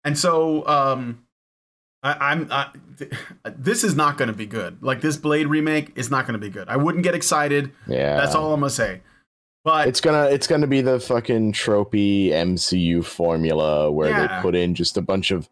[0.03, 1.24] And so um,
[2.05, 2.69] I, I'm I,
[3.57, 4.83] this is not going to be good.
[4.83, 6.69] Like this Blade remake is not going to be good.
[6.69, 7.73] I wouldn't get excited.
[7.89, 9.01] Yeah, That's all I'm gonna say.
[9.65, 14.37] But It's gonna it's gonna be the fucking tropey MCU formula where Yeah.
[14.37, 15.49] they put in just a bunch of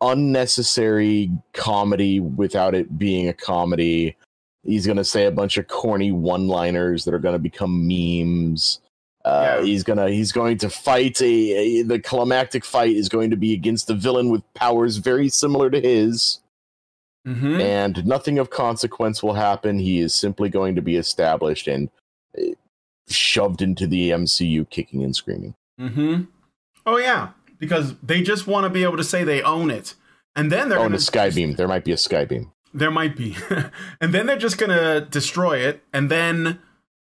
[0.00, 4.16] unnecessary comedy without it being a comedy.
[4.64, 8.80] He's gonna say a bunch of corny one-liners that are gonna become memes.
[9.24, 9.64] Uh, Yeah.
[9.64, 11.24] He's gonna he's going to fight a,
[11.80, 15.70] a the climactic fight is going to be against a villain with powers very similar
[15.70, 16.40] to his,
[17.26, 17.60] Mhm.
[17.60, 19.78] and nothing of consequence will happen.
[19.78, 21.88] He is simply going to be established and
[22.36, 22.42] uh,
[23.08, 25.54] shoved into the MCU, kicking and screaming.
[25.80, 26.22] Mm-hmm.
[26.84, 27.28] Oh yeah,
[27.58, 29.94] because they just want to be able to say they own it,
[30.34, 31.56] and then they're Oh, gonna a skybeam.
[31.56, 32.50] There might be a skybeam.
[32.74, 33.36] There might be,
[34.00, 36.58] and then they're just gonna destroy it, and then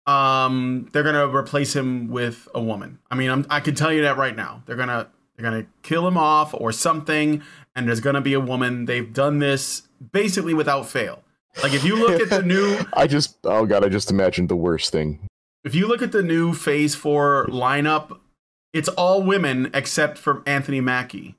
[0.07, 2.99] um they're gonna replace him with a woman.
[3.10, 4.61] I mean, I'm, I can tell you that right now.
[4.65, 7.41] They're gonna they're gonna kill him off or something,
[7.76, 8.86] and there's gonna be a woman.
[8.86, 11.23] They've done this basically without fail.
[11.64, 14.56] Like if you look at the new I just, oh god, I just imagined the
[14.56, 15.19] worst thing.
[15.64, 18.19] if you look at the new Phase Four lineup,
[18.73, 21.36] it's all women except for Anthony Mackie,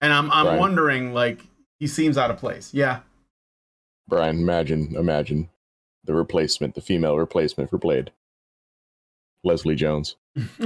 [0.00, 0.58] and I'm I'm Right.
[0.58, 1.40] wondering like
[1.80, 2.74] he seems out of place.
[2.74, 3.00] Yeah.
[4.08, 5.48] Brian, imagine, imagine
[6.04, 8.10] the replacement, the female replacement for Blade,
[9.42, 10.16] Leslie Jones.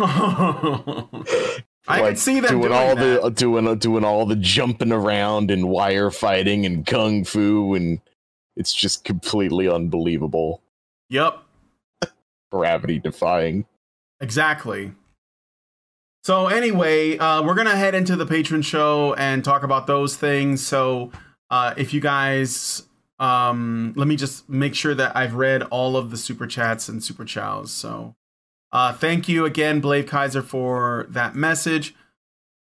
[1.90, 3.22] I can see them doing, doing all that.
[3.22, 8.00] the doing doing all the jumping around and wire fighting and kung fu, and
[8.56, 10.62] it's just completely unbelievable,
[11.10, 11.38] Yep,
[12.52, 13.66] gravity defying.
[14.20, 14.92] exactly.
[16.24, 20.66] So anyway, uh, we're gonna head into the patron show and talk about those things.
[20.66, 21.10] So
[21.50, 22.82] uh, if you guys,
[23.18, 27.02] um, let me just make sure that I've read all of the super chats and
[27.02, 27.70] super chows.
[27.70, 28.14] So
[28.72, 31.94] uh, thank you again, Blave Kaiser, for that message.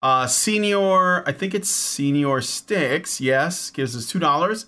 [0.02, 3.22] Uh, senior, I think it's Senior Sticks.
[3.22, 4.66] Yes, gives us two dollars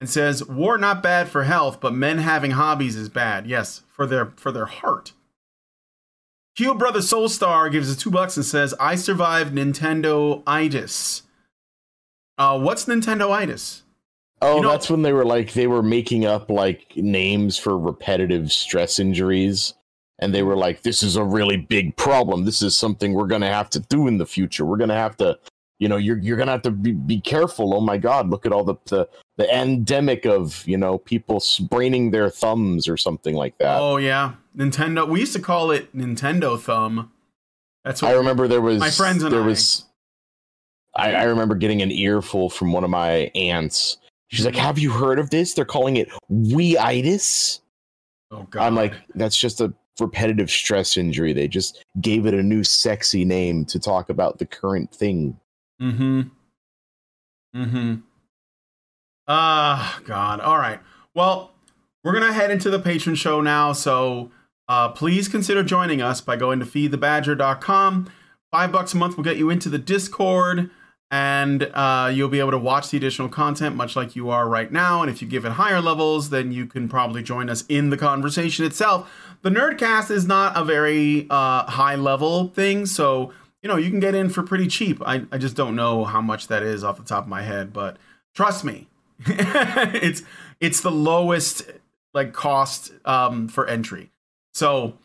[0.00, 3.46] and says, "War not bad for health, but men having hobbies is bad.
[3.46, 5.14] Yes, for their for their heart."
[6.54, 11.22] Hugh Brother Soulstar gives us two bucks and says, "I survived Nintendo itis."
[12.36, 13.82] Uh, what's Nintendo itis?
[14.40, 17.78] Oh, You know- that's when they were like they were making up like names for
[17.78, 19.74] repetitive stress injuries.
[20.20, 22.44] And they were like, this is a really big problem.
[22.44, 24.64] This is something we're gonna have to do in the future.
[24.64, 25.38] We're gonna have to,
[25.78, 27.72] you know, you're you're gonna have to be, be careful.
[27.72, 32.10] Oh my god, look at all the, the the endemic of, you know, people spraining
[32.10, 33.78] their thumbs or something like that.
[33.80, 35.08] oh yeah, Nintendo.
[35.08, 37.12] We used to call it Nintendo Thumb.
[37.84, 39.46] That's what I remember there was My friends and there I.
[39.46, 39.84] was
[40.96, 43.98] I, I remember getting an earful from one of my aunts.
[44.28, 45.54] She's like, Have you heard of this?
[45.54, 47.60] They're calling it Wii-itis.
[48.30, 48.62] Oh god.
[48.62, 51.32] I'm like, that's just a repetitive stress injury.
[51.32, 55.38] They just gave it a new sexy name to talk about the current thing.
[55.80, 56.22] Mm-hmm.
[57.56, 57.94] Mm-hmm.
[59.26, 60.40] Ah, God.
[60.40, 60.80] All right.
[61.14, 61.52] Well,
[62.04, 63.72] we're gonna head into the patron show now.
[63.72, 64.30] So
[64.68, 68.10] uh, please consider joining us by going to feedthebadger.com.
[68.50, 70.70] Five bucks a month will get you into the Discord,
[71.10, 74.70] and uh, you'll be able to watch the additional content, much like you are right
[74.70, 75.00] now.
[75.00, 77.96] And if you give it higher levels, then you can probably join us in the
[77.96, 79.10] conversation itself.
[79.42, 83.32] The Nerdcast is not a very uh, high level thing, so
[83.62, 85.00] you know you can get in for pretty cheap.
[85.06, 87.72] I, I just don't know how much that is off the top of my head,
[87.72, 87.96] but
[88.34, 88.88] trust me,
[89.26, 90.22] it's
[90.60, 91.70] it's the lowest
[92.12, 94.10] like cost um, for entry.
[94.54, 94.98] So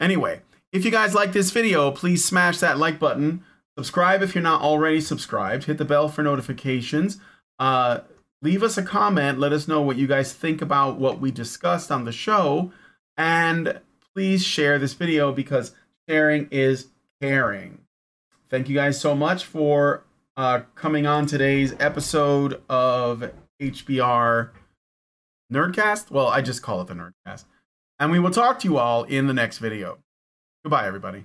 [0.00, 0.40] anyway,
[0.72, 3.44] if you guys like this video, please smash that like button.
[3.80, 5.64] Subscribe if you're not already subscribed.
[5.64, 7.16] Hit the bell for notifications.
[7.58, 8.00] Uh,
[8.42, 9.38] leave us a comment.
[9.38, 12.72] Let us know what you guys think about what we discussed on the show.
[13.16, 13.80] And
[14.14, 15.72] please share this video because
[16.06, 16.88] sharing is
[17.22, 17.80] caring.
[18.50, 20.04] Thank you guys so much for
[20.36, 23.32] uh, coming on today's episode of
[23.62, 24.50] HBR
[25.50, 26.10] Nerdcast.
[26.10, 27.46] Well, I just call it the Nerdcast.
[27.98, 30.00] And we will talk to you all in the next video.
[30.64, 31.24] Goodbye, everybody.